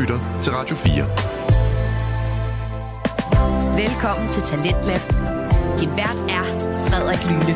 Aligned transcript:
lytter 0.00 0.38
til 0.40 0.52
Radio 0.52 0.76
4. 0.76 1.04
Velkommen 3.82 4.28
til 4.30 4.42
Talentlab. 4.42 5.00
Din 5.80 5.90
vært 6.00 6.18
er 6.36 6.44
Frederik 6.86 7.22
Lyne. 7.30 7.54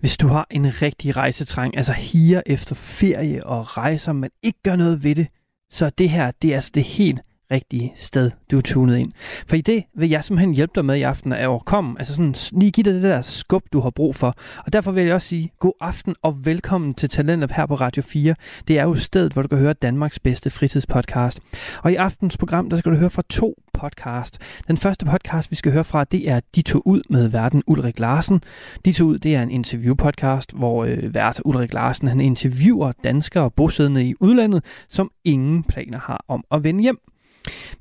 Hvis 0.00 0.16
du 0.16 0.28
har 0.28 0.46
en 0.50 0.82
rigtig 0.82 1.16
rejsetræng, 1.16 1.76
altså 1.76 1.92
higer 1.92 2.42
efter 2.46 2.74
ferie 2.74 3.46
og 3.46 3.76
rejser, 3.76 4.12
men 4.12 4.30
ikke 4.42 4.58
gør 4.62 4.76
noget 4.76 5.04
ved 5.04 5.14
det, 5.14 5.28
så 5.70 5.90
det 5.90 6.10
her, 6.10 6.30
det 6.42 6.50
er 6.50 6.54
altså 6.54 6.70
det 6.74 6.84
helt 6.84 7.20
rigtige 7.50 7.92
sted, 7.96 8.30
du 8.50 8.56
er 8.56 8.60
tunet 8.60 8.98
ind. 8.98 9.12
For 9.46 9.56
i 9.56 9.60
det 9.60 9.84
vil 9.96 10.08
jeg 10.08 10.24
simpelthen 10.24 10.54
hjælpe 10.54 10.72
dig 10.74 10.84
med 10.84 10.96
i 10.96 11.02
aften 11.02 11.32
at 11.32 11.46
overkomme, 11.46 11.98
altså 11.98 12.14
sådan 12.14 12.34
lige 12.52 12.70
give 12.70 12.84
dig 12.84 12.94
det 12.94 13.02
der 13.02 13.22
skub, 13.22 13.62
du 13.72 13.80
har 13.80 13.90
brug 13.90 14.14
for. 14.14 14.34
Og 14.66 14.72
derfor 14.72 14.92
vil 14.92 15.04
jeg 15.04 15.14
også 15.14 15.28
sige, 15.28 15.52
god 15.58 15.72
aften 15.80 16.14
og 16.22 16.46
velkommen 16.46 16.94
til 16.94 17.08
Talentlab 17.08 17.50
her 17.50 17.66
på 17.66 17.74
Radio 17.74 18.02
4. 18.02 18.34
Det 18.68 18.78
er 18.78 18.82
jo 18.82 18.94
stedet, 18.94 19.32
hvor 19.32 19.42
du 19.42 19.48
kan 19.48 19.58
høre 19.58 19.72
Danmarks 19.72 20.18
bedste 20.18 20.50
fritidspodcast. 20.50 21.40
Og 21.82 21.92
i 21.92 21.94
aftens 21.94 22.36
program, 22.36 22.70
der 22.70 22.76
skal 22.76 22.92
du 22.92 22.96
høre 22.96 23.10
fra 23.10 23.22
to 23.30 23.54
podcast. 23.72 24.38
Den 24.68 24.76
første 24.76 25.06
podcast, 25.06 25.50
vi 25.50 25.56
skal 25.56 25.72
høre 25.72 25.84
fra, 25.84 26.04
det 26.04 26.30
er 26.30 26.40
De 26.54 26.62
tog 26.62 26.86
ud 26.86 27.02
med 27.10 27.28
verden 27.28 27.62
Ulrik 27.66 27.98
Larsen. 27.98 28.40
De 28.84 28.92
tog 28.92 29.08
ud, 29.08 29.18
det 29.18 29.34
er 29.34 29.42
en 29.42 29.50
interviewpodcast, 29.50 30.56
hvor 30.56 30.84
øh, 30.84 31.14
vært 31.14 31.40
Ulrik 31.44 31.72
Larsen 31.72 32.08
han 32.08 32.20
interviewer 32.20 32.92
danskere 33.04 33.50
bosiddende 33.50 34.04
i 34.04 34.14
udlandet, 34.20 34.64
som 34.88 35.10
ingen 35.24 35.62
planer 35.62 35.98
har 35.98 36.24
om 36.28 36.44
at 36.50 36.64
vende 36.64 36.82
hjem. 36.82 36.98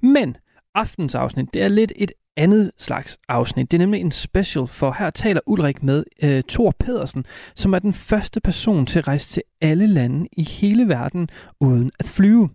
Men 0.01 0.37
aftens 0.73 1.15
afsnit, 1.15 1.53
det 1.53 1.61
er 1.61 1.67
lidt 1.67 1.93
et 1.95 2.11
andet 2.37 2.71
slags 2.77 3.17
afsnit. 3.29 3.71
Det 3.71 3.77
er 3.77 3.79
nemlig 3.79 4.01
en 4.01 4.11
special, 4.11 4.67
for 4.67 4.95
her 4.99 5.09
taler 5.09 5.41
Ulrik 5.45 5.83
med 5.83 6.03
øh, 6.23 6.41
Thor 6.49 6.73
Pedersen, 6.79 7.25
som 7.55 7.73
er 7.73 7.79
den 7.79 7.93
første 7.93 8.41
person 8.41 8.85
til 8.85 8.99
at 8.99 9.07
rejse 9.07 9.29
til 9.29 9.43
alle 9.61 9.87
lande 9.87 10.27
i 10.37 10.43
hele 10.43 10.87
verden 10.87 11.29
uden 11.59 11.91
at 11.99 12.05
flyve. 12.05 12.49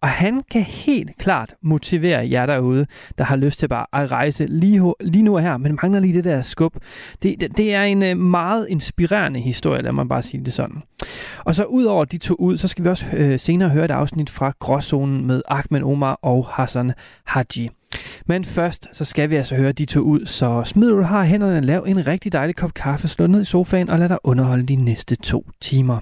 Og 0.00 0.08
han 0.08 0.42
kan 0.50 0.62
helt 0.62 1.18
klart 1.18 1.54
motivere 1.62 2.30
jer 2.30 2.46
derude, 2.46 2.86
der 3.18 3.24
har 3.24 3.36
lyst 3.36 3.58
til 3.58 3.68
bare 3.68 3.86
at 3.92 4.10
rejse 4.10 4.46
lige, 4.46 4.94
lige 5.00 5.22
nu 5.22 5.34
og 5.34 5.42
her, 5.42 5.56
men 5.56 5.78
mangler 5.82 6.00
lige 6.00 6.14
det 6.14 6.24
der 6.24 6.42
skub. 6.42 6.76
Det, 7.22 7.40
det, 7.40 7.56
det 7.56 7.74
er 7.74 7.82
en 7.82 8.02
øh, 8.02 8.16
meget 8.16 8.66
inspirerende 8.68 9.40
historie, 9.40 9.82
lad 9.82 9.92
mig 9.92 10.08
bare 10.08 10.22
sige 10.22 10.44
det 10.44 10.52
sådan. 10.52 10.82
Og 11.44 11.54
så 11.54 11.64
ud 11.64 11.84
over 11.84 12.04
de 12.04 12.18
to 12.18 12.34
ud, 12.34 12.56
så 12.58 12.68
skal 12.68 12.84
vi 12.84 12.88
også 12.88 13.06
øh, 13.12 13.38
senere 13.38 13.68
høre 13.68 13.84
et 13.84 13.90
afsnit 13.90 14.30
fra 14.30 14.52
Gråzonen 14.58 15.26
med 15.26 15.42
Ahmed 15.48 15.82
Omar 15.82 16.18
og 16.22 16.46
Hassan 16.46 16.92
Haji. 17.24 17.70
Men 18.26 18.44
først, 18.44 18.88
så 18.92 19.04
skal 19.04 19.30
vi 19.30 19.36
altså 19.36 19.56
høre 19.56 19.72
de 19.72 19.84
to 19.84 20.00
ud, 20.00 20.26
så 20.26 20.62
smid 20.64 20.90
du 20.90 21.02
har 21.02 21.24
hænderne, 21.24 21.60
lav 21.60 21.84
en 21.86 22.06
rigtig 22.06 22.32
dejlig 22.32 22.56
kop 22.56 22.74
kaffe, 22.74 23.08
slå 23.08 23.26
ned 23.26 23.40
i 23.40 23.44
sofaen 23.44 23.90
og 23.90 23.98
lad 23.98 24.08
dig 24.08 24.18
underholde 24.24 24.66
de 24.66 24.76
næste 24.76 25.16
to 25.16 25.46
timer. 25.60 25.98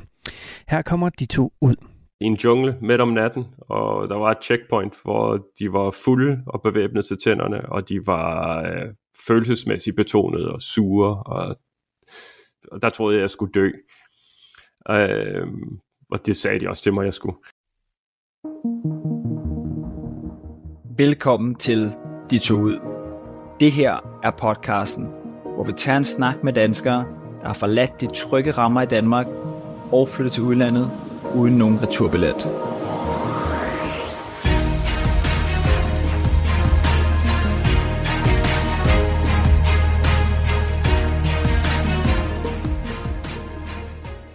Her 0.69 0.83
kommer 0.83 1.09
de 1.09 1.27
to 1.27 1.53
ud. 1.61 1.75
I 2.21 2.25
en 2.25 2.35
jungle 2.35 2.77
midt 2.81 3.01
om 3.01 3.09
natten, 3.09 3.45
og 3.59 4.09
der 4.09 4.17
var 4.17 4.31
et 4.31 4.43
checkpoint, 4.43 4.95
hvor 5.03 5.47
de 5.59 5.73
var 5.73 5.91
fulde 6.05 6.43
og 6.47 6.63
bevæbnet 6.63 7.05
til 7.05 7.17
tænderne, 7.25 7.69
og 7.69 7.89
de 7.89 8.07
var 8.07 8.63
øh, 8.63 8.95
følelsesmæssigt 9.27 9.97
betonet 9.97 10.49
og 10.49 10.63
sure, 10.63 11.23
og, 11.23 11.57
og 12.73 12.83
der 12.83 12.91
troede 12.91 13.17
jeg, 13.17 13.21
jeg 13.21 13.31
skulle 13.31 13.53
dø. 13.53 13.71
Øh, 14.91 15.47
og 16.11 16.27
det 16.27 16.37
sagde 16.37 16.61
de 16.61 16.69
også 16.69 16.83
til 16.83 16.95
mig, 16.95 17.05
jeg 17.05 17.15
skulle. 17.15 17.37
Velkommen 20.99 21.55
til 21.55 21.93
De 22.31 22.39
To 22.39 22.55
Ud. 22.55 22.79
Det 23.61 23.73
her 23.73 24.21
er 24.23 24.31
podcasten, 24.31 25.09
hvor 25.55 25.65
vi 25.65 25.73
tager 25.73 25.99
en 25.99 26.05
snak 26.05 26.45
med 26.45 26.53
danskere, 26.53 27.05
der 27.41 27.47
har 27.47 27.55
forladt 27.55 28.01
de 28.01 28.07
trygge 28.15 28.51
rammer 28.51 28.83
i 28.83 28.87
Danmark 28.87 29.27
og 29.93 30.09
flyttet 30.09 30.33
til 30.33 30.43
udlandet 30.43 30.91
uden 31.35 31.59
nogen 31.59 31.83
returbillet. 31.83 32.35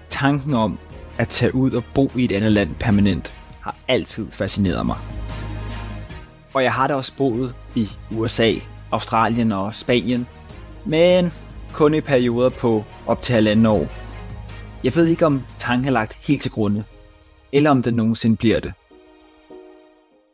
Tanken 0.10 0.54
om 0.54 0.80
at 1.18 1.28
tage 1.28 1.56
ud 1.56 1.72
og 1.72 1.84
bo 1.96 2.10
i 2.16 2.26
et 2.26 2.32
andet 2.32 2.52
land 2.52 2.76
permanent 2.80 3.36
har 3.62 3.76
altid 3.88 4.32
fascineret 4.32 4.86
mig. 4.86 4.98
Og 6.53 6.64
jeg 6.64 6.74
har 6.74 6.88
da 6.88 6.96
også 6.96 7.14
boet 7.18 7.56
i 7.75 7.90
USA, 8.12 8.53
Australien 8.91 9.52
og 9.52 9.75
Spanien, 9.75 10.28
men 10.86 11.31
kun 11.74 11.94
i 11.94 12.02
perioder 12.02 12.50
på 12.50 12.84
op 13.08 13.22
til 13.22 13.36
halvanden 13.36 13.66
år. 13.66 13.88
Jeg 14.84 14.96
ved 14.96 15.08
ikke, 15.08 15.25
om 15.25 15.42
tanken 15.59 15.88
er 15.88 15.92
lagt 15.92 16.13
helt 16.13 16.42
til 16.42 16.52
grunde, 16.52 16.84
eller 17.52 17.69
om 17.69 17.84
den 17.84 17.94
nogensinde 17.94 18.38
bliver 18.38 18.59
det. 18.59 18.74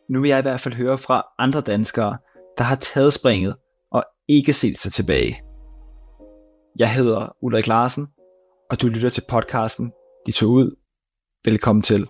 Nu 0.09 0.21
vil 0.21 0.29
jeg 0.29 0.39
i 0.39 0.41
hvert 0.41 0.59
fald 0.59 0.73
høre 0.73 0.97
fra 0.97 1.23
andre 1.37 1.61
danskere, 1.61 2.17
der 2.57 2.63
har 2.63 2.75
taget 2.75 3.13
springet 3.13 3.55
og 3.91 4.03
ikke 4.27 4.53
set 4.53 4.77
sig 4.77 4.91
tilbage. 4.91 5.41
Jeg 6.79 6.93
hedder 6.93 7.35
Ulrik 7.41 7.67
Larsen, 7.67 8.07
og 8.69 8.81
du 8.81 8.87
lytter 8.87 9.09
til 9.09 9.23
podcasten 9.29 9.91
De 10.25 10.31
tog 10.31 10.49
ud. 10.49 10.75
Velkommen 11.45 11.83
til. 11.83 12.07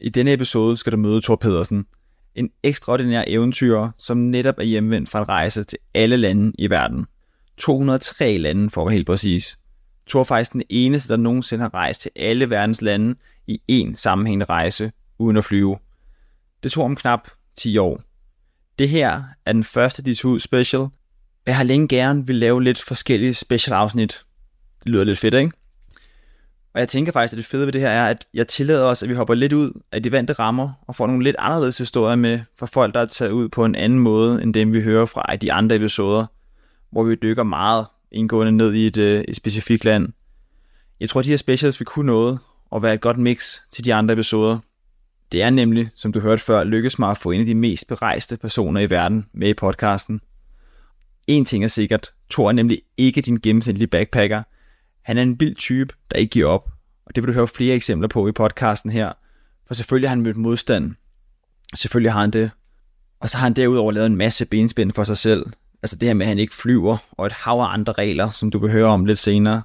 I 0.00 0.08
denne 0.08 0.32
episode 0.32 0.76
skal 0.76 0.92
du 0.92 0.96
møde 0.96 1.22
Thor 1.22 1.36
Pedersen, 1.36 1.86
en 2.38 2.50
ekstraordinær 2.62 3.24
eventyr, 3.26 3.88
som 3.98 4.18
netop 4.18 4.58
er 4.58 4.62
hjemvendt 4.62 5.10
fra 5.10 5.18
en 5.18 5.28
rejse 5.28 5.64
til 5.64 5.78
alle 5.94 6.16
lande 6.16 6.52
i 6.58 6.70
verden. 6.70 7.06
203 7.56 8.36
lande 8.36 8.70
for 8.70 8.80
at 8.80 8.86
være 8.86 8.94
helt 8.94 9.06
præcis. 9.06 9.58
Thor 10.08 10.20
er 10.20 10.24
faktisk 10.24 10.52
den 10.52 10.62
eneste, 10.68 11.08
der 11.08 11.16
nogensinde 11.16 11.62
har 11.62 11.74
rejst 11.74 12.00
til 12.00 12.10
alle 12.16 12.50
verdens 12.50 12.82
lande 12.82 13.14
i 13.46 13.60
én 13.72 13.94
sammenhængende 13.94 14.44
rejse, 14.44 14.92
uden 15.18 15.36
at 15.36 15.44
flyve. 15.44 15.78
Det 16.62 16.72
tog 16.72 16.84
om 16.84 16.96
knap 16.96 17.28
10 17.56 17.78
år. 17.78 18.02
Det 18.78 18.88
her 18.88 19.22
er 19.46 19.52
den 19.52 19.64
første 19.64 20.02
de 20.02 20.16
ud 20.24 20.40
special. 20.40 20.86
Jeg 21.46 21.56
har 21.56 21.64
længe 21.64 21.88
gerne 21.88 22.26
vil 22.26 22.36
lave 22.36 22.64
lidt 22.64 22.82
forskellige 22.82 23.34
special 23.34 23.74
afsnit. 23.74 24.24
Det 24.84 24.92
lyder 24.92 25.04
lidt 25.04 25.18
fedt, 25.18 25.34
ikke? 25.34 25.52
Og 26.78 26.80
jeg 26.80 26.88
tænker 26.88 27.12
faktisk, 27.12 27.32
at 27.32 27.36
det 27.36 27.46
fede 27.46 27.66
ved 27.66 27.72
det 27.72 27.80
her 27.80 27.88
er, 27.88 28.10
at 28.10 28.26
jeg 28.34 28.48
tillader 28.48 28.84
os, 28.84 29.02
at 29.02 29.08
vi 29.08 29.14
hopper 29.14 29.34
lidt 29.34 29.52
ud 29.52 29.80
af 29.92 30.02
de 30.02 30.12
vante 30.12 30.32
rammer 30.32 30.72
og 30.86 30.94
får 30.94 31.06
nogle 31.06 31.24
lidt 31.24 31.36
anderledes 31.38 31.78
historier 31.78 32.16
med 32.16 32.40
fra 32.58 32.66
folk, 32.66 32.94
der 32.94 33.00
er 33.00 33.06
taget 33.06 33.30
ud 33.30 33.48
på 33.48 33.64
en 33.64 33.74
anden 33.74 33.98
måde, 33.98 34.42
end 34.42 34.54
dem 34.54 34.74
vi 34.74 34.82
hører 34.82 35.06
fra 35.06 35.32
i 35.34 35.36
de 35.36 35.52
andre 35.52 35.76
episoder, 35.76 36.26
hvor 36.90 37.04
vi 37.04 37.14
dykker 37.14 37.42
meget 37.42 37.86
indgående 38.12 38.52
ned 38.52 38.74
i 38.74 38.86
et, 38.86 38.96
øh, 38.96 39.24
et 39.28 39.36
specifikt 39.36 39.84
land. 39.84 40.08
Jeg 41.00 41.10
tror, 41.10 41.20
at 41.20 41.24
de 41.24 41.30
her 41.30 41.36
specials 41.36 41.80
vil 41.80 41.86
kunne 41.86 42.06
noget 42.06 42.38
og 42.70 42.82
være 42.82 42.94
et 42.94 43.00
godt 43.00 43.18
mix 43.18 43.58
til 43.70 43.84
de 43.84 43.94
andre 43.94 44.12
episoder. 44.12 44.58
Det 45.32 45.42
er 45.42 45.50
nemlig, 45.50 45.88
som 45.96 46.12
du 46.12 46.20
hørte 46.20 46.42
før, 46.42 46.64
lykkes 46.64 46.98
mig 46.98 47.10
at 47.10 47.18
få 47.18 47.30
en 47.30 47.40
af 47.40 47.46
de 47.46 47.54
mest 47.54 47.88
berejste 47.88 48.36
personer 48.36 48.80
i 48.80 48.90
verden 48.90 49.26
med 49.32 49.48
i 49.48 49.54
podcasten. 49.54 50.20
En 51.26 51.44
ting 51.44 51.64
er 51.64 51.68
sikkert, 51.68 52.12
Thor 52.30 52.48
er 52.48 52.52
nemlig 52.52 52.82
ikke 52.96 53.20
din 53.20 53.38
gennemsnitlige 53.42 53.88
backpacker– 53.88 54.42
han 55.08 55.18
er 55.18 55.22
en 55.22 55.40
vild 55.40 55.54
type, 55.54 55.94
der 56.10 56.16
ikke 56.16 56.30
giver 56.30 56.48
op, 56.48 56.70
og 57.06 57.14
det 57.14 57.22
vil 57.22 57.28
du 57.28 57.32
høre 57.32 57.48
flere 57.48 57.74
eksempler 57.74 58.08
på 58.08 58.28
i 58.28 58.32
podcasten 58.32 58.90
her. 58.90 59.12
For 59.66 59.74
selvfølgelig 59.74 60.08
har 60.08 60.14
han 60.14 60.22
mødt 60.22 60.36
modstand. 60.36 60.94
Selvfølgelig 61.74 62.12
har 62.12 62.20
han 62.20 62.30
det. 62.30 62.50
Og 63.20 63.30
så 63.30 63.36
har 63.36 63.42
han 63.42 63.52
derudover 63.52 63.92
lavet 63.92 64.06
en 64.06 64.16
masse 64.16 64.46
benspænd 64.46 64.92
for 64.92 65.04
sig 65.04 65.18
selv. 65.18 65.46
Altså 65.82 65.96
det 65.96 66.08
her 66.08 66.14
med, 66.14 66.26
at 66.26 66.28
han 66.28 66.38
ikke 66.38 66.54
flyver, 66.54 66.96
og 67.10 67.26
et 67.26 67.32
hav 67.32 67.58
af 67.58 67.72
andre 67.72 67.92
regler, 67.92 68.30
som 68.30 68.50
du 68.50 68.58
vil 68.58 68.70
høre 68.70 68.86
om 68.86 69.04
lidt 69.04 69.18
senere. 69.18 69.62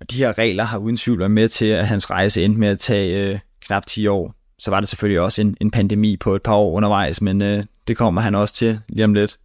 Og 0.00 0.10
de 0.10 0.16
her 0.16 0.38
regler 0.38 0.64
har 0.64 0.78
uden 0.78 0.96
tvivl 0.96 1.18
været 1.18 1.30
med 1.30 1.48
til, 1.48 1.66
at 1.66 1.86
hans 1.86 2.10
rejse 2.10 2.44
endte 2.44 2.60
med 2.60 2.68
at 2.68 2.78
tage 2.78 3.32
øh, 3.32 3.38
knap 3.60 3.86
10 3.86 4.06
år. 4.06 4.34
Så 4.58 4.70
var 4.70 4.80
det 4.80 4.88
selvfølgelig 4.88 5.20
også 5.20 5.40
en, 5.40 5.56
en 5.60 5.70
pandemi 5.70 6.16
på 6.16 6.34
et 6.34 6.42
par 6.42 6.54
år 6.54 6.72
undervejs, 6.72 7.22
men 7.22 7.42
øh, 7.42 7.64
det 7.86 7.96
kommer 7.96 8.20
han 8.20 8.34
også 8.34 8.54
til 8.54 8.80
lige 8.88 9.04
om 9.04 9.14
lidt. 9.14 9.38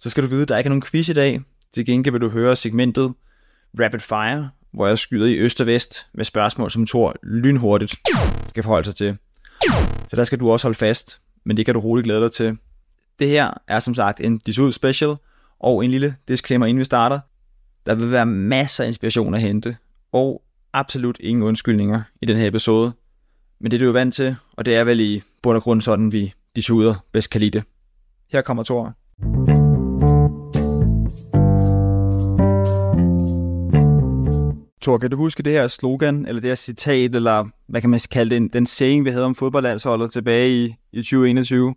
Så 0.00 0.10
skal 0.10 0.22
du 0.22 0.28
vide, 0.28 0.42
at 0.42 0.48
der 0.48 0.58
ikke 0.58 0.68
er 0.68 0.70
nogen 0.70 0.82
quiz 0.82 1.08
i 1.08 1.12
dag. 1.12 1.40
Til 1.74 1.86
gengæld 1.86 2.12
vil 2.12 2.20
du 2.20 2.28
høre 2.28 2.56
segmentet 2.56 3.14
rapid 3.80 4.00
fire, 4.00 4.50
hvor 4.72 4.86
jeg 4.86 4.98
skyder 4.98 5.26
i 5.26 5.38
øst 5.38 5.60
og 5.60 5.66
vest 5.66 6.06
med 6.14 6.24
spørgsmål, 6.24 6.70
som 6.70 6.86
Thor 6.86 7.14
lynhurtigt 7.22 7.94
skal 8.48 8.62
forholde 8.62 8.84
sig 8.84 8.96
til. 8.96 9.16
Så 10.08 10.16
der 10.16 10.24
skal 10.24 10.40
du 10.40 10.50
også 10.50 10.66
holde 10.66 10.78
fast, 10.78 11.20
men 11.44 11.56
det 11.56 11.64
kan 11.64 11.74
du 11.74 11.80
roligt 11.80 12.04
glæde 12.04 12.20
dig 12.20 12.32
til. 12.32 12.58
Det 13.18 13.28
her 13.28 13.50
er 13.68 13.78
som 13.78 13.94
sagt 13.94 14.20
en 14.20 14.38
Disud 14.38 14.72
Special, 14.72 15.16
og 15.60 15.84
en 15.84 15.90
lille 15.90 16.16
disclaimer 16.28 16.66
inden 16.66 16.78
vi 16.78 16.84
starter. 16.84 17.20
Der 17.86 17.94
vil 17.94 18.10
være 18.10 18.26
masser 18.26 18.84
af 18.84 18.88
inspiration 18.88 19.34
at 19.34 19.40
hente, 19.40 19.76
og 20.12 20.42
absolut 20.72 21.16
ingen 21.20 21.42
undskyldninger 21.42 22.02
i 22.22 22.26
den 22.26 22.36
her 22.36 22.46
episode. 22.46 22.92
Men 23.60 23.70
det 23.70 23.76
er 23.76 23.78
du 23.78 23.84
jo 23.84 23.92
vant 23.92 24.14
til, 24.14 24.36
og 24.52 24.64
det 24.64 24.76
er 24.76 24.84
vel 24.84 25.00
i 25.00 25.22
bund 25.42 25.56
og 25.56 25.62
grund 25.62 25.82
sådan, 25.82 26.12
vi 26.12 26.32
Disuder 26.56 26.94
bedst 27.12 27.30
kan 27.30 27.40
lide 27.40 27.58
det. 27.58 27.64
Her 28.32 28.42
kommer 28.42 28.62
Thor. 28.62 29.63
Thor, 34.84 34.98
kan 34.98 35.10
du 35.10 35.16
huske 35.16 35.42
det 35.42 35.52
her 35.52 35.68
slogan, 35.68 36.26
eller 36.26 36.40
det 36.40 36.50
her 36.50 36.54
citat, 36.54 37.14
eller 37.14 37.48
hvad 37.66 37.80
kan 37.80 37.90
man 37.90 38.00
kalde 38.10 38.40
det, 38.40 38.52
den 38.52 38.66
saying, 38.66 39.04
vi 39.04 39.10
havde 39.10 39.24
om 39.24 39.34
fodboldlandsholdet 39.34 40.12
tilbage 40.12 40.50
i, 40.50 40.74
i 40.92 40.96
2021? 40.96 41.74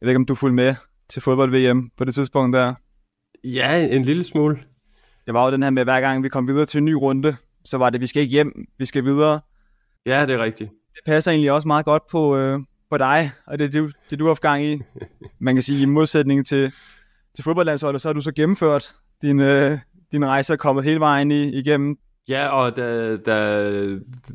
Jeg 0.00 0.06
ved 0.06 0.08
ikke, 0.08 0.16
om 0.16 0.24
du 0.24 0.34
fulgte 0.34 0.54
med 0.54 0.74
til 1.08 1.22
fodbold-VM 1.22 1.90
på 1.96 2.04
det 2.04 2.14
tidspunkt 2.14 2.56
der? 2.56 2.74
Ja, 3.44 3.86
en 3.86 4.02
lille 4.02 4.24
smule. 4.24 4.58
Det 5.26 5.34
var 5.34 5.44
jo 5.44 5.52
den 5.52 5.62
her 5.62 5.70
med, 5.70 5.82
at 5.82 5.86
hver 5.86 6.00
gang 6.00 6.22
vi 6.22 6.28
kom 6.28 6.48
videre 6.48 6.66
til 6.66 6.78
en 6.78 6.84
ny 6.84 6.92
runde, 6.92 7.36
så 7.64 7.78
var 7.78 7.90
det, 7.90 8.00
vi 8.00 8.06
skal 8.06 8.22
ikke 8.22 8.32
hjem, 8.32 8.66
vi 8.78 8.84
skal 8.84 9.04
videre. 9.04 9.40
Ja, 10.06 10.26
det 10.26 10.34
er 10.34 10.42
rigtigt. 10.42 10.70
Det 10.70 11.00
passer 11.06 11.30
egentlig 11.30 11.52
også 11.52 11.68
meget 11.68 11.84
godt 11.84 12.02
på, 12.10 12.36
øh, 12.36 12.60
på 12.90 12.98
dig, 12.98 13.30
og 13.46 13.58
det 13.58 13.64
er 13.64 13.70
det, 13.70 13.92
det, 14.10 14.18
du 14.18 14.24
har 14.24 14.30
haft 14.30 14.42
gang 14.42 14.64
i. 14.64 14.80
Man 15.38 15.54
kan 15.54 15.62
sige, 15.62 15.82
i 15.82 15.84
modsætning 15.84 16.46
til, 16.46 16.72
til 17.34 17.44
fodboldlandsholdet, 17.44 18.02
så 18.02 18.08
har 18.08 18.12
du 18.12 18.20
så 18.20 18.32
gennemført 18.32 18.94
din, 19.22 19.40
øh, 19.40 19.78
din 20.12 20.26
rejse 20.26 20.52
og 20.52 20.58
kommet 20.58 20.84
hele 20.84 21.00
vejen 21.00 21.30
i, 21.30 21.58
igennem. 21.58 21.98
Ja, 22.28 22.48
og 22.48 22.76
da, 22.76 23.16
da 23.16 23.68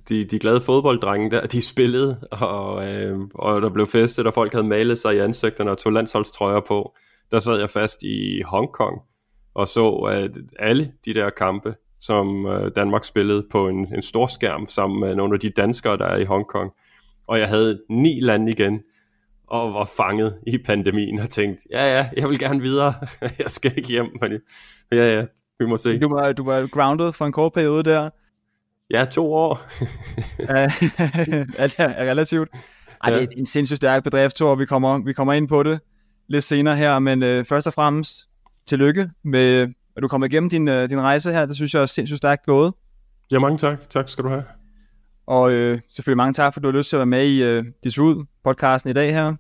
de, 0.10 0.26
de 0.26 0.40
glade 0.40 0.62
fodbolddrenge 0.62 1.32
der, 1.32 1.48
de 1.48 1.62
spillede, 1.62 2.20
og, 2.32 2.88
øh, 2.88 3.20
og 3.36 3.62
der 3.62 3.70
blev 3.70 3.88
festet, 3.88 4.28
og 4.28 4.34
folk 4.34 4.52
havde 4.52 4.68
malet 4.68 5.00
sig 5.00 5.16
i 5.16 5.20
ansigterne 5.20 5.72
og 5.72 5.78
tog 5.78 5.94
landsholdstrøjer 5.94 6.60
på, 6.68 6.96
der 7.32 7.40
sad 7.40 7.60
jeg 7.60 7.70
fast 7.70 8.04
i 8.04 8.42
Hongkong 8.42 9.02
og 9.54 9.68
så 9.68 9.90
at 9.90 10.32
alle 10.60 10.92
de 11.06 11.14
der 11.14 11.30
kampe, 11.30 11.76
som 12.00 12.46
øh, 12.46 12.72
Danmark 12.76 13.04
spillede 13.04 13.48
på 13.52 13.68
en, 13.68 13.96
en 13.96 14.02
stor 14.02 14.28
skærm 14.28 14.68
sammen 14.68 15.00
med 15.00 15.16
nogle 15.16 15.34
af 15.34 15.40
de 15.40 15.50
danskere, 15.50 15.98
der 15.98 16.06
er 16.06 16.18
i 16.18 16.26
Hongkong. 16.26 16.72
Og 17.28 17.40
jeg 17.40 17.48
havde 17.48 17.82
ni 17.90 18.20
lande 18.20 18.52
igen, 18.52 18.82
og 19.48 19.74
var 19.74 19.86
fanget 19.98 20.40
i 20.48 20.58
pandemien 20.58 21.20
og 21.20 21.30
tænkte, 21.30 21.68
ja 21.72 21.98
ja, 21.98 22.10
jeg 22.18 22.30
vil 22.30 22.40
gerne 22.40 22.62
videre, 22.62 22.94
jeg 23.40 23.48
skal 23.48 23.74
ikke 23.78 23.90
hjem, 23.90 24.18
men 24.22 24.32
ja 24.92 25.16
ja, 25.16 25.26
vi 25.60 25.66
må 25.66 25.78
se. 25.78 26.00
Du 26.00 26.10
var, 26.10 26.32
du 26.32 26.44
var 26.44 26.68
grounded 26.68 27.12
for 27.12 27.26
en 27.26 27.32
kort 27.32 27.54
periode 27.54 27.84
der. 27.84 28.10
Ja, 28.92 29.06
to 29.06 29.34
år. 29.34 29.62
Alt 31.62 31.80
er 31.80 32.12
relativt. 32.12 32.50
Ej, 33.04 33.10
det 33.10 33.24
er 33.24 33.28
en 33.38 33.46
sindssygt 33.46 33.78
stærk 33.78 34.04
bedrift, 34.04 34.36
Thor. 34.36 34.56
Vi 34.56 34.66
kommer, 34.66 35.04
vi 35.04 35.14
kommer 35.14 35.34
ind 35.34 35.48
på 35.48 35.64
det 35.64 35.80
lidt 36.28 36.44
senere 36.44 36.76
her, 36.76 37.00
men 37.00 37.24
øh, 37.24 37.46
først 37.46 37.68
og 37.68 37.74
fremmest 37.74 38.30
tillykke 38.68 39.10
med, 39.24 39.74
at 39.96 40.04
du 40.04 40.08
kommer 40.08 40.28
igennem 40.28 40.50
din, 40.50 40.68
øh, 40.68 40.90
din 40.90 41.02
rejse 41.02 41.32
her. 41.32 41.46
Det 41.46 41.56
synes 41.56 41.74
jeg 41.74 41.82
er 41.82 41.86
sindssygt 41.86 42.18
stærkt 42.18 42.46
gået. 42.46 42.74
Ja, 43.32 43.40
mange 43.40 43.58
tak. 43.58 43.90
Tak 43.90 44.10
skal 44.10 44.24
du 44.24 44.30
have. 44.30 44.44
Og 45.28 45.52
øh, 45.52 45.80
selvfølgelig 45.90 46.18
mange 46.18 46.34
tak, 46.34 46.54
for 46.54 46.60
du 46.60 46.68
har 46.68 46.78
lyst 46.78 46.90
til 46.90 46.96
at 46.96 47.00
være 47.00 47.06
med 47.06 47.26
i 47.26 47.44
øh, 47.44 47.66
Disrud 47.84 48.26
podcasten 48.44 48.90
i 48.90 48.94
dag 48.94 49.14
her. 49.14 49.36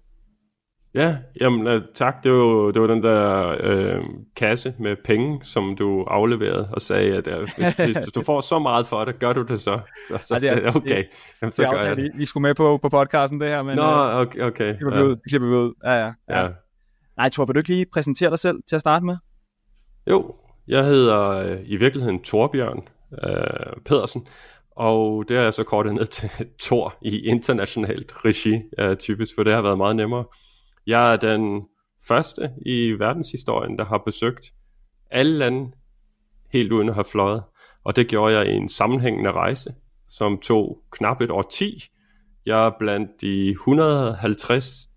Ja, 0.93 1.17
jamen 1.41 1.67
uh, 1.67 1.81
tak. 1.93 2.23
Det 2.23 2.31
var, 2.31 2.71
det 2.71 2.81
var 2.81 2.87
den 2.87 3.03
der 3.03 3.55
øh, 3.59 4.03
kasse 4.35 4.73
med 4.79 4.95
penge, 5.05 5.43
som 5.43 5.75
du 5.75 6.03
afleverede 6.03 6.69
og 6.71 6.81
sagde, 6.81 7.15
at 7.15 7.27
uh, 7.27 7.49
hvis, 7.57 7.97
hvis 7.97 8.11
du 8.15 8.21
får 8.21 8.41
så 8.41 8.59
meget 8.59 8.87
for 8.87 9.05
det, 9.05 9.19
gør 9.19 9.33
du 9.33 9.41
det 9.41 9.61
så. 9.61 9.79
Så, 10.07 10.17
så 10.17 10.33
ja, 10.33 10.39
det 10.39 10.49
er, 10.49 10.53
sagde 10.53 10.65
jeg, 10.65 10.75
okay, 10.75 11.03
jamen, 11.41 11.51
så 11.51 11.61
det 11.61 11.71
gør 11.71 11.81
jeg 11.81 11.97
det. 11.97 12.11
Vi 12.15 12.25
skulle 12.25 12.41
med 12.41 12.55
på, 12.55 12.77
på 12.77 12.89
podcasten 12.89 13.41
det 13.41 13.47
her, 13.47 13.63
men 13.63 13.75
Nå, 13.75 14.11
okay, 14.21 14.41
okay. 14.41 14.67
Det 14.67 14.79
vi 14.79 15.01
ud. 15.01 15.15
Det 15.31 15.41
ud. 15.41 15.73
Ja, 15.83 15.91
ja. 15.91 16.13
ja. 16.29 16.41
ja. 16.41 16.49
Nej, 17.17 17.29
Thor, 17.29 17.45
vil 17.45 17.55
du 17.55 17.59
ikke 17.59 17.69
lige 17.69 17.85
præsentere 17.93 18.29
dig 18.29 18.39
selv 18.39 18.59
til 18.69 18.75
at 18.75 18.79
starte 18.79 19.05
med? 19.05 19.17
Jo, 20.09 20.35
jeg 20.67 20.85
hedder 20.85 21.29
øh, 21.29 21.57
i 21.65 21.75
virkeligheden 21.75 22.23
Torbjørn 22.23 22.87
øh, 23.23 23.81
Pedersen, 23.85 24.27
og 24.71 25.25
det 25.27 25.37
er 25.37 25.41
jeg 25.41 25.53
så 25.53 25.63
kortet 25.63 25.93
ned 25.93 26.05
til 26.05 26.29
Tor 26.67 26.95
i 27.01 27.19
internationalt 27.19 28.13
regi, 28.25 28.61
øh, 28.79 28.97
typisk, 28.97 29.35
for 29.35 29.43
det 29.43 29.53
har 29.53 29.61
været 29.61 29.77
meget 29.77 29.95
nemmere. 29.95 30.23
Jeg 30.87 31.13
er 31.13 31.17
den 31.17 31.63
første 32.07 32.51
i 32.65 32.91
verdenshistorien, 32.91 33.77
der 33.77 33.85
har 33.85 33.97
besøgt 33.97 34.53
alle 35.11 35.37
lande 35.37 35.71
helt 36.53 36.71
uden 36.71 36.89
at 36.89 36.95
have 36.95 37.05
fløjet, 37.05 37.43
og 37.83 37.95
det 37.95 38.07
gjorde 38.07 38.37
jeg 38.37 38.47
i 38.47 38.55
en 38.55 38.69
sammenhængende 38.69 39.31
rejse, 39.31 39.73
som 40.07 40.37
tog 40.37 40.83
knap 40.91 41.21
et 41.21 41.31
år 41.31 41.41
10. 41.41 41.89
Jeg 42.45 42.65
er 42.65 42.71
blandt 42.79 43.21
de 43.21 43.49
150 43.49 44.89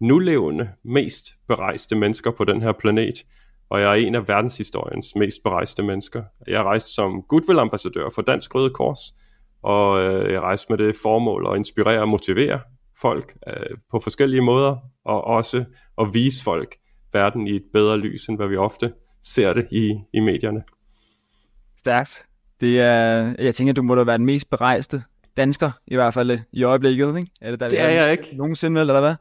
nulevende 0.00 0.70
mest 0.84 1.26
berejste 1.48 1.96
mennesker 1.96 2.30
på 2.30 2.44
den 2.44 2.62
her 2.62 2.72
planet, 2.72 3.14
og 3.70 3.80
jeg 3.80 3.90
er 3.90 4.06
en 4.06 4.14
af 4.14 4.28
verdenshistoriens 4.28 5.16
mest 5.16 5.42
berejste 5.44 5.82
mennesker. 5.82 6.22
Jeg 6.46 6.62
rejste 6.62 6.92
som 6.92 7.22
Goodwill-ambassadør 7.22 8.08
for 8.14 8.22
Dansk 8.22 8.54
Røde 8.54 8.70
Kors, 8.70 9.00
og 9.62 10.02
øh, 10.02 10.32
jeg 10.32 10.40
rejste 10.40 10.66
med 10.72 10.86
det 10.86 10.96
formål 11.02 11.46
at 11.52 11.56
inspirere 11.56 12.00
og 12.00 12.08
motivere 12.08 12.60
folk 13.00 13.34
øh, 13.46 13.76
på 13.90 14.00
forskellige 14.02 14.40
måder, 14.40 14.76
og 15.04 15.24
også 15.24 15.64
at 16.00 16.14
vise 16.14 16.44
folk 16.44 16.76
verden 17.12 17.46
i 17.46 17.56
et 17.56 17.64
bedre 17.72 17.98
lys, 17.98 18.26
end 18.26 18.36
hvad 18.36 18.48
vi 18.48 18.56
ofte 18.56 18.92
ser 19.22 19.52
det 19.52 19.66
i, 19.70 19.94
i 20.12 20.20
medierne. 20.20 20.62
Stærkt. 21.78 22.26
Det 22.60 22.80
er, 22.80 23.34
jeg 23.38 23.54
tænker, 23.54 23.72
du 23.72 23.82
må 23.82 23.94
da 23.94 24.02
være 24.02 24.18
den 24.18 24.26
mest 24.26 24.50
berejste 24.50 25.02
dansker, 25.36 25.70
i 25.86 25.94
hvert 25.94 26.14
fald 26.14 26.38
i 26.52 26.62
øjeblikket, 26.62 27.18
ikke? 27.18 27.30
Er 27.40 27.50
det, 27.50 27.60
der, 27.60 27.68
det 27.68 27.80
er 27.80 27.88
jeg 27.88 28.12
ikke. 28.12 28.36
Nogensinde, 28.36 28.80
eller 28.80 29.00
hvad? 29.00 29.14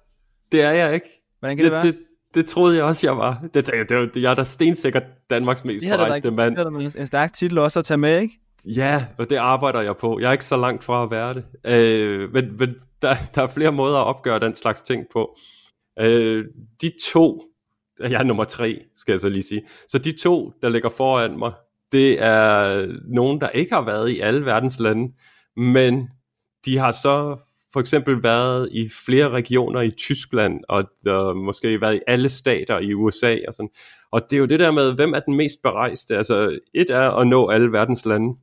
Det 0.51 0.63
er 0.63 0.71
jeg 0.71 0.93
ikke. 0.93 1.07
Hvordan 1.39 1.57
kan 1.57 1.63
det, 1.63 1.71
det 1.71 1.83
være? 1.83 1.87
Det, 1.87 1.97
det 2.33 2.45
troede 2.45 2.75
jeg 2.75 2.83
også, 2.83 3.07
jeg 3.07 3.17
var. 3.17 3.41
Det, 3.53 3.67
det, 3.67 3.89
det, 3.89 4.13
det, 4.13 4.21
jeg 4.21 4.31
er 4.31 4.35
da 4.35 4.43
stensikkert 4.43 5.03
Danmarks 5.29 5.65
mest 5.65 5.83
det 5.83 5.91
berejste 5.91 6.31
mand. 6.31 6.55
Det 6.55 6.65
er 6.65 6.69
da 6.69 6.99
en 6.99 7.07
stærk 7.07 7.33
titel 7.33 7.57
også 7.57 7.79
at 7.79 7.85
tage 7.85 7.97
med, 7.97 8.19
ikke? 8.21 8.39
Ja, 8.65 9.05
og 9.17 9.29
det 9.29 9.35
arbejder 9.35 9.81
jeg 9.81 9.97
på. 9.97 10.19
Jeg 10.19 10.27
er 10.27 10.31
ikke 10.31 10.45
så 10.45 10.57
langt 10.57 10.83
fra 10.83 11.03
at 11.03 11.11
være 11.11 11.33
det. 11.33 11.43
Øh, 11.65 12.33
men 12.33 12.57
men 12.57 12.75
der, 13.01 13.15
der 13.35 13.41
er 13.41 13.47
flere 13.47 13.71
måder 13.71 13.97
at 13.97 14.05
opgøre 14.05 14.39
den 14.39 14.55
slags 14.55 14.81
ting 14.81 15.05
på. 15.13 15.37
Øh, 15.99 16.45
de 16.81 16.91
to, 17.05 17.43
jeg 17.99 18.11
er 18.11 18.23
nummer 18.23 18.43
tre, 18.43 18.81
skal 18.95 19.13
jeg 19.13 19.19
så 19.19 19.29
lige 19.29 19.43
sige. 19.43 19.61
Så 19.87 19.97
de 19.97 20.11
to, 20.11 20.53
der 20.61 20.69
ligger 20.69 20.89
foran 20.89 21.39
mig, 21.39 21.53
det 21.91 22.23
er 22.23 22.87
nogen, 23.13 23.41
der 23.41 23.49
ikke 23.49 23.73
har 23.73 23.81
været 23.81 24.09
i 24.09 24.19
alle 24.19 24.45
verdens 24.45 24.79
lande, 24.79 25.13
men 25.55 26.09
de 26.65 26.77
har 26.77 26.91
så 26.91 27.37
for 27.73 27.79
eksempel 27.79 28.23
været 28.23 28.69
i 28.71 28.89
flere 29.05 29.29
regioner 29.29 29.81
i 29.81 29.91
Tyskland, 29.91 30.59
og 30.69 30.83
der 31.05 31.33
måske 31.33 31.81
været 31.81 31.95
i 31.95 31.99
alle 32.07 32.29
stater 32.29 32.79
i 32.79 32.93
USA 32.93 33.37
og 33.47 33.53
sådan. 33.53 33.69
Og 34.11 34.21
det 34.29 34.33
er 34.33 34.39
jo 34.39 34.45
det 34.45 34.59
der 34.59 34.71
med, 34.71 34.95
hvem 34.95 35.13
er 35.13 35.19
den 35.19 35.35
mest 35.35 35.61
berejste? 35.63 36.17
Altså, 36.17 36.59
et 36.73 36.89
er 36.89 37.11
at 37.11 37.27
nå 37.27 37.49
alle 37.49 37.71
verdens 37.71 38.05
lande, 38.05 38.39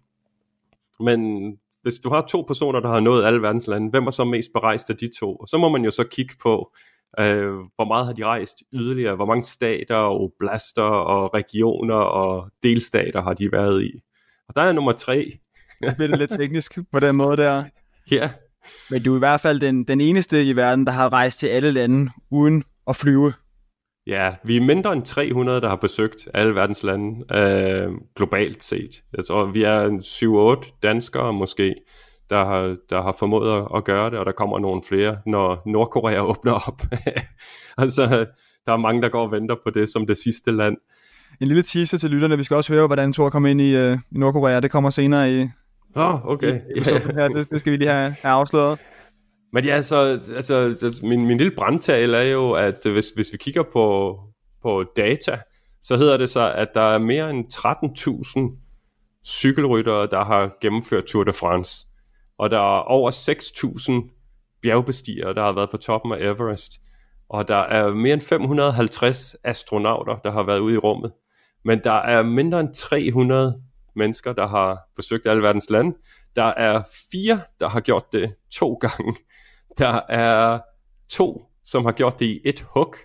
men 1.00 1.50
hvis 1.86 1.98
du 1.98 2.08
har 2.08 2.26
to 2.28 2.44
personer, 2.46 2.80
der 2.80 2.88
har 2.88 3.00
nået 3.00 3.24
alle 3.24 3.42
verdens 3.42 3.66
lande, 3.66 3.90
hvem 3.90 4.06
er 4.06 4.10
så 4.10 4.24
mest 4.24 4.48
berejst 4.52 4.90
af 4.90 4.96
de 4.96 5.10
to? 5.18 5.36
Og 5.36 5.48
så 5.48 5.58
må 5.58 5.68
man 5.68 5.84
jo 5.84 5.90
så 5.90 6.04
kigge 6.04 6.34
på, 6.42 6.74
øh, 7.20 7.48
hvor 7.48 7.84
meget 7.84 8.06
har 8.06 8.12
de 8.12 8.24
rejst 8.24 8.56
yderligere, 8.72 9.16
hvor 9.16 9.26
mange 9.26 9.44
stater 9.44 9.94
og 9.94 10.20
oblaster 10.20 10.82
og 10.82 11.34
regioner 11.34 11.94
og 11.94 12.50
delstater 12.62 13.22
har 13.22 13.34
de 13.34 13.52
været 13.52 13.84
i. 13.84 14.00
Og 14.48 14.56
der 14.56 14.62
er 14.62 14.72
nummer 14.72 14.92
tre. 14.92 15.38
Så 15.84 15.94
bliver 15.96 16.08
det 16.08 16.18
lidt 16.18 16.30
teknisk 16.30 16.78
på 16.92 17.00
den 17.00 17.16
måde 17.16 17.36
der. 17.36 17.64
Ja. 18.10 18.30
Men 18.90 19.02
du 19.02 19.12
er 19.12 19.16
i 19.16 19.18
hvert 19.18 19.40
fald 19.40 19.60
den, 19.60 19.84
den 19.84 20.00
eneste 20.00 20.44
i 20.44 20.56
verden, 20.56 20.86
der 20.86 20.92
har 20.92 21.12
rejst 21.12 21.38
til 21.38 21.46
alle 21.46 21.72
lande 21.72 22.10
uden 22.30 22.64
at 22.88 22.96
flyve. 22.96 23.32
Ja, 24.06 24.34
vi 24.44 24.56
er 24.56 24.60
mindre 24.60 24.92
end 24.92 25.02
300, 25.02 25.60
der 25.60 25.68
har 25.68 25.76
besøgt 25.76 26.28
alle 26.34 26.54
verdens 26.54 26.82
lande 26.82 27.36
øh, 27.36 27.90
globalt 28.16 28.62
set. 28.62 29.02
Jeg 29.16 29.24
tror, 29.24 29.44
vi 29.44 29.62
er 29.62 29.88
7-8 30.64 30.78
danskere 30.82 31.32
måske, 31.32 31.74
der 32.30 32.44
har, 32.44 32.76
der 32.90 33.02
har 33.02 33.16
formået 33.18 33.66
at 33.76 33.84
gøre 33.84 34.10
det, 34.10 34.18
og 34.18 34.26
der 34.26 34.32
kommer 34.32 34.58
nogle 34.58 34.82
flere, 34.88 35.18
når 35.26 35.62
Nordkorea 35.66 36.20
åbner 36.30 36.52
op. 36.52 36.82
altså, 37.78 38.26
der 38.66 38.72
er 38.72 38.76
mange, 38.76 39.02
der 39.02 39.08
går 39.08 39.22
og 39.22 39.32
venter 39.32 39.56
på 39.64 39.70
det 39.70 39.88
som 39.88 40.06
det 40.06 40.18
sidste 40.18 40.50
land. 40.50 40.76
En 41.40 41.48
lille 41.48 41.62
teaser 41.62 41.98
til 41.98 42.10
lytterne. 42.10 42.36
Vi 42.36 42.44
skal 42.44 42.56
også 42.56 42.72
høre, 42.72 42.86
hvordan 42.86 43.12
Thor 43.12 43.30
kom 43.30 43.46
ind 43.46 43.60
i, 43.60 43.76
uh, 43.76 43.98
i 44.12 44.18
Nordkorea. 44.18 44.60
Det 44.60 44.70
kommer 44.70 44.90
senere 44.90 45.32
i... 45.32 45.48
Åh, 45.96 46.14
oh, 46.14 46.26
okay. 46.26 46.60
I, 46.76 46.80
her. 46.80 47.28
Det, 47.36 47.50
det 47.50 47.60
skal 47.60 47.72
vi 47.72 47.76
lige 47.76 47.90
have, 47.90 48.14
have 48.22 48.32
afsløret. 48.32 48.78
Men 49.56 49.64
ja, 49.64 49.82
så, 49.82 50.20
altså, 50.36 51.00
min, 51.02 51.26
min 51.26 51.38
lille 51.38 51.56
brandtal 51.56 52.14
er 52.14 52.22
jo, 52.22 52.52
at 52.52 52.78
hvis, 52.84 53.10
hvis 53.10 53.32
vi 53.32 53.38
kigger 53.38 53.62
på, 53.62 54.18
på 54.62 54.84
data, 54.96 55.38
så 55.82 55.96
hedder 55.96 56.16
det 56.16 56.30
så, 56.30 56.52
at 56.52 56.68
der 56.74 56.80
er 56.80 56.98
mere 56.98 57.30
end 57.30 57.44
13.000 57.54 58.58
cykelryttere, 59.24 60.06
der 60.06 60.24
har 60.24 60.56
gennemført 60.60 61.04
Tour 61.04 61.24
de 61.24 61.32
France. 61.32 61.86
Og 62.38 62.50
der 62.50 62.56
er 62.58 62.80
over 62.80 63.10
6.000 63.10 64.60
bjergbestigere, 64.62 65.34
der 65.34 65.44
har 65.44 65.52
været 65.52 65.70
på 65.70 65.76
toppen 65.76 66.12
af 66.12 66.18
Everest. 66.20 66.72
Og 67.28 67.48
der 67.48 67.60
er 67.60 67.90
mere 67.90 68.14
end 68.14 68.22
550 68.22 69.36
astronauter, 69.44 70.16
der 70.16 70.30
har 70.30 70.42
været 70.42 70.58
ude 70.58 70.74
i 70.74 70.78
rummet. 70.78 71.12
Men 71.64 71.80
der 71.84 71.92
er 71.92 72.22
mindre 72.22 72.60
end 72.60 72.74
300 72.74 73.62
mennesker, 73.94 74.32
der 74.32 74.46
har 74.46 74.78
besøgt 74.96 75.26
alle 75.26 75.42
verdens 75.42 75.70
lande. 75.70 75.96
Der 76.36 76.44
er 76.44 76.82
fire, 77.12 77.40
der 77.60 77.68
har 77.68 77.80
gjort 77.80 78.12
det 78.12 78.34
to 78.52 78.74
gange. 78.74 79.16
Der 79.78 80.00
er 80.08 80.60
to, 81.10 81.42
som 81.64 81.84
har 81.84 81.92
gjort 81.92 82.18
det 82.18 82.26
i 82.26 82.40
et 82.44 82.66
hug. 82.74 82.96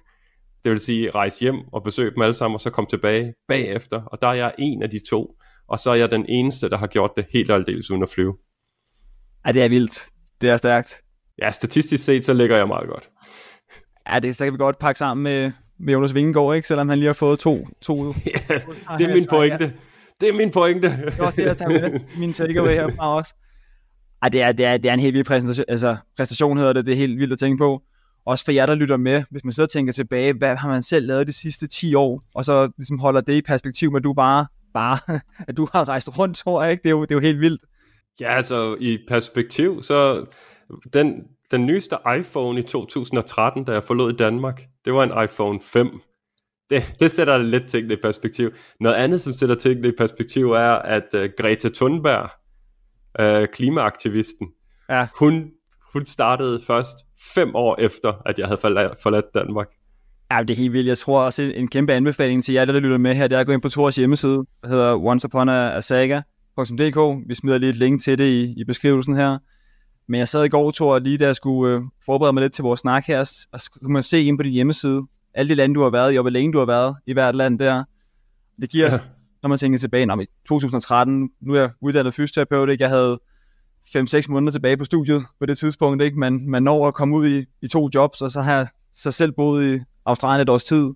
Det 0.63 0.71
vil 0.71 0.79
sige 0.79 1.11
rejse 1.11 1.39
hjem 1.39 1.55
og 1.73 1.83
besøge 1.83 2.11
dem 2.11 2.21
alle 2.21 2.33
sammen, 2.33 2.53
og 2.53 2.61
så 2.61 2.69
komme 2.69 2.87
tilbage 2.87 3.33
bagefter. 3.47 4.01
Og 4.01 4.21
der 4.21 4.27
er 4.27 4.33
jeg 4.33 4.53
en 4.57 4.83
af 4.83 4.89
de 4.89 4.99
to. 5.09 5.35
Og 5.67 5.79
så 5.79 5.91
er 5.91 5.95
jeg 5.95 6.11
den 6.11 6.25
eneste, 6.29 6.69
der 6.69 6.77
har 6.77 6.87
gjort 6.87 7.11
det 7.15 7.25
helt 7.33 7.51
aldeles 7.51 7.91
uden 7.91 8.03
at 8.03 8.09
flyve. 8.09 8.37
Ja, 9.47 9.51
det 9.51 9.63
er 9.63 9.69
vildt. 9.69 10.07
Det 10.41 10.49
er 10.49 10.57
stærkt. 10.57 11.01
Ja, 11.41 11.51
statistisk 11.51 12.05
set, 12.05 12.25
så 12.25 12.33
ligger 12.33 12.57
jeg 12.57 12.67
meget 12.67 12.89
godt. 12.89 13.09
Ja, 14.09 14.19
det 14.19 14.35
så 14.35 14.43
kan 14.43 14.53
vi 14.53 14.57
godt 14.57 14.79
pakke 14.79 14.99
sammen 14.99 15.23
med, 15.23 15.51
med 15.79 15.93
Jonas 15.93 16.13
Vingegaard, 16.13 16.55
ikke? 16.55 16.67
Selvom 16.67 16.89
han 16.89 16.97
lige 16.97 17.07
har 17.07 17.13
fået 17.13 17.39
to. 17.39 17.67
to 17.81 18.05
ja, 18.07 18.11
det 18.97 19.09
er 19.09 19.13
min 19.13 19.25
pointe. 19.29 19.73
Det 20.21 20.29
er 20.29 20.33
min 20.33 20.51
pointe. 20.51 20.89
Det 20.89 21.19
er 21.19 21.23
også 21.23 21.41
det, 21.41 21.45
jeg 21.47 21.57
tager 21.57 21.89
med. 21.89 21.99
Min 22.19 22.33
takeaway 22.33 22.73
herfra 22.73 23.15
også. 23.15 23.33
Ej, 24.21 24.29
det 24.29 24.41
er, 24.41 24.51
det, 24.51 24.65
er, 24.65 24.77
det 24.77 24.89
er 24.89 24.93
en 24.93 24.99
helt 24.99 25.13
vild 25.13 25.25
præstation, 25.25 25.65
altså 25.67 25.97
præstation 26.17 26.57
hedder 26.57 26.73
det, 26.73 26.85
det 26.85 26.91
er 26.91 26.97
helt 26.97 27.19
vildt 27.19 27.33
at 27.33 27.39
tænke 27.39 27.57
på. 27.57 27.81
Også 28.25 28.45
for 28.45 28.51
jer, 28.51 28.65
der 28.65 28.75
lytter 28.75 28.97
med, 28.97 29.23
hvis 29.31 29.43
man 29.43 29.53
sidder 29.53 29.67
og 29.67 29.71
tænker 29.71 29.93
tilbage, 29.93 30.33
hvad 30.33 30.55
har 30.55 30.69
man 30.69 30.83
selv 30.83 31.07
lavet 31.07 31.27
de 31.27 31.33
sidste 31.33 31.67
10 31.67 31.95
år, 31.95 32.23
og 32.35 32.45
så 32.45 32.71
ligesom 32.77 32.99
holder 32.99 33.21
det 33.21 33.33
i 33.33 33.41
perspektiv 33.41 33.91
med, 33.91 33.99
at 33.99 34.03
du 34.03 34.13
bare, 34.13 34.45
bare, 34.73 35.19
at 35.47 35.57
du 35.57 35.67
har 35.73 35.87
rejst 35.87 36.17
rundt, 36.17 36.37
tror 36.37 36.63
jeg 36.63 36.71
ikke, 36.71 36.83
det 36.83 36.89
er 36.89 36.91
jo, 36.91 37.01
det 37.01 37.11
er 37.11 37.15
jo 37.15 37.19
helt 37.19 37.39
vildt. 37.39 37.61
Ja, 38.19 38.35
altså 38.35 38.75
i 38.79 38.97
perspektiv, 39.07 39.83
så 39.83 40.25
den, 40.93 41.23
den 41.51 41.65
nyeste 41.65 41.97
iPhone 42.19 42.59
i 42.59 42.63
2013, 42.63 43.63
da 43.63 43.71
jeg 43.71 43.83
forlod 43.83 44.13
Danmark, 44.13 44.63
det 44.85 44.93
var 44.93 45.03
en 45.03 45.23
iPhone 45.23 45.59
5. 45.61 46.01
Det, 46.69 46.95
det 46.99 47.11
sætter 47.11 47.37
lidt 47.37 47.67
tingene 47.67 47.93
i 47.93 47.97
perspektiv. 48.01 48.51
Noget 48.79 48.95
andet, 48.95 49.21
som 49.21 49.33
sætter 49.33 49.55
tingene 49.55 49.87
i 49.87 49.91
perspektiv, 49.97 50.51
er, 50.51 50.71
at 50.71 51.07
uh, 51.13 51.25
Greta 51.37 51.69
Thunberg, 51.69 52.29
uh, 53.19 53.45
klimaaktivisten, 53.53 54.47
ja. 54.89 55.07
hun, 55.19 55.51
hun 55.93 56.05
startede 56.05 56.61
først 56.67 56.97
fem 57.35 57.55
år 57.55 57.75
efter, 57.79 58.13
at 58.25 58.39
jeg 58.39 58.47
havde 58.47 58.57
forladt, 59.03 59.25
Danmark. 59.33 59.67
Ja, 60.31 60.39
det 60.39 60.49
er 60.49 60.57
helt 60.57 60.73
vildt. 60.73 60.87
Jeg 60.87 60.97
tror 60.97 61.21
også, 61.21 61.41
en 61.55 61.67
kæmpe 61.67 61.93
anbefaling 61.93 62.43
til 62.43 62.53
jer, 62.53 62.65
der 62.65 62.79
lytter 62.79 62.97
med 62.97 63.15
her, 63.15 63.27
det 63.27 63.35
er 63.35 63.39
at 63.39 63.45
gå 63.45 63.53
ind 63.53 63.61
på 63.61 63.69
Tors 63.69 63.95
hjemmeside, 63.95 64.45
der 64.61 64.67
hedder 64.67 64.95
onceupon 64.95 65.47
Vi 67.27 67.35
smider 67.35 67.57
lige 67.57 67.69
et 67.69 67.75
link 67.75 68.03
til 68.03 68.17
det 68.17 68.27
i, 68.27 68.53
i 68.57 68.63
beskrivelsen 68.63 69.15
her. 69.15 69.37
Men 70.07 70.19
jeg 70.19 70.27
sad 70.27 70.43
i 70.43 70.49
går, 70.49 70.71
Thor, 70.71 70.99
lige 70.99 71.17
da 71.17 71.25
jeg 71.25 71.35
skulle 71.35 71.75
øh, 71.75 71.81
forberede 72.05 72.33
mig 72.33 72.41
lidt 72.41 72.53
til 72.53 72.63
vores 72.63 72.79
snak 72.79 73.05
her, 73.05 73.19
og 73.51 73.59
så 73.59 73.69
kunne 73.81 73.93
man 73.93 74.03
se 74.03 74.23
ind 74.23 74.37
på 74.39 74.43
din 74.43 74.51
hjemmeside, 74.51 75.01
alle 75.33 75.49
de 75.49 75.55
lande, 75.55 75.75
du 75.75 75.81
har 75.81 75.89
været 75.89 76.13
i, 76.13 76.17
og 76.17 76.23
hvor 76.23 76.29
længe 76.29 76.53
du 76.53 76.57
har 76.57 76.65
været 76.65 76.95
i 77.05 77.13
hvert 77.13 77.35
land 77.35 77.59
der. 77.59 77.83
Det 78.61 78.69
giver, 78.69 78.91
ja. 78.91 78.99
Når 79.43 79.47
man 79.47 79.57
tænker 79.57 79.79
tilbage, 79.79 80.23
i 80.23 80.25
2013, 80.47 81.29
nu 81.41 81.53
er 81.53 81.59
jeg 81.59 81.71
uddannet 81.81 82.13
fysioterapeut, 82.13 82.69
ikke? 82.69 82.81
jeg 82.81 82.89
havde 82.89 83.19
5-6 83.87 84.25
måneder 84.29 84.51
tilbage 84.51 84.77
på 84.77 84.85
studiet 84.85 85.25
på 85.39 85.45
det 85.45 85.57
tidspunkt, 85.57 86.03
ikke? 86.03 86.19
Man, 86.19 86.45
man 86.47 86.63
når 86.63 86.87
at 86.87 86.93
komme 86.93 87.15
ud 87.15 87.27
i, 87.27 87.45
i 87.61 87.67
to 87.67 87.89
jobs, 87.95 88.21
og 88.21 88.31
så 88.31 88.41
har 88.41 88.55
jeg 88.55 88.67
så 88.93 89.11
selv 89.11 89.31
boet 89.31 89.75
i 89.75 89.79
Australien 90.05 90.41
et 90.41 90.49
års 90.49 90.63
tid, 90.63 90.89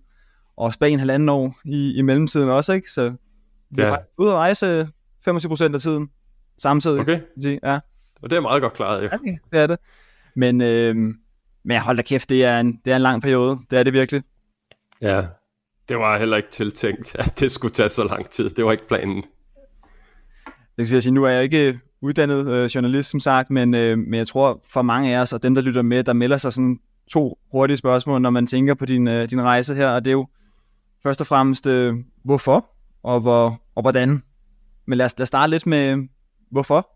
og 0.57 0.73
Spanien 0.73 0.99
halvanden 0.99 1.29
år 1.29 1.55
i, 1.65 1.93
i 1.95 2.01
mellemtiden 2.01 2.49
også, 2.49 2.73
ikke? 2.73 2.91
Så 2.91 3.13
vi 3.69 3.81
ja. 3.81 3.87
er 3.87 3.97
ude 4.17 4.31
at 4.31 4.35
rejse 4.35 4.89
25% 5.29 5.73
af 5.73 5.81
tiden 5.81 6.09
samtidig. 6.57 6.99
Okay. 6.99 7.21
Sige. 7.37 7.59
Ja. 7.63 7.79
Og 8.21 8.29
det 8.29 8.35
er 8.35 8.41
meget 8.41 8.61
godt 8.61 8.73
klaret, 8.73 9.03
ja. 9.03 9.15
Okay, 9.15 9.37
det 9.51 9.59
er 9.59 9.67
det. 9.67 9.79
Men, 10.35 10.61
øh, 10.61 10.95
men 11.63 11.79
hold 11.79 11.97
da 11.97 12.03
kæft, 12.03 12.29
det 12.29 12.45
er, 12.45 12.59
en, 12.59 12.81
det 12.85 12.91
er 12.91 12.95
en 12.95 13.01
lang 13.01 13.21
periode. 13.21 13.57
Det 13.69 13.79
er 13.79 13.83
det 13.83 13.93
virkelig. 13.93 14.23
Ja, 15.01 15.25
det 15.89 15.97
var 15.97 16.17
heller 16.17 16.37
ikke 16.37 16.51
tiltænkt, 16.51 17.15
at 17.19 17.39
det 17.39 17.51
skulle 17.51 17.73
tage 17.73 17.89
så 17.89 18.03
lang 18.03 18.29
tid. 18.29 18.49
Det 18.49 18.65
var 18.65 18.71
ikke 18.71 18.87
planen. 18.87 19.23
Det 20.77 20.91
vil 20.91 21.01
sige, 21.01 21.11
nu 21.11 21.23
er 21.23 21.29
jeg 21.29 21.43
ikke 21.43 21.79
uddannet 22.01 22.47
øh, 22.47 22.65
journalist, 22.65 23.09
som 23.09 23.19
sagt, 23.19 23.49
men, 23.49 23.73
øh, 23.73 23.97
men 23.97 24.13
jeg 24.13 24.27
tror 24.27 24.61
for 24.69 24.81
mange 24.81 25.15
af 25.17 25.21
os, 25.21 25.33
og 25.33 25.43
dem, 25.43 25.55
der 25.55 25.61
lytter 25.61 25.81
med, 25.81 26.03
der 26.03 26.13
melder 26.13 26.37
sig 26.37 26.53
sådan 26.53 26.79
to 27.11 27.39
hurtige 27.51 27.77
spørgsmål, 27.77 28.21
når 28.21 28.29
man 28.29 28.47
tænker 28.47 28.73
på 28.73 28.85
din, 28.85 29.07
øh, 29.07 29.29
din 29.29 29.41
rejse 29.41 29.75
her, 29.75 29.89
og 29.89 30.05
det 30.05 30.11
er 30.11 30.15
jo 30.15 30.27
først 31.03 31.21
og 31.21 31.27
fremmest, 31.27 31.67
øh, 31.67 31.95
hvorfor 32.23 32.65
og, 33.03 33.21
hvor, 33.21 33.61
og 33.75 33.81
hvordan. 33.81 34.23
Men 34.87 34.97
lad 34.97 35.05
os, 35.05 35.17
lad 35.17 35.23
os 35.23 35.27
starte 35.27 35.51
lidt 35.51 35.65
med, 35.65 36.07
hvorfor? 36.51 36.89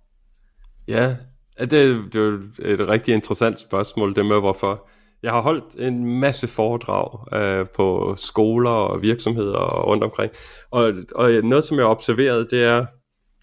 Ja, 0.87 1.15
det, 1.59 1.71
det 1.71 2.15
er 2.15 2.19
jo 2.19 2.39
et 2.59 2.87
rigtig 2.87 3.13
interessant 3.13 3.59
spørgsmål, 3.59 4.15
det 4.15 4.25
med 4.25 4.39
hvorfor. 4.39 4.89
Jeg 5.23 5.31
har 5.31 5.41
holdt 5.41 5.75
en 5.79 6.19
masse 6.19 6.47
foredrag 6.47 7.33
øh, 7.33 7.67
på 7.75 8.15
skoler 8.17 8.69
og 8.69 9.01
virksomheder 9.01 9.57
og 9.57 9.87
rundt 9.87 10.03
omkring. 10.03 10.31
Og, 10.71 10.93
og 11.15 11.31
noget, 11.31 11.63
som 11.63 11.77
jeg 11.77 11.85
har 11.85 11.91
observeret, 11.91 12.51
det 12.51 12.63
er, 12.63 12.85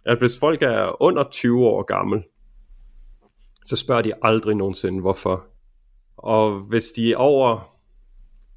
at 0.07 0.19
hvis 0.19 0.39
folk 0.39 0.63
er 0.63 1.03
under 1.03 1.25
20 1.31 1.67
år 1.67 1.83
gammel, 1.83 2.23
så 3.67 3.77
spørger 3.77 4.03
de 4.03 4.13
aldrig 4.23 4.57
nogensinde, 4.57 5.01
hvorfor. 5.01 5.47
Og 6.17 6.61
hvis 6.61 6.85
de 6.97 7.13
er 7.13 7.17
over 7.17 7.77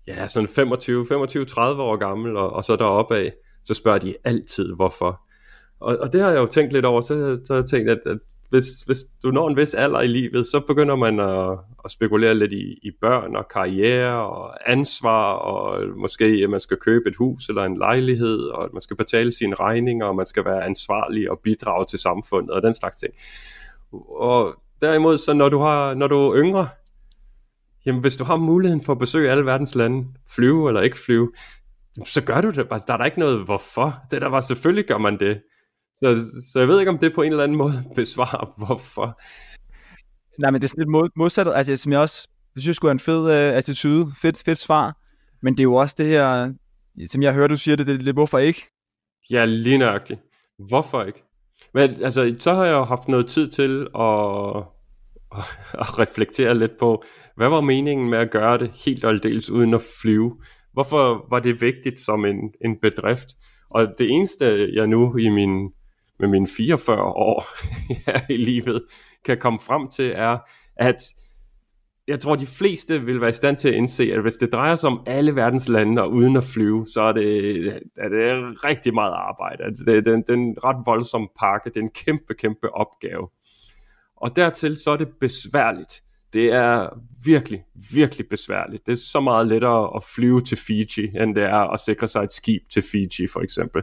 ja, 0.08 0.28
sådan 0.28 0.50
25, 0.50 1.06
25 1.06 1.46
30 1.46 1.84
år 1.84 1.96
gammel, 1.96 2.38
og, 2.38 2.50
og 2.50 2.64
så 2.64 2.76
deroppe 2.76 3.16
af, 3.16 3.34
så 3.66 3.74
spørger 3.74 4.00
de 4.00 4.16
altid, 4.24 4.76
hvorfor. 4.76 5.22
Og, 5.80 5.98
og 5.98 6.14
det 6.14 6.22
har 6.22 6.30
jeg 6.30 6.40
jo 6.40 6.46
tænkt 6.46 6.74
lidt 6.74 6.86
over, 6.86 7.02
så, 7.02 7.40
så 7.46 7.54
har 7.54 7.62
jeg 7.62 7.70
tænkt, 7.70 7.90
at, 7.90 8.00
at 8.06 8.18
hvis, 8.50 8.66
hvis 8.86 8.98
du 9.24 9.32
når 9.32 9.50
en 9.50 9.58
vis 9.58 9.74
alder 9.74 10.02
i 10.02 10.08
livet, 10.08 10.46
så 10.46 10.60
begynder 10.60 10.96
man 10.96 11.20
at, 11.20 11.58
at 11.86 11.92
spekulere 11.92 12.36
lidt 12.36 12.54
i, 12.54 12.80
i 12.84 12.92
børn 13.02 13.36
og 13.36 13.48
karriere 13.54 14.28
og 14.28 14.72
ansvar, 14.72 15.34
og 15.34 15.88
måske 15.98 16.26
at 16.26 16.50
man 16.50 16.60
skal 16.60 16.78
købe 16.78 17.10
et 17.10 17.16
hus 17.16 17.50
eller 17.50 17.64
en 17.64 17.78
lejlighed, 17.78 18.40
og 18.40 18.64
at 18.64 18.74
man 18.74 18.82
skal 18.82 18.98
betale 18.98 19.32
sine 19.32 19.56
regninger, 19.56 20.06
og 20.06 20.16
man 20.16 20.26
skal 20.26 20.46
være 20.46 20.66
ansvarlig 20.66 21.32
og 21.32 21.40
bidrage 21.44 21.86
til 21.86 22.00
samfundet 22.00 22.52
og 22.52 22.62
den 22.62 22.74
slags 22.74 22.98
ting. 22.98 23.14
Og 24.10 24.56
derimod, 24.82 25.18
så 25.18 25.34
når 25.34 25.50
du, 25.50 25.60
har, 25.60 25.94
når 25.94 26.08
du 26.08 26.16
er 26.16 26.44
yngre, 26.44 26.70
jamen 27.86 28.02
hvis 28.02 28.16
du 28.16 28.24
har 28.24 28.36
muligheden 28.36 28.82
for 28.82 28.94
at 28.94 29.00
besøge 29.00 29.32
alle 29.32 29.46
verdens 29.46 29.76
lande, 29.76 30.08
flyve 30.36 30.70
eller 30.70 30.82
ikke 30.82 30.98
flyve, 30.98 31.32
så 32.06 32.24
gør 32.24 32.42
du 32.42 32.50
det 32.50 32.70
bare. 32.70 32.80
Der 32.88 32.94
er 32.94 32.98
der 32.98 33.06
ikke 33.06 33.20
noget 33.20 33.46
hvorfor. 33.46 33.96
Det 34.12 34.22
der 34.22 34.28
var, 34.28 34.42
selvfølgelig 34.42 34.86
gør 34.86 34.98
man 34.98 35.20
det. 35.20 35.42
Så, 36.00 36.16
så 36.52 36.60
jeg 36.60 36.68
ved 36.68 36.80
ikke, 36.80 36.90
om 36.90 36.98
det 36.98 37.14
på 37.14 37.22
en 37.22 37.32
eller 37.32 37.44
anden 37.44 37.58
måde 37.58 37.84
besvarer, 37.96 38.54
hvorfor. 38.58 39.22
Nej, 40.42 40.52
men 40.52 40.62
det 40.62 40.68
er 40.68 40.70
sådan 40.70 40.82
lidt 40.82 40.90
mod, 40.90 41.10
modsat, 41.16 41.48
altså 41.48 41.78
som 41.78 41.92
jeg 41.92 42.00
også, 42.00 42.28
det 42.54 42.62
synes 42.62 42.68
jeg 42.68 42.76
skulle 42.76 42.92
en 42.92 43.00
fed 43.00 43.22
uh, 43.22 43.58
attitude, 43.58 44.12
fedt, 44.22 44.44
fedt 44.46 44.60
svar, 44.60 44.98
men 45.42 45.54
det 45.54 45.60
er 45.60 45.64
jo 45.64 45.74
også 45.74 45.96
det 45.98 46.06
her, 46.06 46.54
som 47.08 47.24
jeg 47.24 47.34
hører, 47.34 47.48
du 47.48 47.58
siger 47.58 47.76
det, 47.76 47.88
det 47.88 47.96
er 47.96 48.00
lidt, 48.00 48.16
hvorfor 48.16 48.38
ikke? 48.38 48.66
Ja, 49.30 49.46
lige 49.46 49.78
nøjagtigt. 49.78 50.20
Hvorfor 50.70 51.04
ikke? 51.04 51.24
Men 51.74 52.04
altså, 52.04 52.36
så 52.40 52.54
har 52.54 52.66
jeg 52.66 52.74
jo 52.74 52.84
haft 52.84 53.08
noget 53.08 53.28
tid 53.28 53.48
til 53.52 53.88
at, 53.96 54.58
at, 55.36 55.44
at 55.82 56.00
reflektere 56.00 56.58
lidt 56.58 56.78
på, 56.80 57.04
hvad 57.36 57.50
var 57.50 57.62
meningen 57.62 58.10
med 58.10 58.18
at 58.18 58.32
gøre 58.32 58.58
det 58.58 58.72
helt 58.86 59.04
og 59.04 59.12
aldeles 59.12 59.50
uden 59.50 59.74
at 59.74 59.82
flyve? 60.02 60.42
Hvorfor 60.74 61.28
var 61.30 61.40
det 61.40 61.62
vigtigt 61.62 62.00
som 62.00 62.26
en, 62.26 62.36
en 62.66 62.78
bedrift? 62.82 63.28
Og 63.70 63.88
det 63.98 64.10
eneste, 64.10 64.70
jeg 64.74 64.88
nu 64.88 65.18
i 65.18 65.30
min 65.30 65.72
med 66.20 66.28
mine 66.28 66.48
44 66.48 67.04
år 67.04 67.46
her 68.06 68.20
i 68.30 68.38
livet 68.38 68.84
kan 69.26 69.38
komme 69.38 69.60
frem 69.60 69.90
til, 69.90 70.12
er, 70.16 70.38
at 70.76 70.96
jeg 72.08 72.20
tror, 72.20 72.36
de 72.36 72.48
fleste 72.48 73.02
vil 73.02 73.22
være 73.22 73.30
i 73.30 73.34
stand 73.34 73.58
til 73.58 73.68
at 73.68 73.74
indse, 73.74 74.04
at 74.14 74.22
hvis 74.22 74.36
det 74.36 74.54
drejer 74.54 74.76
sig 74.76 74.90
om 74.90 75.04
alle 75.08 75.36
verdens 75.36 75.70
lande 75.70 76.02
og 76.02 76.12
uden 76.12 76.38
at 76.38 76.44
flyve, 76.44 76.88
så 76.88 77.02
er 77.02 77.12
det, 77.12 77.68
er 77.98 78.10
det 78.10 78.64
rigtig 78.66 78.94
meget 78.94 79.12
arbejde. 79.12 79.64
Altså 79.64 79.84
det, 79.84 80.06
det, 80.06 80.28
det 80.28 80.30
er 80.30 80.38
en 80.38 80.56
ret 80.64 80.86
voldsom 80.86 81.30
pakke. 81.40 81.70
Det 81.70 81.78
er 81.78 81.82
en 81.82 81.90
kæmpe, 81.90 82.34
kæmpe 82.34 82.76
opgave. 82.76 83.30
Og 84.18 84.36
dertil 84.36 84.78
så 84.78 84.92
er 84.92 84.98
det 84.98 85.08
besværligt. 85.20 86.04
Det 86.34 86.54
er 86.54 86.90
virkelig, 87.26 87.64
virkelig 87.94 88.30
besværligt. 88.30 88.86
Det 88.86 88.92
er 88.92 88.98
så 89.12 89.20
meget 89.20 89.48
lettere 89.48 89.96
at 89.96 90.04
flyve 90.16 90.42
til 90.42 90.58
Fiji, 90.58 91.22
end 91.22 91.36
det 91.36 91.44
er 91.44 91.74
at 91.74 91.80
sikre 91.80 92.08
sig 92.08 92.24
et 92.24 92.34
skib 92.34 92.62
til 92.74 92.84
Fiji, 92.92 93.28
for 93.34 93.40
eksempel. 93.40 93.82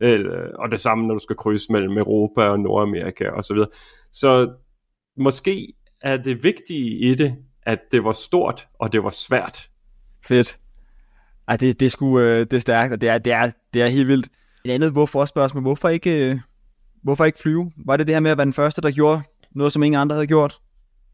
Øh, 0.00 0.24
og 0.58 0.70
det 0.70 0.80
samme, 0.80 1.06
når 1.06 1.14
du 1.14 1.22
skal 1.22 1.36
krydse 1.36 1.72
mellem 1.72 1.98
Europa 1.98 2.42
og 2.42 2.60
Nordamerika 2.60 3.28
osv. 3.28 3.42
Så, 3.42 3.54
videre. 3.54 3.68
så 4.12 4.52
måske 5.16 5.72
er 6.00 6.16
det 6.16 6.44
vigtige 6.44 7.10
i 7.10 7.14
det, 7.14 7.34
at 7.62 7.78
det 7.92 8.04
var 8.04 8.12
stort, 8.12 8.68
og 8.78 8.92
det 8.92 9.04
var 9.04 9.10
svært. 9.10 9.70
Fedt. 10.24 10.58
Ej, 11.48 11.56
det, 11.56 11.80
det, 11.80 11.86
er 11.86 11.90
sgu, 11.90 12.18
øh, 12.18 12.40
det 12.40 12.52
er 12.52 12.58
stærkt, 12.58 12.92
og 12.92 13.00
det 13.00 13.08
er, 13.08 13.18
det, 13.18 13.32
er, 13.32 13.50
det 13.74 13.82
er 13.82 13.88
helt 13.88 14.08
vildt. 14.08 14.28
Et 14.64 14.70
andet 14.70 14.92
hvorfor 14.92 15.24
spørgsmål, 15.24 15.62
hvorfor 15.62 15.88
ikke, 15.88 16.30
øh, 16.30 16.38
hvorfor 17.02 17.24
ikke 17.24 17.38
flyve? 17.38 17.72
Var 17.76 17.96
det 17.96 18.06
det 18.06 18.14
her 18.14 18.20
med 18.20 18.30
at 18.30 18.38
være 18.38 18.44
den 18.44 18.52
første, 18.52 18.82
der 18.82 18.90
gjorde 18.90 19.22
noget, 19.54 19.72
som 19.72 19.82
ingen 19.82 20.00
andre 20.00 20.14
havde 20.14 20.26
gjort? 20.26 20.60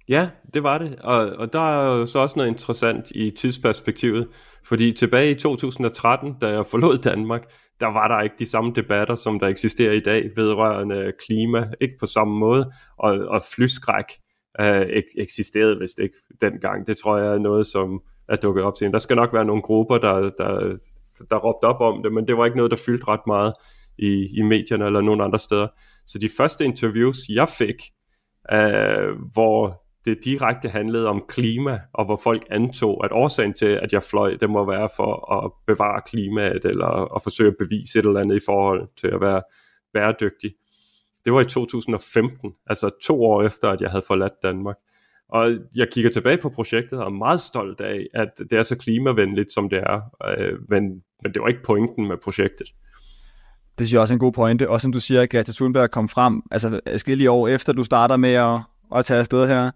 Ja, 0.08 0.30
det 0.54 0.62
var 0.62 0.78
det. 0.78 0.98
Og, 1.00 1.30
og 1.30 1.52
der 1.52 1.60
er 1.60 1.96
jo 1.96 2.06
så 2.06 2.18
også 2.18 2.38
noget 2.38 2.50
interessant 2.50 3.10
i 3.10 3.30
tidsperspektivet. 3.30 4.28
Fordi 4.64 4.92
tilbage 4.92 5.30
i 5.30 5.34
2013, 5.34 6.34
da 6.40 6.48
jeg 6.48 6.66
forlod 6.66 6.98
Danmark, 6.98 7.42
der 7.80 7.86
var 7.86 8.08
der 8.08 8.20
ikke 8.20 8.36
de 8.38 8.46
samme 8.46 8.72
debatter, 8.76 9.14
som 9.14 9.40
der 9.40 9.46
eksisterer 9.46 9.92
i 9.92 10.00
dag 10.00 10.30
vedrørende 10.36 11.12
klima, 11.26 11.68
ikke 11.80 11.94
på 12.00 12.06
samme 12.06 12.38
måde, 12.38 12.72
og, 12.98 13.12
og 13.12 13.42
flyskræk 13.56 14.04
øh, 14.60 15.02
eksisterede 15.18 15.78
vist 15.78 15.98
ikke 15.98 16.16
dengang. 16.40 16.86
Det 16.86 16.96
tror 16.96 17.18
jeg 17.18 17.34
er 17.34 17.38
noget, 17.38 17.66
som 17.66 18.02
er 18.28 18.36
dukket 18.36 18.64
op 18.64 18.74
til. 18.74 18.92
Der 18.92 18.98
skal 18.98 19.16
nok 19.16 19.32
være 19.32 19.44
nogle 19.44 19.62
grupper, 19.62 19.98
der, 19.98 20.14
der, 20.14 20.76
der 21.30 21.36
råbte 21.36 21.64
op 21.64 21.80
om 21.80 22.02
det, 22.02 22.12
men 22.12 22.28
det 22.28 22.36
var 22.36 22.44
ikke 22.44 22.56
noget, 22.56 22.70
der 22.70 22.76
fyldte 22.86 23.08
ret 23.08 23.26
meget 23.26 23.52
i, 23.98 24.28
i 24.38 24.42
medierne 24.42 24.86
eller 24.86 25.00
nogen 25.00 25.20
andre 25.20 25.38
steder. 25.38 25.68
Så 26.06 26.18
de 26.18 26.28
første 26.36 26.64
interviews, 26.64 27.16
jeg 27.28 27.48
fik, 27.48 27.76
øh, 28.52 29.18
hvor 29.32 29.81
det 30.04 30.18
direkte 30.24 30.68
handlede 30.68 31.08
om 31.08 31.24
klima, 31.28 31.80
og 31.92 32.04
hvor 32.04 32.16
folk 32.16 32.46
antog, 32.50 33.04
at 33.04 33.12
årsagen 33.12 33.52
til, 33.52 33.66
at 33.66 33.92
jeg 33.92 34.02
fløj, 34.02 34.36
det 34.36 34.50
må 34.50 34.64
være 34.64 34.88
for 34.96 35.32
at 35.32 35.52
bevare 35.66 36.02
klimaet, 36.06 36.64
eller 36.64 37.14
at 37.16 37.22
forsøge 37.22 37.50
at 37.50 37.56
bevise 37.58 37.98
et 37.98 38.06
eller 38.06 38.20
andet 38.20 38.36
i 38.36 38.44
forhold 38.46 38.88
til 38.96 39.06
at 39.06 39.20
være 39.20 39.42
bæredygtig. 39.92 40.54
Det 41.24 41.32
var 41.32 41.40
i 41.40 41.44
2015, 41.44 42.52
altså 42.66 42.90
to 43.02 43.24
år 43.24 43.42
efter, 43.42 43.70
at 43.70 43.80
jeg 43.80 43.90
havde 43.90 44.04
forladt 44.06 44.42
Danmark. 44.42 44.76
Og 45.28 45.52
jeg 45.74 45.88
kigger 45.92 46.10
tilbage 46.10 46.38
på 46.38 46.48
projektet 46.48 46.98
og 46.98 47.06
er 47.06 47.10
meget 47.10 47.40
stolt 47.40 47.80
af, 47.80 48.06
at 48.14 48.28
det 48.38 48.52
er 48.52 48.62
så 48.62 48.76
klimavenligt, 48.78 49.52
som 49.52 49.68
det 49.68 49.78
er. 49.78 50.00
Øh, 50.38 50.58
men, 50.68 50.82
men 51.22 51.34
det 51.34 51.42
var 51.42 51.48
ikke 51.48 51.62
pointen 51.62 52.08
med 52.08 52.16
projektet. 52.16 52.66
Det 53.78 53.86
synes 53.86 53.92
jeg 53.92 54.00
også 54.00 54.14
er 54.14 54.16
en 54.16 54.20
god 54.20 54.32
pointe. 54.32 54.68
Også 54.68 54.82
som 54.82 54.92
du 54.92 55.00
siger, 55.00 55.22
at 55.22 55.30
Greta 55.30 55.52
Thunberg 55.52 55.90
kom 55.90 56.08
frem, 56.08 56.42
altså 56.50 56.80
forskellige 56.90 57.30
år 57.30 57.48
efter 57.48 57.72
du 57.72 57.84
starter 57.84 58.16
med 58.16 58.32
at, 58.32 58.60
at 58.96 59.04
tage 59.04 59.20
afsted 59.20 59.48
her. 59.48 59.70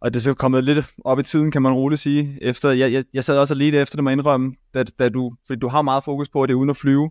Og 0.00 0.12
det 0.12 0.18
er 0.18 0.22
så 0.22 0.34
kommet 0.34 0.64
lidt 0.64 0.86
op 1.04 1.18
i 1.18 1.22
tiden, 1.22 1.50
kan 1.50 1.62
man 1.62 1.72
roligt 1.72 2.00
sige. 2.00 2.38
Efter, 2.42 2.70
jeg, 2.70 2.92
jeg, 2.92 3.04
jeg 3.14 3.24
sad 3.24 3.38
også 3.38 3.54
lige 3.54 3.80
efter 3.80 3.96
det, 3.96 4.04
må 4.04 4.10
indrømme, 4.10 4.54
da, 4.74 4.82
da 4.82 5.08
du, 5.08 5.32
fordi 5.46 5.60
du 5.60 5.68
har 5.68 5.82
meget 5.82 6.04
fokus 6.04 6.28
på, 6.28 6.42
at 6.42 6.48
det 6.48 6.54
er 6.54 6.58
uden 6.58 6.70
at 6.70 6.76
flyve. 6.76 7.10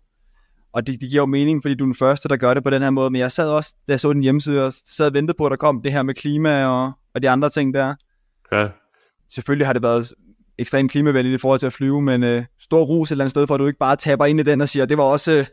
og 0.73 0.87
det, 0.87 1.01
det 1.01 1.09
giver 1.09 1.21
jo 1.21 1.25
mening, 1.25 1.61
fordi 1.63 1.75
du 1.75 1.83
er 1.83 1.87
den 1.87 1.95
første, 1.95 2.29
der 2.29 2.37
gør 2.37 2.53
det 2.53 2.63
på 2.63 2.69
den 2.69 2.81
her 2.81 2.89
måde, 2.89 3.09
men 3.09 3.19
jeg 3.19 3.31
sad 3.31 3.49
også, 3.49 3.75
da 3.87 3.91
jeg 3.91 3.99
så 3.99 4.13
den 4.13 4.21
hjemmeside, 4.21 4.65
og 4.65 4.73
sad 4.73 5.07
og 5.07 5.13
ventede 5.13 5.37
på, 5.37 5.45
at 5.45 5.49
der 5.49 5.57
kom 5.57 5.81
det 5.81 5.91
her 5.91 6.03
med 6.03 6.13
klima 6.13 6.65
og, 6.65 6.91
og 7.13 7.21
de 7.21 7.29
andre 7.29 7.49
ting 7.49 7.73
der. 7.73 7.95
Ja. 8.51 8.67
Selvfølgelig 9.29 9.67
har 9.67 9.73
det 9.73 9.81
været 9.81 10.13
ekstremt 10.57 10.91
klimavenligt 10.91 11.35
i 11.35 11.37
forhold 11.37 11.59
til 11.59 11.67
at 11.67 11.73
flyve, 11.73 12.01
men 12.01 12.23
øh, 12.23 12.43
stor 12.59 12.83
rus 12.83 13.07
et 13.07 13.11
eller 13.11 13.23
andet 13.23 13.31
sted, 13.31 13.47
for 13.47 13.55
at 13.55 13.59
du 13.59 13.67
ikke 13.67 13.79
bare 13.79 13.95
taber 13.95 14.25
ind 14.25 14.39
i 14.39 14.43
den 14.43 14.61
og 14.61 14.69
siger, 14.69 14.85
det 14.85 14.97
var 14.97 15.03
også 15.03 15.31
øh, 15.31 15.45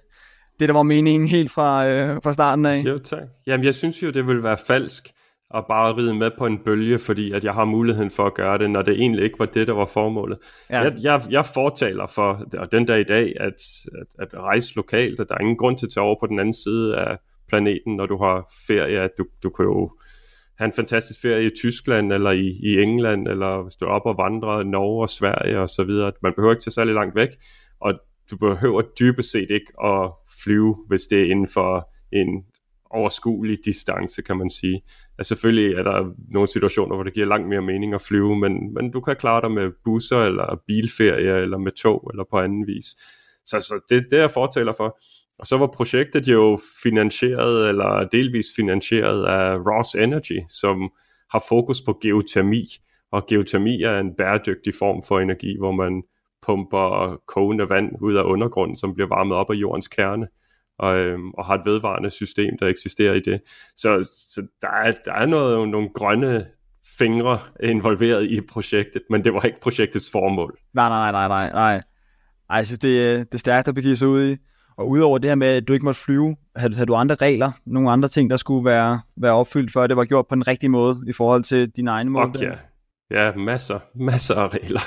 det, 0.60 0.68
der 0.68 0.72
var 0.72 0.82
meningen 0.82 1.28
helt 1.28 1.50
fra, 1.50 1.88
øh, 1.88 2.20
fra 2.22 2.32
starten 2.32 2.66
af. 2.66 2.82
Jo, 2.86 2.98
tak. 2.98 3.22
Jamen, 3.46 3.64
jeg 3.64 3.74
synes 3.74 4.02
jo, 4.02 4.10
det 4.10 4.26
vil 4.26 4.42
være 4.42 4.56
falsk 4.66 5.08
at 5.54 5.64
bare 5.68 5.96
ride 5.96 6.14
med 6.14 6.30
på 6.38 6.46
en 6.46 6.58
bølge, 6.58 6.98
fordi 6.98 7.32
at 7.32 7.44
jeg 7.44 7.54
har 7.54 7.64
muligheden 7.64 8.10
for 8.10 8.26
at 8.26 8.34
gøre 8.34 8.58
det, 8.58 8.70
når 8.70 8.82
det 8.82 8.94
egentlig 9.00 9.24
ikke 9.24 9.38
var 9.38 9.46
det, 9.46 9.66
der 9.66 9.72
var 9.72 9.86
formålet. 9.86 10.38
Ja. 10.70 10.80
Jeg, 10.80 10.94
jeg, 11.02 11.22
jeg 11.30 11.46
fortaler 11.46 12.06
for, 12.06 12.46
og 12.58 12.72
den 12.72 12.88
der 12.88 12.96
i 12.96 13.04
dag, 13.04 13.34
at, 13.40 13.54
at, 14.00 14.06
at 14.34 14.34
rejse 14.34 14.76
lokalt, 14.76 15.20
at 15.20 15.28
der 15.28 15.34
er 15.34 15.38
ingen 15.40 15.56
grund 15.56 15.78
til 15.78 15.86
at 15.86 15.92
tage 15.92 16.04
over 16.04 16.16
på 16.20 16.26
den 16.26 16.38
anden 16.38 16.54
side 16.54 16.96
af 16.96 17.18
planeten, 17.48 17.96
når 17.96 18.06
du 18.06 18.16
har 18.16 18.50
ferie, 18.66 19.00
at 19.00 19.10
du, 19.18 19.26
du 19.42 19.50
kan 19.50 19.64
jo 19.64 19.90
have 20.58 20.66
en 20.66 20.72
fantastisk 20.72 21.22
ferie 21.22 21.46
i 21.46 21.50
Tyskland, 21.56 22.12
eller 22.12 22.30
i, 22.30 22.46
i 22.46 22.82
England, 22.82 23.28
eller 23.28 23.62
hvis 23.62 23.74
du 23.74 23.84
er 23.84 23.90
oppe 23.90 24.08
og 24.08 24.18
vandrer 24.18 24.60
i 24.60 24.64
Norge 24.64 25.02
og 25.02 25.10
Sverige 25.10 25.60
og 25.60 25.68
så 25.68 25.84
videre. 25.84 26.12
Man 26.22 26.32
behøver 26.36 26.52
ikke 26.52 26.64
tage 26.64 26.72
særlig 26.72 26.94
langt 26.94 27.14
væk, 27.14 27.28
og 27.80 27.94
du 28.30 28.36
behøver 28.36 28.82
dybest 29.00 29.32
set 29.32 29.50
ikke 29.50 29.84
at 29.84 30.10
flyve, 30.44 30.76
hvis 30.88 31.02
det 31.02 31.20
er 31.20 31.30
inden 31.30 31.48
for 31.48 31.90
en 32.12 32.44
overskuelig 32.90 33.58
distance, 33.64 34.22
kan 34.22 34.36
man 34.36 34.50
sige 34.50 34.82
at 35.18 35.26
selvfølgelig 35.26 35.78
er 35.78 35.82
der 35.82 36.12
nogle 36.30 36.48
situationer, 36.48 36.94
hvor 36.94 37.04
det 37.04 37.14
giver 37.14 37.26
langt 37.26 37.48
mere 37.48 37.62
mening 37.62 37.94
at 37.94 38.02
flyve, 38.02 38.36
men, 38.36 38.74
men 38.74 38.90
du 38.90 39.00
kan 39.00 39.16
klare 39.16 39.42
dig 39.42 39.50
med 39.50 39.70
busser, 39.84 40.18
eller 40.18 40.62
bilferie, 40.66 41.42
eller 41.42 41.58
med 41.58 41.72
tog, 41.72 42.10
eller 42.12 42.24
på 42.30 42.38
anden 42.38 42.66
vis. 42.66 42.86
Så, 43.46 43.60
så 43.60 43.80
det, 43.88 44.06
det 44.10 44.16
er 44.16 44.20
jeg 44.20 44.30
fortaler 44.30 44.72
for. 44.72 44.98
Og 45.38 45.46
så 45.46 45.58
var 45.58 45.66
projektet 45.66 46.28
jo 46.28 46.58
finansieret, 46.82 47.68
eller 47.68 48.08
delvis 48.12 48.46
finansieret 48.56 49.26
af 49.26 49.56
Ross 49.58 49.94
Energy, 49.94 50.40
som 50.48 50.92
har 51.30 51.44
fokus 51.48 51.82
på 51.82 51.98
geotermi. 52.02 52.66
Og 53.12 53.26
geotermi 53.26 53.82
er 53.82 53.98
en 53.98 54.14
bæredygtig 54.14 54.74
form 54.74 55.02
for 55.02 55.20
energi, 55.20 55.56
hvor 55.58 55.72
man 55.72 56.02
pumper 56.46 57.16
kogende 57.26 57.68
vand 57.68 57.92
ud 58.00 58.14
af 58.14 58.22
undergrunden, 58.22 58.76
som 58.76 58.94
bliver 58.94 59.08
varmet 59.08 59.36
op 59.36 59.50
af 59.50 59.54
jordens 59.54 59.88
kerne 59.88 60.28
og, 60.78 60.96
øhm, 60.96 61.30
og 61.30 61.44
har 61.44 61.54
et 61.54 61.62
vedvarende 61.64 62.10
system, 62.10 62.58
der 62.60 62.66
eksisterer 62.66 63.14
i 63.14 63.20
det. 63.20 63.40
Så, 63.76 64.08
så 64.34 64.46
der, 64.62 64.68
er, 64.68 64.92
der 65.04 65.12
er 65.12 65.26
noget, 65.26 65.68
nogle 65.68 65.88
grønne 65.94 66.46
fingre 66.98 67.38
involveret 67.62 68.30
i 68.30 68.40
projektet, 68.40 69.02
men 69.10 69.24
det 69.24 69.34
var 69.34 69.40
ikke 69.40 69.60
projektets 69.60 70.10
formål. 70.10 70.58
Nej, 70.74 70.88
nej, 70.88 71.12
nej, 71.12 71.28
nej, 71.28 71.52
nej. 71.52 71.82
Ej, 72.50 72.56
jeg 72.56 72.66
synes, 72.66 72.78
det, 72.78 73.18
det 73.18 73.34
er 73.34 73.38
stærkt 73.38 73.68
at 73.68 73.74
begive 73.74 73.96
sig 73.96 74.08
ud 74.08 74.32
i. 74.32 74.36
Og 74.76 74.88
udover 74.88 75.18
det 75.18 75.30
her 75.30 75.34
med, 75.34 75.46
at 75.46 75.68
du 75.68 75.72
ikke 75.72 75.84
måtte 75.84 76.00
flyve, 76.00 76.36
havde, 76.56 76.74
havde 76.74 76.86
du 76.86 76.94
andre 76.94 77.14
regler, 77.14 77.52
nogle 77.66 77.90
andre 77.90 78.08
ting, 78.08 78.30
der 78.30 78.36
skulle 78.36 78.64
være, 78.64 79.00
være 79.16 79.32
opfyldt, 79.32 79.72
før 79.72 79.86
det 79.86 79.96
var 79.96 80.04
gjort 80.04 80.26
på 80.26 80.34
den 80.34 80.46
rigtige 80.46 80.70
måde 80.70 80.96
i 81.08 81.12
forhold 81.12 81.42
til 81.42 81.70
din 81.70 81.88
egen 81.88 82.08
måde? 82.08 82.24
Okay, 82.24 82.42
ja. 82.42 82.52
Ja, 83.10 83.32
masser, 83.36 83.78
masser 83.94 84.34
af 84.34 84.54
regler. 84.54 84.80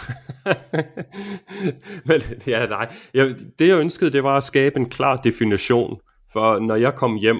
Men 2.07 2.21
ja, 2.47 2.65
nej. 2.65 2.93
Jeg, 3.13 3.35
det 3.59 3.67
jeg 3.67 3.79
ønskede, 3.79 4.11
det 4.11 4.23
var 4.23 4.37
at 4.37 4.43
skabe 4.43 4.79
en 4.79 4.89
klar 4.89 5.15
definition. 5.15 5.99
For 6.33 6.59
når 6.59 6.75
jeg 6.75 6.95
kom 6.95 7.15
hjem, 7.15 7.37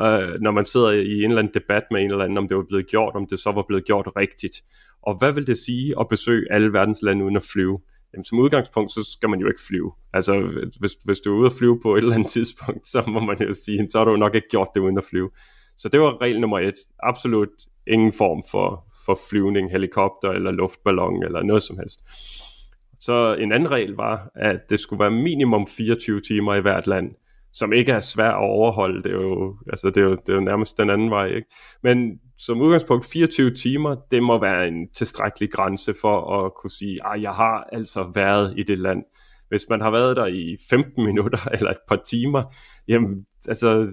øh, 0.00 0.40
når 0.40 0.50
man 0.50 0.64
sidder 0.64 0.90
i 0.90 1.22
en 1.22 1.30
eller 1.30 1.38
anden 1.38 1.54
debat 1.54 1.82
med 1.90 2.00
en 2.00 2.10
eller 2.10 2.24
anden, 2.24 2.38
om 2.38 2.48
det 2.48 2.56
var 2.56 2.64
blevet 2.68 2.86
gjort, 2.86 3.14
om 3.14 3.26
det 3.26 3.38
så 3.38 3.52
var 3.52 3.64
blevet 3.68 3.84
gjort 3.84 4.08
rigtigt. 4.16 4.56
Og 5.02 5.18
hvad 5.18 5.32
vil 5.32 5.46
det 5.46 5.58
sige 5.58 5.94
at 6.00 6.08
besøge 6.08 6.52
alle 6.52 6.72
verdens 6.72 7.02
lande 7.02 7.24
uden 7.24 7.36
at 7.36 7.48
flyve? 7.52 7.80
Jamen, 8.12 8.24
som 8.24 8.38
udgangspunkt, 8.38 8.92
så 8.92 9.10
skal 9.12 9.28
man 9.28 9.40
jo 9.40 9.46
ikke 9.46 9.60
flyve. 9.68 9.92
Altså, 10.12 10.40
hvis, 10.80 10.92
hvis 11.04 11.20
du 11.20 11.34
er 11.34 11.38
ude 11.38 11.46
at 11.46 11.52
flyve 11.52 11.80
på 11.82 11.94
et 11.94 11.98
eller 11.98 12.14
andet 12.14 12.30
tidspunkt, 12.38 12.86
så 12.86 13.04
må 13.06 13.20
man 13.20 13.42
jo 13.42 13.54
sige, 13.54 13.90
så 13.90 13.98
har 13.98 14.04
du 14.04 14.16
nok 14.16 14.34
ikke 14.34 14.48
gjort 14.50 14.68
det 14.74 14.80
uden 14.80 14.98
at 14.98 15.04
flyve. 15.04 15.30
Så 15.76 15.88
det 15.88 16.00
var 16.00 16.20
regel 16.20 16.40
nummer 16.40 16.58
et. 16.58 16.74
Absolut 17.02 17.48
ingen 17.86 18.12
form 18.12 18.42
for, 18.50 18.86
for 19.06 19.18
flyvning, 19.30 19.70
helikopter 19.70 20.30
eller 20.30 20.50
luftballon 20.50 21.24
eller 21.24 21.42
noget 21.42 21.62
som 21.62 21.78
helst. 21.78 22.00
Så 23.00 23.36
en 23.40 23.52
anden 23.52 23.70
regel 23.70 23.92
var, 23.92 24.30
at 24.34 24.60
det 24.70 24.80
skulle 24.80 25.00
være 25.00 25.10
minimum 25.10 25.66
24 25.66 26.20
timer 26.20 26.54
i 26.54 26.60
hvert 26.60 26.86
land, 26.86 27.10
som 27.52 27.72
ikke 27.72 27.92
er 27.92 28.00
svært 28.00 28.34
at 28.34 28.40
overholde. 28.40 29.02
Det 29.02 29.12
er 29.12 29.20
jo, 29.20 29.56
altså 29.70 29.90
det 29.90 29.96
er 29.96 30.04
jo, 30.04 30.10
det 30.10 30.28
er 30.28 30.34
jo 30.34 30.40
nærmest 30.40 30.78
den 30.78 30.90
anden 30.90 31.10
vej. 31.10 31.26
Ikke? 31.26 31.48
Men 31.82 32.20
som 32.38 32.60
udgangspunkt 32.60 33.06
24 33.06 33.50
timer, 33.50 33.96
det 34.10 34.22
må 34.22 34.40
være 34.40 34.68
en 34.68 34.88
tilstrækkelig 34.92 35.52
grænse 35.52 35.94
for 36.00 36.44
at 36.44 36.52
kunne 36.54 36.70
sige, 36.70 36.94
at 36.94 37.00
ah, 37.04 37.22
jeg 37.22 37.32
har 37.32 37.68
altså 37.72 38.10
været 38.14 38.54
i 38.58 38.62
det 38.62 38.78
land. 38.78 39.02
Hvis 39.48 39.66
man 39.70 39.80
har 39.80 39.90
været 39.90 40.16
der 40.16 40.26
i 40.26 40.56
15 40.70 41.04
minutter 41.04 41.38
eller 41.58 41.70
et 41.70 41.84
par 41.88 42.00
timer, 42.08 42.42
jamen 42.88 43.26
altså 43.48 43.92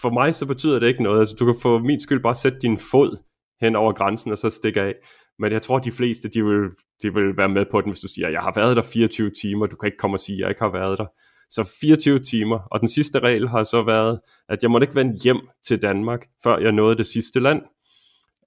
for 0.00 0.10
mig 0.10 0.34
så 0.34 0.46
betyder 0.46 0.78
det 0.78 0.86
ikke 0.86 1.02
noget. 1.02 1.20
Altså, 1.20 1.36
du 1.38 1.44
kan 1.44 1.60
for 1.62 1.78
min 1.78 2.00
skyld 2.00 2.22
bare 2.22 2.34
sætte 2.34 2.58
din 2.58 2.78
fod 2.78 3.16
hen 3.60 3.76
over 3.76 3.92
grænsen 3.92 4.32
og 4.32 4.38
så 4.38 4.50
stikke 4.50 4.80
af. 4.80 4.94
Men 5.38 5.52
jeg 5.52 5.62
tror, 5.62 5.76
at 5.76 5.84
de 5.84 5.92
fleste, 5.92 6.28
de 6.28 6.44
vil, 6.44 6.68
de 7.02 7.14
vil 7.14 7.36
være 7.36 7.48
med 7.48 7.64
på 7.70 7.80
den, 7.80 7.90
hvis 7.90 8.00
du 8.00 8.08
siger, 8.08 8.28
jeg 8.28 8.40
har 8.40 8.52
været 8.56 8.76
der 8.76 8.82
24 8.82 9.30
timer, 9.30 9.66
du 9.66 9.76
kan 9.76 9.86
ikke 9.86 9.98
komme 9.98 10.14
og 10.14 10.20
sige, 10.20 10.36
at 10.36 10.40
jeg 10.40 10.48
ikke 10.48 10.60
har 10.60 10.72
været 10.72 10.98
der. 10.98 11.06
Så 11.50 11.76
24 11.80 12.18
timer, 12.18 12.58
og 12.70 12.80
den 12.80 12.88
sidste 12.88 13.18
regel 13.18 13.48
har 13.48 13.64
så 13.64 13.82
været, 13.82 14.20
at 14.48 14.62
jeg 14.62 14.70
måtte 14.70 14.84
ikke 14.84 14.94
vende 14.94 15.18
hjem 15.24 15.40
til 15.66 15.82
Danmark, 15.82 16.26
før 16.42 16.58
jeg 16.58 16.72
nåede 16.72 16.96
det 16.96 17.06
sidste 17.06 17.40
land. 17.40 17.62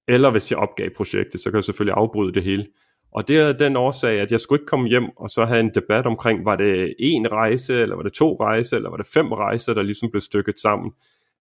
Eller 0.07 0.29
hvis 0.31 0.51
jeg 0.51 0.59
opgav 0.59 0.89
projektet, 0.97 1.41
så 1.41 1.49
kan 1.51 1.55
jeg 1.55 1.63
selvfølgelig 1.63 1.95
afbryde 1.97 2.33
det 2.33 2.43
hele. 2.43 2.65
Og 3.11 3.27
det 3.27 3.37
er 3.37 3.53
den 3.53 3.75
årsag, 3.75 4.19
at 4.19 4.31
jeg 4.31 4.39
skulle 4.39 4.59
ikke 4.59 4.69
komme 4.69 4.89
hjem 4.89 5.09
og 5.17 5.29
så 5.29 5.45
have 5.45 5.59
en 5.59 5.71
debat 5.75 6.05
omkring, 6.05 6.45
var 6.45 6.55
det 6.55 6.95
en 6.99 7.31
rejse, 7.31 7.81
eller 7.81 7.95
var 7.95 8.03
det 8.03 8.13
to 8.13 8.37
rejser, 8.39 8.77
eller 8.77 8.89
var 8.89 8.97
det 8.97 9.07
fem 9.13 9.31
rejser, 9.31 9.73
der 9.73 9.81
ligesom 9.81 10.11
blev 10.11 10.21
stykket 10.21 10.59
sammen 10.59 10.91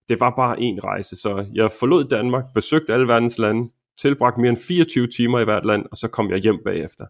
det 0.09 0.19
var 0.19 0.33
bare 0.35 0.61
en 0.61 0.83
rejse, 0.83 1.15
så 1.15 1.45
jeg 1.53 1.71
forlod 1.79 2.03
Danmark, 2.03 2.43
besøgte 2.53 2.93
alle 2.93 3.07
verdens 3.07 3.39
lande, 3.39 3.71
tilbragte 4.01 4.41
mere 4.41 4.49
end 4.49 4.57
24 4.57 5.07
timer 5.07 5.39
i 5.39 5.43
hvert 5.43 5.65
land, 5.65 5.85
og 5.91 5.97
så 5.97 6.07
kom 6.07 6.31
jeg 6.31 6.39
hjem 6.39 6.59
bagefter. 6.65 7.05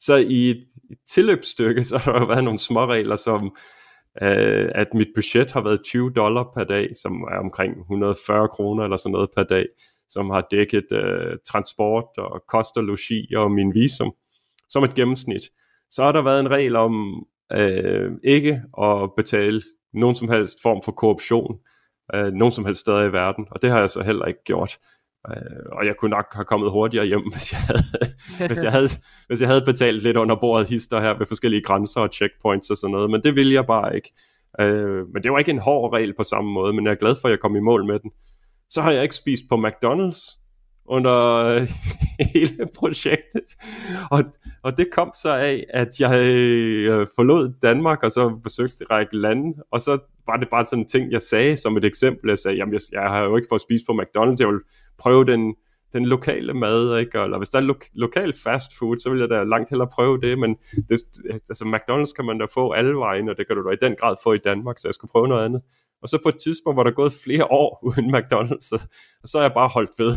Så 0.00 0.16
i 0.16 0.50
et, 0.50 0.66
tilløbsstykke, 1.10 1.84
så 1.90 1.98
har 1.98 2.18
der 2.18 2.26
været 2.26 2.44
nogle 2.44 2.58
små 2.58 2.86
regler, 2.86 3.16
som 3.16 3.56
øh, 4.22 4.68
at 4.74 4.86
mit 4.94 5.08
budget 5.14 5.52
har 5.52 5.60
været 5.60 5.84
20 5.84 6.12
dollar 6.16 6.50
per 6.56 6.64
dag, 6.64 6.88
som 7.02 7.22
er 7.22 7.38
omkring 7.38 7.78
140 7.80 8.48
kroner 8.48 8.84
eller 8.84 8.96
sådan 8.96 9.12
noget 9.12 9.30
per 9.36 9.42
dag, 9.42 9.66
som 10.08 10.30
har 10.30 10.46
dækket 10.50 10.92
øh, 10.92 11.36
transport 11.46 12.04
og 12.18 12.42
kost 12.48 12.76
og 12.76 12.84
logi 12.84 13.34
og 13.34 13.50
min 13.50 13.74
visum, 13.74 14.14
som 14.68 14.84
et 14.84 14.94
gennemsnit. 14.94 15.42
Så 15.90 16.02
har 16.02 16.12
der 16.12 16.22
været 16.22 16.40
en 16.40 16.50
regel 16.50 16.76
om 16.76 17.26
øh, 17.52 18.10
ikke 18.24 18.62
at 18.82 19.10
betale 19.16 19.62
nogen 19.94 20.16
som 20.16 20.28
helst 20.28 20.58
form 20.62 20.82
for 20.84 20.92
korruption 20.92 21.58
øh, 22.14 22.32
nogen 22.32 22.52
som 22.52 22.64
helst 22.64 22.80
steder 22.80 23.02
i 23.02 23.12
verden, 23.12 23.46
og 23.50 23.62
det 23.62 23.70
har 23.70 23.80
jeg 23.80 23.90
så 23.90 24.02
heller 24.02 24.24
ikke 24.24 24.44
gjort. 24.44 24.78
Øh, 25.28 25.66
og 25.72 25.86
jeg 25.86 25.94
kunne 25.96 26.10
nok 26.10 26.26
have 26.32 26.44
kommet 26.44 26.70
hurtigere 26.70 27.06
hjem, 27.06 27.22
hvis 27.32 27.52
jeg 27.52 27.60
havde, 27.60 27.82
hvis 28.46 28.62
jeg 28.62 28.72
havde, 28.72 28.88
hvis 29.26 29.40
jeg 29.40 29.48
havde 29.48 29.64
betalt 29.66 30.02
lidt 30.02 30.16
under 30.16 30.36
bordet 30.36 30.68
hister 30.68 31.00
her 31.00 31.18
ved 31.18 31.26
forskellige 31.26 31.62
grænser 31.62 32.00
og 32.00 32.08
checkpoints 32.12 32.70
og 32.70 32.76
sådan 32.76 32.92
noget, 32.92 33.10
men 33.10 33.22
det 33.22 33.34
ville 33.34 33.54
jeg 33.54 33.66
bare 33.66 33.96
ikke. 33.96 34.12
Øh, 34.60 35.08
men 35.14 35.22
det 35.22 35.32
var 35.32 35.38
ikke 35.38 35.50
en 35.50 35.58
hård 35.58 35.92
regel 35.92 36.14
på 36.16 36.22
samme 36.22 36.52
måde, 36.52 36.72
men 36.72 36.84
jeg 36.84 36.90
er 36.90 36.96
glad 36.96 37.16
for, 37.20 37.28
at 37.28 37.32
jeg 37.32 37.40
kom 37.40 37.56
i 37.56 37.60
mål 37.60 37.86
med 37.86 37.98
den. 37.98 38.10
Så 38.68 38.82
har 38.82 38.90
jeg 38.90 39.02
ikke 39.02 39.14
spist 39.14 39.42
på 39.48 39.54
McDonald's 39.66 40.45
under 40.88 41.44
øh, 41.44 41.68
hele 42.34 42.66
projektet. 42.78 43.56
Og, 44.10 44.24
og 44.62 44.76
det 44.76 44.88
kom 44.92 45.12
så 45.22 45.28
af, 45.28 45.64
at 45.70 46.00
jeg 46.00 46.20
øh, 46.20 47.06
forlod 47.14 47.52
Danmark 47.62 48.02
og 48.02 48.12
så 48.12 48.28
besøgte 48.28 48.76
en 48.80 48.90
række 48.90 49.16
lande, 49.16 49.62
og 49.70 49.80
så 49.80 49.98
var 50.26 50.36
det 50.36 50.48
bare 50.48 50.64
sådan 50.64 50.78
en 50.78 50.88
ting, 50.88 51.12
jeg 51.12 51.22
sagde 51.22 51.56
som 51.56 51.76
et 51.76 51.84
eksempel. 51.84 52.28
Jeg 52.28 52.38
sagde, 52.38 52.56
jamen 52.56 52.72
jeg, 52.72 52.80
jeg 52.92 53.02
har 53.02 53.22
jo 53.22 53.36
ikke 53.36 53.48
fået 53.50 53.62
spist 53.62 53.86
på 53.86 53.92
McDonald's, 53.92 54.36
jeg 54.38 54.48
vil 54.48 54.60
prøve 54.98 55.24
den, 55.24 55.54
den 55.92 56.06
lokale 56.06 56.54
mad, 56.54 56.98
ikke? 56.98 57.18
eller 57.18 57.38
hvis 57.38 57.48
der 57.48 57.58
er 57.58 57.62
lo- 57.62 57.74
lokal 57.94 58.32
fast 58.44 58.78
food, 58.78 58.96
så 58.96 59.10
vil 59.10 59.20
jeg 59.20 59.30
da 59.30 59.42
langt 59.42 59.70
hellere 59.70 59.88
prøve 59.88 60.20
det, 60.20 60.38
men 60.38 60.56
det, 60.88 61.00
altså 61.48 61.64
McDonald's 61.64 62.14
kan 62.16 62.24
man 62.24 62.38
da 62.38 62.46
få 62.54 62.72
alle 62.72 62.94
vejen, 62.94 63.28
og 63.28 63.36
det 63.36 63.46
kan 63.46 63.56
du 63.56 63.68
da 63.68 63.70
i 63.70 63.88
den 63.88 63.96
grad 64.00 64.16
få 64.22 64.32
i 64.32 64.38
Danmark, 64.38 64.78
så 64.78 64.88
jeg 64.88 64.94
skulle 64.94 65.10
prøve 65.10 65.28
noget 65.28 65.44
andet. 65.44 65.62
Og 66.02 66.08
så 66.08 66.18
på 66.22 66.28
et 66.28 66.38
tidspunkt 66.38 66.76
var 66.76 66.82
der 66.82 66.90
gået 66.90 67.12
flere 67.24 67.44
år 67.44 67.80
uden 67.88 68.14
McDonald's, 68.14 68.68
og, 68.72 68.80
og 69.22 69.28
så 69.28 69.38
er 69.38 69.42
jeg 69.42 69.52
bare 69.52 69.68
holdt 69.68 69.90
ved. 69.98 70.16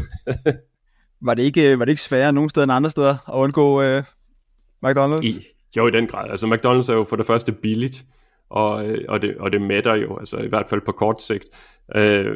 var, 1.27 1.34
det 1.34 1.43
ikke, 1.43 1.79
var 1.79 1.86
det 1.86 1.91
ikke 1.91 2.01
sværere 2.01 2.34
nogen 2.34 2.49
steder 2.49 2.63
end 2.63 2.71
andre 2.71 2.89
steder 2.89 3.17
at 3.29 3.34
undgå 3.34 3.82
uh, 3.82 4.03
McDonald's? 4.86 5.25
I, 5.27 5.45
jo, 5.77 5.88
i 5.88 5.91
den 5.91 6.08
grad. 6.08 6.29
Altså 6.29 6.47
McDonald's 6.47 6.91
er 6.91 6.95
jo 6.95 7.03
for 7.03 7.15
det 7.15 7.25
første 7.25 7.51
billigt, 7.51 8.05
og, 8.49 8.85
øh, 8.85 9.05
og, 9.09 9.21
det, 9.21 9.38
og 9.38 9.51
det 9.51 9.62
mætter 9.62 9.95
jo, 9.95 10.17
altså 10.17 10.38
i 10.38 10.47
hvert 10.47 10.69
fald 10.69 10.81
på 10.85 10.91
kort 10.91 11.21
sigt. 11.21 11.45
Øh, 11.95 12.35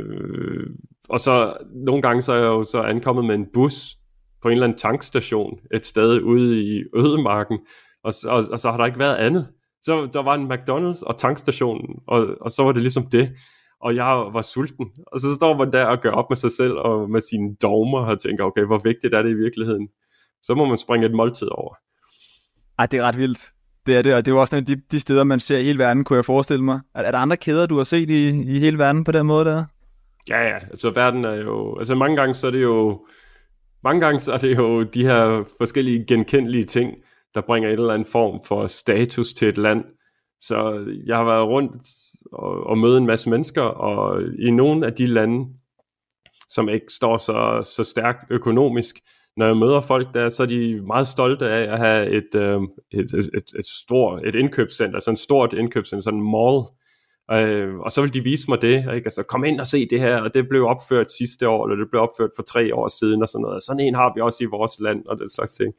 og 1.09 1.19
så 1.19 1.57
nogle 1.85 2.01
gange 2.01 2.21
så 2.21 2.33
er 2.33 2.37
jeg 2.37 2.45
jo 2.45 2.63
så 2.63 2.81
ankommet 2.81 3.25
med 3.25 3.35
en 3.35 3.47
bus 3.53 3.97
på 4.41 4.47
en 4.47 4.51
eller 4.51 4.63
anden 4.63 4.77
tankstation 4.77 5.59
et 5.73 5.85
sted 5.85 6.21
ude 6.21 6.63
i 6.63 6.83
ødemarken, 6.95 7.59
og, 8.03 8.13
og, 8.25 8.43
og 8.51 8.59
så 8.59 8.71
har 8.71 8.77
der 8.77 8.85
ikke 8.85 8.99
været 8.99 9.15
andet. 9.15 9.47
Så 9.81 10.09
der 10.13 10.23
var 10.23 10.35
en 10.35 10.51
McDonald's 10.51 11.05
og 11.05 11.17
tankstationen, 11.17 11.95
og, 12.07 12.27
og 12.41 12.51
så 12.51 12.63
var 12.63 12.71
det 12.71 12.81
ligesom 12.81 13.05
det. 13.05 13.31
Og 13.81 13.95
jeg 13.95 14.05
var 14.33 14.41
sulten. 14.41 14.91
Og 15.07 15.19
så 15.19 15.35
står 15.35 15.57
man 15.57 15.71
der 15.71 15.85
og 15.85 16.01
gør 16.01 16.11
op 16.11 16.29
med 16.29 16.37
sig 16.37 16.51
selv 16.51 16.73
og 16.73 17.09
med 17.09 17.21
sine 17.21 17.55
dogmer 17.61 18.05
og 18.05 18.21
tænker, 18.21 18.43
okay, 18.43 18.63
hvor 18.63 18.79
vigtigt 18.83 19.13
er 19.13 19.21
det 19.21 19.29
i 19.29 19.33
virkeligheden? 19.33 19.87
Så 20.43 20.55
må 20.55 20.65
man 20.65 20.77
springe 20.77 21.05
et 21.05 21.13
måltid 21.13 21.47
over. 21.47 21.75
Ej, 22.79 22.85
det 22.85 22.99
er 22.99 23.03
ret 23.03 23.17
vildt. 23.17 23.52
Det 23.85 23.97
er 23.97 24.01
det, 24.01 24.15
og 24.15 24.25
det 24.25 24.31
er 24.31 24.35
jo 24.35 24.41
også 24.41 24.61
de, 24.61 24.75
de 24.91 24.99
steder, 24.99 25.23
man 25.23 25.39
ser 25.39 25.57
i 25.57 25.63
hele 25.63 25.79
verden, 25.79 26.03
kunne 26.03 26.17
jeg 26.17 26.25
forestille 26.25 26.63
mig. 26.63 26.79
Er, 26.95 27.01
er 27.01 27.11
der 27.11 27.17
andre 27.17 27.37
kæder, 27.37 27.65
du 27.65 27.77
har 27.77 27.83
set 27.83 28.09
i, 28.09 28.29
i 28.29 28.59
hele 28.59 28.77
verden 28.77 29.03
på 29.03 29.11
den 29.11 29.25
måde 29.25 29.45
der? 29.45 29.65
Ja, 30.29 30.41
ja, 30.41 30.55
altså 30.55 30.89
verden 30.89 31.25
er 31.25 31.33
jo, 31.35 31.77
altså 31.77 31.95
mange 31.95 32.15
gange 32.15 32.33
så 32.33 32.47
er 32.47 32.51
det 32.51 32.61
jo, 32.61 33.05
mange 33.83 34.01
gange 34.01 34.19
så 34.19 34.33
er 34.33 34.37
det 34.37 34.57
jo 34.57 34.83
de 34.83 35.03
her 35.03 35.43
forskellige 35.57 36.05
genkendelige 36.07 36.63
ting, 36.63 36.93
der 37.35 37.41
bringer 37.41 37.69
en 37.69 37.79
eller 37.79 37.93
anden 37.93 38.07
form 38.11 38.43
for 38.45 38.67
status 38.67 39.33
til 39.33 39.47
et 39.47 39.57
land. 39.57 39.85
Så 40.39 40.85
jeg 41.05 41.17
har 41.17 41.23
været 41.23 41.47
rundt 41.47 41.87
og, 42.31 42.63
og 42.63 42.77
møde 42.77 42.97
en 42.97 43.05
masse 43.05 43.29
mennesker, 43.29 43.61
og 43.61 44.21
i 44.39 44.51
nogle 44.51 44.85
af 44.85 44.93
de 44.93 45.05
lande, 45.05 45.53
som 46.49 46.69
ikke 46.69 46.85
står 46.89 47.17
så, 47.17 47.69
så 47.75 47.83
stærkt 47.83 48.19
økonomisk, 48.29 48.95
når 49.37 49.45
jeg 49.45 49.57
møder 49.57 49.81
folk 49.81 50.13
der, 50.13 50.29
så 50.29 50.43
er 50.43 50.47
de 50.47 50.81
meget 50.81 51.07
stolte 51.07 51.49
af 51.49 51.73
at 51.73 51.77
have 51.77 52.09
et, 52.09 52.35
øh, 52.35 52.61
et, 52.91 53.13
et, 53.13 53.29
et, 53.33 53.53
et 53.59 53.65
stort 53.65 54.25
et 54.25 54.35
indkøbscenter, 54.35 54.99
sådan 54.99 55.13
et 55.13 55.19
stort 55.19 55.53
indkøbscenter, 55.53 56.03
sådan 56.03 56.19
en 56.19 56.31
mall. 56.31 56.63
Øh, 57.31 57.75
og 57.75 57.91
så 57.91 58.01
vil 58.01 58.13
de 58.13 58.23
vise 58.23 58.45
mig 58.49 58.61
det, 58.61 58.77
ikke? 58.77 59.05
Altså, 59.05 59.23
kom 59.23 59.43
ind 59.43 59.59
og 59.59 59.67
se 59.67 59.87
det 59.89 59.99
her, 59.99 60.17
og 60.17 60.33
det 60.33 60.49
blev 60.49 60.65
opført 60.65 61.11
sidste 61.11 61.49
år, 61.49 61.65
eller 61.65 61.83
det 61.83 61.89
blev 61.91 62.01
opført 62.01 62.29
for 62.35 62.43
tre 62.43 62.75
år 62.75 62.87
siden, 62.87 63.21
og 63.21 63.27
sådan 63.27 63.41
noget. 63.41 63.63
Sådan 63.63 63.79
en 63.79 63.95
har 63.95 64.11
vi 64.15 64.21
også 64.21 64.43
i 64.43 64.47
vores 64.47 64.79
land, 64.79 65.05
og 65.05 65.19
den 65.19 65.29
slags 65.29 65.53
ting. 65.53 65.73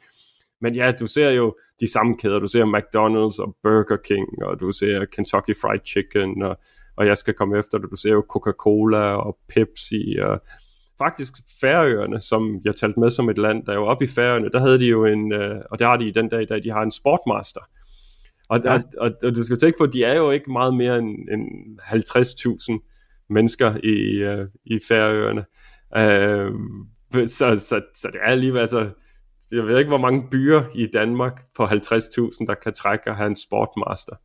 Men 0.61 0.75
ja, 0.75 0.93
du 1.01 1.07
ser 1.07 1.31
jo 1.31 1.57
de 1.81 1.93
samme 1.93 2.17
kæder. 2.17 2.39
Du 2.39 2.47
ser 2.47 2.65
McDonald's 2.65 3.43
og 3.43 3.57
Burger 3.63 3.97
King, 4.05 4.29
og 4.43 4.61
du 4.61 4.73
ser 4.73 5.05
Kentucky 5.05 5.57
Fried 5.61 5.81
Chicken, 5.87 6.43
og, 6.43 6.57
og 6.97 7.07
jeg 7.07 7.17
skal 7.19 7.35
komme 7.35 7.59
efter 7.59 7.79
det. 7.79 7.91
Du 7.91 7.97
ser 7.97 8.13
jo 8.13 8.25
Coca-Cola 8.29 9.05
og 9.27 9.39
Pepsi, 9.49 10.17
og 10.23 10.43
faktisk 10.99 11.33
Færøerne, 11.61 12.21
som 12.21 12.59
jeg 12.65 12.77
talte 12.77 13.01
med 13.01 13.11
som 13.11 13.29
et 13.29 13.39
land, 13.39 13.67
der 13.67 13.73
er 13.73 13.77
jo 13.77 13.87
oppe 13.87 14.05
i 14.05 14.09
Færøerne, 14.09 14.51
der 14.51 14.61
havde 14.61 14.79
de 14.79 14.87
jo 14.87 15.05
en, 15.05 15.33
øh, 15.33 15.61
og 15.71 15.79
det 15.79 15.87
har 15.87 15.97
de 15.97 16.09
i 16.09 16.13
den 16.13 16.29
dag 16.29 16.43
i 16.43 16.47
dag, 16.47 16.63
de 16.63 16.71
har 16.71 16.83
en 16.83 16.93
sportmaster. 16.93 17.61
Og, 18.49 18.61
ja. 18.65 18.75
og, 18.75 18.81
og, 18.99 19.13
og 19.23 19.35
du 19.35 19.43
skal 19.43 19.59
tænke 19.59 19.79
på, 19.79 19.85
at 19.85 19.93
de 19.93 20.05
er 20.05 20.15
jo 20.15 20.31
ikke 20.31 20.53
meget 20.53 20.75
mere 20.75 20.99
end, 20.99 21.29
end 21.29 21.81
50.000 21.81 23.27
mennesker 23.31 23.77
i, 23.85 24.23
øh, 24.23 24.49
i 24.65 24.79
Færøerne. 24.89 25.45
Øh, 25.97 26.53
så, 27.29 27.57
så, 27.57 27.81
så 27.95 28.09
det 28.13 28.21
er 28.23 28.31
alligevel, 28.31 28.61
altså, 28.61 28.91
jeg 29.53 29.67
ved 29.67 29.79
ikke, 29.79 29.89
hvor 29.89 29.99
mange 29.99 30.29
byer 30.31 30.63
i 30.75 30.87
Danmark 30.93 31.43
på 31.57 31.65
50.000, 31.65 32.47
der 32.47 32.55
kan 32.63 32.75
trække 32.75 33.11
og 33.11 33.17
have 33.17 33.27
en 33.27 33.37
sportmaster. 33.37 34.17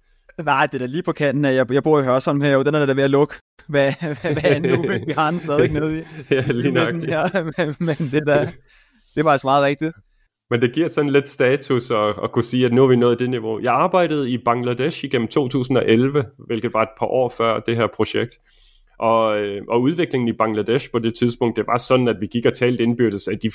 Nej, 0.45 0.65
det 0.65 0.73
er 0.73 0.79
da 0.79 0.85
lige 0.85 1.03
på 1.03 1.11
kanten 1.11 1.45
af. 1.45 1.55
Jeg, 1.55 1.71
jeg 1.71 1.83
bor 1.83 1.99
i 1.99 2.03
Hørsholm 2.03 2.41
her, 2.41 2.57
og 2.57 2.65
den 2.65 2.75
er 2.75 2.85
da 2.85 2.93
ved 2.93 3.03
at 3.03 3.09
lukke. 3.09 3.35
Hvad, 3.67 3.93
hvad, 3.99 4.33
hvad 4.41 4.43
er 4.43 4.59
nu? 4.59 4.81
Vi 5.07 5.13
har 5.17 5.31
den 5.31 5.39
stadig 5.39 5.71
nede 5.71 5.99
i. 5.99 6.03
ja, 6.31 6.41
lige 6.41 6.71
nok. 6.71 6.95
Ja, 7.07 7.23
men, 7.33 7.75
men 7.79 7.95
det, 8.11 8.27
der, 8.27 8.47
det 9.15 9.25
var 9.25 9.31
altså 9.31 9.47
meget 9.47 9.63
rigtigt. 9.63 9.91
Men 10.49 10.61
det 10.61 10.73
giver 10.73 10.87
sådan 10.87 11.09
lidt 11.09 11.29
status 11.29 11.91
at, 11.91 12.15
at 12.23 12.31
kunne 12.31 12.43
sige, 12.43 12.65
at 12.65 12.73
nu 12.73 12.83
er 12.83 12.87
vi 12.87 12.95
nået 12.95 13.19
det 13.19 13.29
niveau. 13.29 13.59
Jeg 13.59 13.73
arbejdede 13.73 14.29
i 14.29 14.37
Bangladesh 14.45 15.05
igennem 15.05 15.27
2011, 15.27 16.25
hvilket 16.47 16.73
var 16.73 16.81
et 16.81 16.89
par 16.99 17.05
år 17.05 17.29
før 17.29 17.59
det 17.59 17.75
her 17.75 17.87
projekt. 17.95 18.39
Og, 18.99 19.39
øh, 19.39 19.61
og 19.69 19.81
udviklingen 19.81 20.27
i 20.27 20.33
Bangladesh 20.33 20.91
på 20.91 20.99
det 20.99 21.15
tidspunkt, 21.15 21.57
det 21.57 21.67
var 21.67 21.77
sådan, 21.77 22.07
at 22.07 22.15
vi 22.21 22.27
gik 22.27 22.45
og 22.45 22.53
talte 22.53 22.83
indbyrdes, 22.83 23.27
at 23.27 23.43
de, 23.43 23.51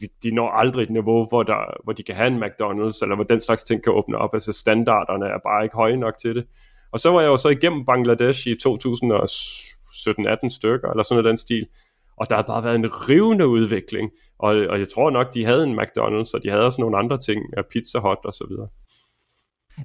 de, 0.00 0.08
de 0.22 0.30
når 0.30 0.50
aldrig 0.50 0.82
et 0.82 0.90
niveau, 0.90 1.26
hvor, 1.28 1.42
der, 1.42 1.80
hvor 1.84 1.92
de 1.92 2.02
kan 2.02 2.14
have 2.14 2.26
en 2.26 2.42
McDonald's, 2.42 2.98
eller 3.02 3.14
hvor 3.14 3.24
den 3.24 3.40
slags 3.40 3.64
ting 3.64 3.82
kan 3.82 3.92
åbne 3.92 4.18
op. 4.18 4.34
Altså 4.34 4.52
standarderne 4.52 5.26
er 5.26 5.38
bare 5.46 5.64
ikke 5.64 5.76
høje 5.76 5.96
nok 5.96 6.18
til 6.18 6.34
det. 6.34 6.44
Og 6.92 7.00
så 7.00 7.10
var 7.10 7.20
jeg 7.20 7.28
jo 7.28 7.36
så 7.36 7.48
igennem 7.48 7.84
Bangladesh 7.84 8.46
i 8.46 8.52
2017-18 8.52 10.48
stykker, 10.48 10.90
eller 10.90 11.02
sådan 11.02 11.22
noget 11.22 11.24
den 11.24 11.36
stil. 11.36 11.66
Og 12.16 12.30
der 12.30 12.36
har 12.36 12.42
bare 12.42 12.64
været 12.64 12.74
en 12.74 12.86
rivende 13.08 13.48
udvikling. 13.48 14.10
Og, 14.38 14.54
og 14.70 14.78
jeg 14.78 14.88
tror 14.88 15.10
nok, 15.10 15.34
de 15.34 15.44
havde 15.44 15.64
en 15.64 15.80
McDonald's, 15.80 16.30
og 16.34 16.42
de 16.42 16.48
havde 16.50 16.62
også 16.62 16.80
nogle 16.80 16.98
andre 16.98 17.18
ting, 17.18 17.40
Pizza 17.70 17.98
Hut 17.98 18.18
og 18.24 18.32
så 18.32 18.46
videre. 18.48 18.68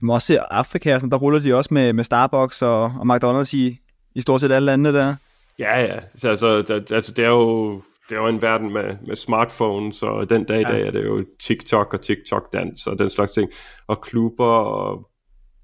Man 0.01 0.13
også 0.13 0.27
se 0.27 0.39
Afrika, 0.39 0.99
der 0.99 1.17
ruller 1.17 1.39
de 1.39 1.55
også 1.55 1.73
med, 1.73 1.93
med 1.93 2.03
Starbucks 2.03 2.61
og, 2.61 2.83
og 2.83 3.15
McDonald's 3.15 3.55
i, 3.55 3.79
i 4.15 4.21
stort 4.21 4.41
set 4.41 4.51
alle 4.51 4.65
lande 4.65 4.93
der. 4.93 5.15
Ja, 5.59 5.81
ja. 5.81 5.99
Så, 6.15 6.29
altså, 6.29 6.61
det, 6.61 6.91
altså, 6.91 7.11
det 7.13 7.25
er 7.25 7.29
jo 7.29 7.81
det 8.09 8.15
er 8.17 8.21
jo 8.21 8.27
en 8.27 8.41
verden 8.41 8.73
med, 8.73 8.97
med 9.07 9.15
smartphones, 9.15 10.03
og 10.03 10.29
den 10.29 10.43
dag 10.43 10.61
i 10.61 10.63
dag 10.63 10.87
er 10.87 10.91
det 10.91 11.05
jo 11.05 11.25
TikTok 11.39 11.93
og 11.93 12.01
TikTok-dans 12.01 12.87
og 12.87 12.99
den 12.99 13.09
slags 13.09 13.31
ting, 13.31 13.51
og 13.87 14.01
klubber 14.01 14.45
og 14.45 15.09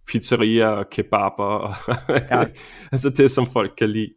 pizzerier 0.08 0.68
og 0.68 0.90
kebaber, 0.92 1.44
og 1.44 1.74
ja. 2.32 2.44
altså 2.92 3.10
det, 3.10 3.32
som 3.32 3.46
folk 3.46 3.72
kan 3.78 3.90
lide. 3.90 4.10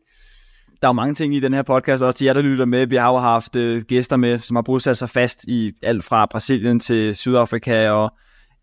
Der 0.83 0.89
er 0.89 0.89
jo 0.89 0.93
mange 0.93 1.15
ting 1.15 1.35
i 1.35 1.41
den 1.41 1.55
her 1.55 1.63
podcast, 1.63 2.03
også 2.03 2.19
til 2.19 2.25
jer, 2.25 2.33
der 2.33 2.43
lytter 2.43 2.65
med. 2.65 2.87
Vi 2.87 2.97
har 2.97 3.11
jo 3.11 3.17
haft 3.17 3.57
uh, 3.57 3.79
gæster 3.79 4.17
med, 4.17 4.39
som 4.39 4.57
har 4.57 4.63
bosat 4.63 4.99
sig 4.99 5.11
fast 5.11 5.45
i 5.45 5.73
alt 5.83 6.05
fra 6.05 6.27
Brasilien 6.27 6.81
til 6.81 7.17
Sydafrika 7.17 7.91
og 7.91 8.11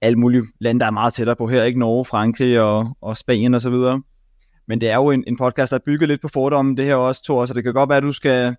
alle 0.02 0.19
mulige 0.19 0.43
lande, 0.60 0.80
der 0.80 0.86
er 0.86 0.91
meget 0.91 1.13
tættere 1.13 1.36
på 1.36 1.47
her, 1.47 1.63
ikke 1.63 1.80
Norge, 1.80 2.06
Frankrig 2.06 2.62
og, 2.62 2.97
og 3.02 3.17
Spanien 3.17 3.54
osv. 3.54 3.76
Men 4.67 4.82
det 4.82 4.89
er 4.89 4.95
jo 4.95 5.12
en, 5.12 5.23
en 5.28 5.38
podcast, 5.38 5.69
der 5.69 5.78
er 5.78 5.84
bygget 5.86 6.10
lidt 6.10 6.21
på 6.21 6.28
fordommen, 6.28 6.78
det 6.78 6.86
her 6.86 6.95
også, 6.95 7.23
Thor, 7.23 7.45
så 7.45 7.54
det 7.54 7.63
kan 7.63 7.73
godt 7.73 7.89
være, 7.89 7.97
at 7.97 8.04
du 8.04 8.12
skal 8.12 8.56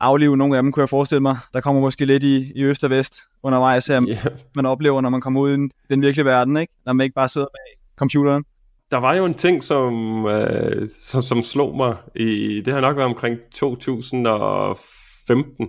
aflive 0.00 0.36
nogle 0.36 0.56
af 0.56 0.62
dem, 0.62 0.72
kunne 0.72 0.80
jeg 0.80 0.88
forestille 0.88 1.20
mig. 1.20 1.36
Der 1.52 1.60
kommer 1.60 1.80
måske 1.80 2.04
lidt 2.04 2.22
i, 2.22 2.52
i 2.56 2.64
øst 2.64 2.84
og 2.84 2.90
vest 2.90 3.22
undervejs, 3.42 3.86
her, 3.86 4.02
yeah. 4.08 4.26
man 4.56 4.66
oplever, 4.66 5.00
når 5.00 5.10
man 5.10 5.20
kommer 5.20 5.40
ud 5.40 5.50
i 5.50 5.54
den 5.90 6.02
virkelige 6.02 6.24
verden, 6.24 6.56
ikke? 6.56 6.72
når 6.86 6.92
man 6.92 7.04
ikke 7.04 7.14
bare 7.14 7.28
sidder 7.28 7.46
bag 7.46 7.78
computeren. 7.96 8.44
Der 8.90 8.96
var 8.96 9.14
jo 9.14 9.24
en 9.24 9.34
ting, 9.34 9.62
som, 9.62 10.26
øh, 10.26 10.88
som, 10.98 11.22
som 11.22 11.42
slog 11.42 11.76
mig, 11.76 11.96
i, 12.16 12.60
det 12.64 12.72
har 12.72 12.80
nok 12.80 12.96
været 12.96 13.08
omkring 13.08 13.38
2015, 13.52 15.68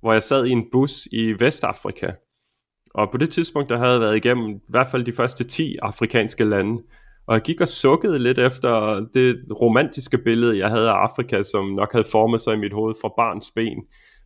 hvor 0.00 0.12
jeg 0.12 0.22
sad 0.22 0.46
i 0.46 0.50
en 0.50 0.64
bus 0.72 1.08
i 1.12 1.34
Vestafrika. 1.38 2.10
Og 2.94 3.10
på 3.10 3.18
det 3.18 3.30
tidspunkt, 3.30 3.68
der 3.68 3.78
havde 3.78 3.92
jeg 3.92 4.00
været 4.00 4.16
igennem 4.16 4.50
i 4.50 4.60
hvert 4.68 4.90
fald 4.90 5.04
de 5.04 5.12
første 5.12 5.44
10 5.44 5.76
afrikanske 5.82 6.44
lande. 6.44 6.82
Og 7.26 7.34
jeg 7.34 7.42
gik 7.42 7.60
og 7.60 7.68
sukkede 7.68 8.18
lidt 8.18 8.38
efter 8.38 9.00
det 9.14 9.44
romantiske 9.60 10.18
billede, 10.18 10.58
jeg 10.58 10.70
havde 10.70 10.90
af 10.90 10.94
Afrika, 10.94 11.42
som 11.42 11.64
nok 11.64 11.92
havde 11.92 12.08
formet 12.12 12.40
sig 12.40 12.54
i 12.54 12.58
mit 12.58 12.72
hoved 12.72 12.94
fra 13.00 13.12
barns 13.16 13.52
ben. 13.54 13.84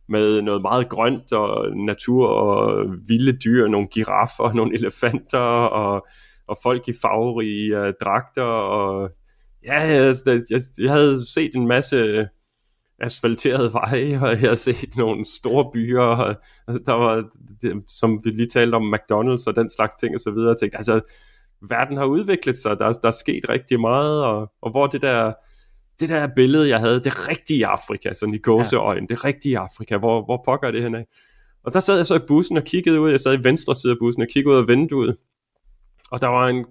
Med 0.09 0.41
noget 0.41 0.61
meget 0.61 0.89
grønt 0.89 1.33
og 1.33 1.77
natur 1.77 2.27
og 2.27 2.85
vilde 3.07 3.31
dyr, 3.31 3.67
nogle 3.67 3.87
giraffer, 3.87 4.53
nogle 4.57 4.73
elefanter 4.73 5.39
og, 5.39 6.07
og 6.47 6.57
folk 6.63 6.87
i 6.87 6.93
farverige 7.01 7.79
uh, 7.79 7.93
dragter. 8.01 8.43
Og 8.43 9.09
ja, 9.65 9.81
jeg, 9.81 10.15
jeg, 10.25 10.61
jeg 10.79 10.91
havde 10.91 11.25
set 11.33 11.55
en 11.55 11.67
masse 11.67 12.27
asfalterede 12.99 13.73
veje, 13.73 14.19
og 14.23 14.41
jeg 14.41 14.49
har 14.49 14.55
set 14.55 14.97
nogle 14.97 15.25
store 15.25 15.71
byer, 15.73 16.01
og 16.01 16.35
der 16.85 16.93
var, 16.93 17.23
som 17.87 18.21
vi 18.23 18.29
lige 18.29 18.49
talte 18.49 18.75
om, 18.75 18.93
McDonald's 18.93 19.43
og 19.47 19.55
den 19.55 19.69
slags 19.69 19.95
ting 19.95 20.15
og 20.15 20.21
så 20.21 20.31
videre. 20.31 20.49
Jeg 20.49 20.57
tænkte, 20.57 20.77
altså, 20.77 21.01
verden 21.69 21.97
har 21.97 22.05
udviklet 22.05 22.57
sig, 22.57 22.79
der, 22.79 22.91
der 22.91 23.07
er 23.07 23.11
sket 23.11 23.49
rigtig 23.49 23.79
meget, 23.79 24.23
og, 24.23 24.51
og 24.61 24.71
hvor 24.71 24.87
det 24.87 25.01
der, 25.01 25.33
det 25.99 26.09
der 26.09 26.27
billede, 26.35 26.69
jeg 26.69 26.79
havde, 26.79 27.03
det 27.03 27.27
rigtige 27.29 27.67
Afrika, 27.67 28.13
sådan 28.13 28.35
i 28.35 28.37
gåseøjne, 28.37 29.07
ja. 29.09 29.15
det 29.15 29.25
rigtige 29.25 29.59
Afrika, 29.59 29.97
hvor, 29.97 30.25
hvor 30.25 30.41
pokker 30.45 30.71
det 30.71 30.83
henad? 30.83 31.03
Og 31.63 31.73
der 31.73 31.79
sad 31.79 31.95
jeg 31.95 32.05
så 32.05 32.15
i 32.15 32.27
bussen 32.27 32.57
og 32.57 32.63
kiggede 32.63 33.01
ud, 33.01 33.11
jeg 33.11 33.19
sad 33.19 33.39
i 33.39 33.43
venstre 33.43 33.75
side 33.75 33.91
af 33.91 33.97
bussen 33.99 34.21
og 34.21 34.27
kiggede 34.27 34.55
ud 34.55 34.61
af 34.61 34.67
vinduet, 34.67 35.17
og 36.11 36.21
der 36.21 36.27
var 36.27 36.47
en 36.47 36.65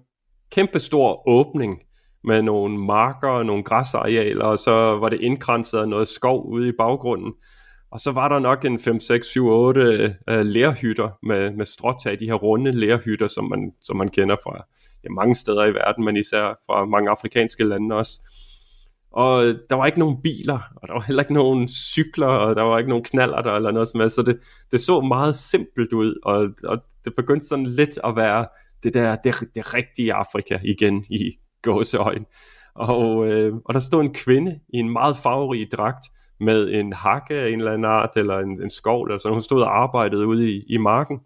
kæmpe 0.50 0.78
stor 0.78 1.28
åbning 1.28 1.82
med 2.24 2.42
nogle 2.42 2.78
marker 2.78 3.28
og 3.28 3.46
nogle 3.46 3.62
græsarealer, 3.62 4.44
og 4.44 4.58
så 4.58 4.70
var 4.72 5.08
det 5.08 5.20
indkranset 5.20 5.78
af 5.78 5.88
noget 5.88 6.08
skov 6.08 6.46
ude 6.46 6.68
i 6.68 6.72
baggrunden. 6.78 7.32
Og 7.92 8.00
så 8.00 8.12
var 8.12 8.28
der 8.28 8.38
nok 8.38 8.64
en 8.64 8.78
5, 8.78 9.00
6, 9.00 9.26
7, 9.26 9.46
8 9.46 10.16
øh, 10.28 10.40
lærhytter 10.40 11.18
med, 11.22 11.50
med 11.50 11.66
stråtag, 11.66 12.20
de 12.20 12.26
her 12.26 12.34
runde 12.34 12.72
lærhytter, 12.72 13.26
som 13.26 13.44
man, 13.44 13.72
som 13.82 13.96
man 13.96 14.08
kender 14.08 14.36
fra 14.42 14.64
ja, 15.04 15.08
mange 15.08 15.34
steder 15.34 15.64
i 15.64 15.74
verden, 15.74 16.04
men 16.04 16.16
især 16.16 16.58
fra 16.66 16.84
mange 16.84 17.10
afrikanske 17.10 17.64
lande 17.64 17.94
også. 17.94 18.20
Og 19.12 19.46
øh, 19.46 19.58
der 19.70 19.76
var 19.76 19.86
ikke 19.86 19.98
nogen 19.98 20.22
biler, 20.22 20.60
og 20.76 20.88
der 20.88 20.94
var 20.94 21.00
heller 21.00 21.22
ikke 21.22 21.34
nogen 21.34 21.68
cykler, 21.68 22.26
og 22.26 22.56
der 22.56 22.62
var 22.62 22.78
ikke 22.78 22.90
nogen 22.90 23.04
knaller 23.04 23.42
der 23.42 23.52
eller 23.52 23.70
noget 23.70 23.88
som 23.88 24.00
helst, 24.00 24.16
så 24.16 24.22
det, 24.22 24.38
det 24.72 24.80
så 24.80 25.00
meget 25.00 25.34
simpelt 25.34 25.92
ud, 25.92 26.14
og, 26.24 26.48
og 26.64 26.78
det 27.04 27.14
begyndte 27.16 27.46
sådan 27.46 27.66
lidt 27.66 27.98
at 28.04 28.16
være 28.16 28.46
det 28.82 28.94
der, 28.94 29.16
det, 29.16 29.34
det 29.54 29.74
rigtige 29.74 30.12
Afrika 30.12 30.58
igen 30.64 31.04
i 31.10 31.32
gåseøjne. 31.62 32.24
Og, 32.74 33.26
øh, 33.26 33.54
og 33.64 33.74
der 33.74 33.80
stod 33.80 34.00
en 34.00 34.14
kvinde 34.14 34.60
i 34.74 34.76
en 34.76 34.90
meget 34.90 35.16
farverig 35.16 35.68
dragt, 35.72 36.04
med 36.40 36.70
en 36.70 36.92
hakke 36.92 37.34
af 37.34 37.48
en 37.48 37.58
eller 37.58 37.72
anden 37.72 37.84
art, 37.84 38.10
eller 38.16 38.38
en, 38.38 38.62
en 38.62 38.70
skov, 38.70 39.02
eller 39.02 39.18
sådan. 39.18 39.34
Hun 39.34 39.42
stod 39.42 39.62
og 39.62 39.82
arbejdede 39.82 40.26
ude 40.26 40.52
i, 40.52 40.64
i 40.68 40.76
marken. 40.76 41.20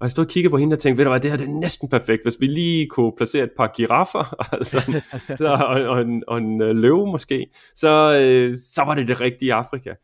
Og 0.00 0.04
jeg 0.04 0.10
stod 0.10 0.24
og 0.24 0.30
kiggede 0.30 0.50
på 0.50 0.56
hende 0.56 0.74
og 0.74 0.78
tænkte, 0.78 0.98
ved 0.98 1.04
du 1.04 1.10
hvad, 1.10 1.20
det 1.20 1.30
her 1.30 1.38
det 1.38 1.48
er 1.48 1.60
næsten 1.60 1.88
perfekt, 1.88 2.22
hvis 2.22 2.36
vi 2.40 2.46
lige 2.46 2.86
kunne 2.86 3.12
placere 3.16 3.44
et 3.44 3.50
par 3.56 3.72
giraffer, 3.76 4.34
altså, 4.56 5.02
og, 5.40 5.82
og, 5.82 6.00
en, 6.00 6.24
og 6.26 6.38
en 6.38 6.62
øh, 6.62 6.76
løve 6.76 7.06
måske, 7.06 7.46
så, 7.76 8.18
øh, 8.20 8.58
så 8.58 8.82
var 8.82 8.94
det 8.94 9.08
det 9.08 9.20
rigtige 9.20 9.54
Afrika. 9.54 9.94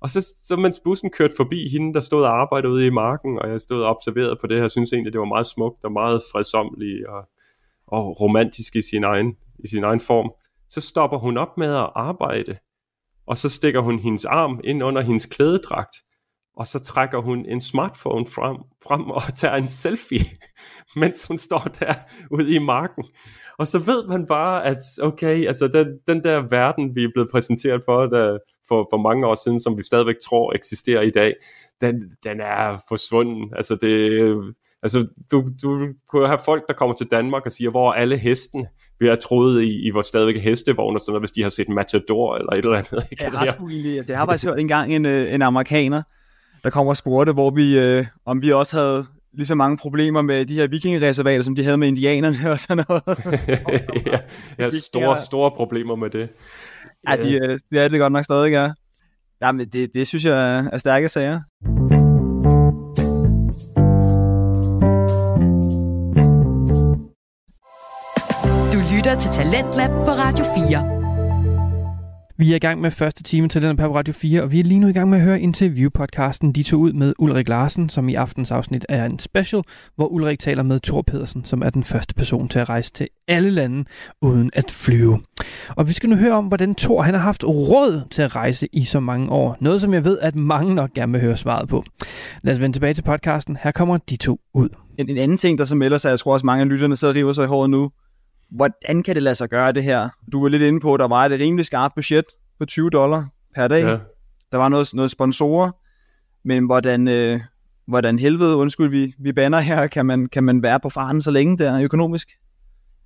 Og 0.00 0.10
så, 0.10 0.34
så 0.44 0.56
mens 0.56 0.80
bussen 0.84 1.10
kørte 1.10 1.34
forbi 1.36 1.68
hende, 1.68 1.94
der 1.94 2.00
stod 2.00 2.24
og 2.24 2.40
arbejdede 2.40 2.72
ude 2.72 2.86
i 2.86 2.90
marken, 2.90 3.38
og 3.38 3.50
jeg 3.50 3.60
stod 3.60 3.82
og 3.82 3.90
observerede 3.90 4.36
på 4.40 4.46
det 4.46 4.60
her, 4.60 4.68
synes 4.68 4.92
egentlig, 4.92 5.12
det 5.12 5.18
var 5.18 5.26
meget 5.26 5.46
smukt 5.46 5.84
og 5.84 5.92
meget 5.92 6.22
fredsomligt 6.32 7.06
og, 7.06 7.28
og 7.86 8.20
romantisk 8.20 8.76
i 8.76 8.82
sin, 8.82 9.04
egen, 9.04 9.36
i 9.58 9.68
sin 9.68 9.84
egen 9.84 10.00
form. 10.00 10.32
Så 10.68 10.80
stopper 10.80 11.18
hun 11.18 11.36
op 11.36 11.58
med 11.58 11.74
at 11.74 11.90
arbejde, 11.94 12.58
og 13.26 13.38
så 13.38 13.48
stikker 13.48 13.80
hun 13.80 13.98
hendes 13.98 14.24
arm 14.24 14.60
ind 14.64 14.82
under 14.82 15.02
hendes 15.02 15.26
klædedragt, 15.26 15.96
og 16.56 16.66
så 16.66 16.78
trækker 16.78 17.18
hun 17.18 17.46
en 17.46 17.60
smartphone 17.60 18.26
frem, 18.26 18.56
frem 18.82 19.10
og 19.10 19.22
tager 19.36 19.54
en 19.54 19.68
selfie, 19.68 20.24
mens 21.00 21.24
hun 21.24 21.38
står 21.38 21.58
der 21.80 21.94
ude 22.30 22.54
i 22.54 22.58
marken. 22.58 23.04
Og 23.58 23.66
så 23.66 23.78
ved 23.78 24.08
man 24.08 24.26
bare, 24.26 24.64
at 24.64 24.78
okay, 25.02 25.46
altså 25.46 25.68
den, 25.68 25.86
den 26.06 26.24
der 26.24 26.48
verden, 26.50 26.96
vi 26.96 27.04
er 27.04 27.08
blevet 27.14 27.30
præsenteret 27.30 27.82
for, 27.84 28.06
der, 28.06 28.38
for, 28.68 28.88
for 28.92 28.96
mange 28.96 29.26
år 29.26 29.34
siden, 29.34 29.60
som 29.60 29.78
vi 29.78 29.82
stadigvæk 29.82 30.16
tror 30.24 30.54
eksisterer 30.54 31.02
i 31.02 31.10
dag, 31.10 31.34
den, 31.80 31.94
den 32.24 32.40
er 32.40 32.78
forsvunden. 32.88 33.52
Altså, 33.56 33.76
det, 33.76 34.54
altså 34.82 35.08
du, 35.32 35.44
du 35.62 35.88
kunne 36.08 36.26
have 36.26 36.38
folk, 36.44 36.68
der 36.68 36.74
kommer 36.74 36.94
til 36.94 37.06
Danmark 37.10 37.46
og 37.46 37.52
siger, 37.52 37.70
hvor 37.70 37.90
er 37.90 37.94
alle 37.94 38.18
hesten? 38.18 38.66
Vi 39.00 39.08
har 39.08 39.16
troet 39.16 39.62
i, 39.62 39.86
i 39.86 39.90
hvor 39.90 40.02
stadigvæk 40.02 40.42
hestevogne, 40.42 41.00
sådan 41.00 41.12
noget, 41.12 41.22
hvis 41.22 41.30
de 41.30 41.42
har 41.42 41.48
set 41.48 41.68
Matador 41.68 42.36
eller 42.36 42.52
et 42.52 42.58
eller 42.58 42.78
andet. 42.78 43.06
Ikke? 43.10 43.24
Jeg 43.24 43.32
har 43.32 43.46
sgu 43.46 43.68
egentlig, 43.68 44.08
jeg 44.08 44.18
har 44.18 44.26
faktisk 44.26 44.44
hørt 44.44 44.58
engang 44.58 44.94
en, 44.94 45.06
øh, 45.06 45.34
en 45.34 45.42
amerikaner, 45.42 46.02
der 46.64 46.70
kommer 46.70 46.92
og 46.92 46.96
spurgte, 46.96 47.32
hvor 47.32 47.50
vi, 47.50 47.78
øh, 47.78 48.06
om 48.24 48.42
vi 48.42 48.52
også 48.52 48.76
havde 48.76 49.06
lige 49.32 49.46
så 49.46 49.54
mange 49.54 49.76
problemer 49.76 50.22
med 50.22 50.46
de 50.46 50.54
her 50.54 50.66
vikingereservater, 50.66 51.42
som 51.42 51.54
de 51.54 51.64
havde 51.64 51.76
med 51.76 51.88
indianerne 51.88 52.50
og 52.50 52.60
sådan 52.60 52.84
noget. 52.88 53.02
ja, 54.06 54.18
ja 54.58 54.70
store, 54.70 55.22
store 55.22 55.50
problemer 55.50 55.96
med 55.96 56.10
det. 56.10 56.28
Ja, 57.08 57.16
de, 57.16 57.34
øh, 57.34 57.58
det 57.70 57.84
er 57.84 57.88
det 57.88 58.00
godt 58.00 58.12
nok 58.12 58.24
stadig, 58.24 58.50
ja. 58.50 58.72
Jamen, 59.42 59.68
det, 59.68 59.94
det 59.94 60.06
synes 60.06 60.24
jeg 60.24 60.58
er 60.72 60.78
stærke 60.78 61.08
sager. 61.08 61.40
Lytter 69.06 69.18
til 69.18 69.30
Talentlab 69.30 69.90
på 69.90 70.10
Radio 70.10 70.44
4. 70.70 72.36
Vi 72.38 72.52
er 72.52 72.56
i 72.56 72.58
gang 72.58 72.80
med 72.80 72.90
første 72.90 73.22
time 73.22 73.48
til 73.48 73.62
den 73.62 73.76
på 73.76 73.94
Radio 73.94 74.14
4, 74.14 74.42
og 74.42 74.52
vi 74.52 74.60
er 74.60 74.64
lige 74.64 74.80
nu 74.80 74.88
i 74.88 74.92
gang 74.92 75.10
med 75.10 75.18
at 75.18 75.24
høre 75.24 75.40
interviewpodcasten 75.40 76.52
De 76.52 76.62
tog 76.62 76.80
ud 76.80 76.92
med 76.92 77.14
Ulrik 77.18 77.48
Larsen, 77.48 77.88
som 77.88 78.08
i 78.08 78.14
aftens 78.14 78.50
afsnit 78.50 78.86
er 78.88 79.04
en 79.04 79.18
special, 79.18 79.62
hvor 79.96 80.06
Ulrik 80.06 80.38
taler 80.38 80.62
med 80.62 80.80
Thor 80.80 81.02
Pedersen, 81.02 81.44
som 81.44 81.62
er 81.62 81.70
den 81.70 81.84
første 81.84 82.14
person 82.14 82.48
til 82.48 82.58
at 82.58 82.68
rejse 82.68 82.92
til 82.92 83.08
alle 83.28 83.50
lande 83.50 83.84
uden 84.22 84.50
at 84.52 84.70
flyve. 84.70 85.20
Og 85.68 85.88
vi 85.88 85.92
skal 85.92 86.08
nu 86.08 86.16
høre 86.16 86.34
om, 86.34 86.46
hvordan 86.46 86.74
Thor 86.74 87.02
han 87.02 87.14
har 87.14 87.20
haft 87.20 87.44
råd 87.44 88.08
til 88.10 88.22
at 88.22 88.36
rejse 88.36 88.68
i 88.72 88.84
så 88.84 89.00
mange 89.00 89.30
år. 89.30 89.56
Noget, 89.60 89.80
som 89.80 89.94
jeg 89.94 90.04
ved, 90.04 90.18
at 90.18 90.36
mange 90.36 90.74
nok 90.74 90.92
gerne 90.94 91.12
vil 91.12 91.20
høre 91.20 91.36
svaret 91.36 91.68
på. 91.68 91.84
Lad 92.42 92.54
os 92.54 92.60
vende 92.60 92.76
tilbage 92.76 92.94
til 92.94 93.02
podcasten. 93.02 93.58
Her 93.62 93.70
kommer 93.70 93.96
De 93.96 94.16
to 94.16 94.40
ud. 94.54 94.68
En, 94.98 95.10
en 95.10 95.18
anden 95.18 95.36
ting, 95.36 95.58
der 95.58 95.64
så 95.64 95.74
melder 95.74 95.98
sig, 95.98 96.10
jeg 96.10 96.18
tror 96.18 96.32
også 96.32 96.46
mange 96.46 96.62
af 96.62 96.68
lytterne 96.68 96.96
sidder 96.96 97.12
og 97.12 97.16
river 97.16 97.32
sig 97.32 97.44
i 97.44 97.46
håret 97.46 97.70
nu, 97.70 97.90
hvordan 98.50 99.02
kan 99.02 99.14
det 99.14 99.22
lade 99.22 99.34
sig 99.34 99.48
gøre 99.48 99.72
det 99.72 99.84
her? 99.84 100.08
Du 100.32 100.42
var 100.42 100.48
lidt 100.48 100.62
inde 100.62 100.80
på, 100.80 100.94
at 100.94 101.00
der 101.00 101.08
var 101.08 101.24
et 101.24 101.40
rimelig 101.40 101.66
skarpt 101.66 101.94
budget 101.94 102.24
på 102.58 102.66
20 102.66 102.90
dollar 102.90 103.28
per 103.54 103.68
dag. 103.68 103.84
Ja. 103.84 103.98
Der 104.52 104.58
var 104.58 104.68
noget, 104.68 104.94
noget 104.94 105.10
sponsorer, 105.10 105.70
men 106.44 106.66
hvordan, 106.66 107.08
øh, 107.08 107.40
hvordan 107.86 108.18
helvede, 108.18 108.56
undskyld, 108.56 108.90
vi, 108.90 109.14
vi 109.18 109.32
banner 109.32 109.60
her, 109.60 109.86
kan 109.86 110.06
man, 110.06 110.26
kan 110.26 110.44
man 110.44 110.62
være 110.62 110.80
på 110.80 110.90
faren 110.90 111.22
så 111.22 111.30
længe 111.30 111.58
der 111.58 111.82
økonomisk? 111.82 112.28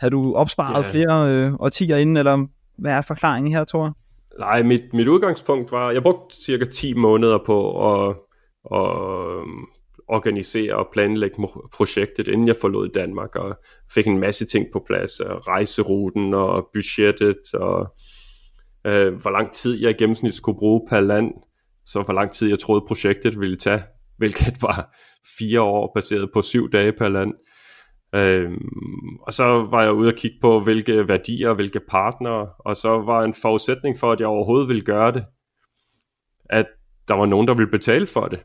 Har 0.01 0.09
du 0.09 0.35
opsparet 0.35 0.85
ja. 0.85 0.91
flere 0.91 1.31
øh, 1.31 1.53
årtier 1.61 1.97
inden, 1.97 2.17
eller 2.17 2.47
hvad 2.79 2.93
er 2.93 3.01
forklaringen 3.01 3.53
her, 3.53 3.65
Thor? 3.65 3.97
Nej, 4.39 4.63
mit, 4.63 4.83
mit 4.93 5.09
udgangspunkt 5.09 5.73
var, 5.73 5.91
jeg 5.91 6.03
brugte 6.03 6.45
cirka 6.45 6.65
10 6.65 6.95
måneder 6.95 7.39
på 7.47 7.89
at, 7.93 8.17
at 8.75 8.97
organisere 10.11 10.77
og 10.77 10.89
planlægge 10.93 11.49
projektet, 11.75 12.29
inden 12.29 12.49
jeg 12.49 12.57
forlod 12.61 12.89
Danmark, 12.89 13.37
og 13.37 13.59
fik 13.95 14.07
en 14.07 14.19
masse 14.19 14.47
ting 14.47 14.67
på 14.73 14.85
plads, 14.87 15.11
rejseruten 15.21 16.35
og 16.35 16.69
budgettet, 16.73 17.55
og 17.55 17.95
øh, 18.87 19.15
hvor 19.15 19.31
lang 19.31 19.53
tid 19.53 19.81
jeg 19.81 19.91
i 19.91 19.95
gennemsnit 19.95 20.35
skulle 20.35 20.59
bruge 20.59 20.87
per 20.89 21.01
land, 21.01 21.33
så 21.87 22.03
hvor 22.03 22.15
lang 22.15 22.33
tid 22.33 22.49
jeg 22.49 22.59
troede 22.59 22.85
projektet 22.89 23.41
ville 23.41 23.57
tage, 23.57 23.83
hvilket 24.19 24.63
var 24.63 24.97
fire 25.39 25.61
år 25.61 25.93
baseret 25.95 26.31
på 26.33 26.43
syv 26.43 26.71
dage 26.71 26.93
per 26.93 27.09
land. 27.09 27.35
Øh, 28.15 28.51
og 29.23 29.35
så 29.35 29.45
var 29.45 29.83
jeg 29.83 29.93
ude 29.93 30.09
og 30.09 30.15
kigge 30.15 30.37
på, 30.41 30.61
hvilke 30.61 31.09
værdier, 31.09 31.55
hvilke 31.55 31.81
partnere, 31.89 32.49
og 32.59 32.77
så 32.77 32.89
var 32.89 33.25
en 33.25 33.35
forudsætning 33.35 33.99
for, 33.99 34.13
at 34.13 34.21
jeg 34.21 34.29
overhovedet 34.29 34.69
ville 34.69 34.83
gøre 34.83 35.13
det, 35.13 35.25
at 36.51 36.67
der 37.09 37.15
var 37.15 37.27
nogen, 37.27 37.49
der 37.49 37.55
ville 37.55 37.71
betale 37.71 38.07
for 38.07 38.27
det. 38.27 38.41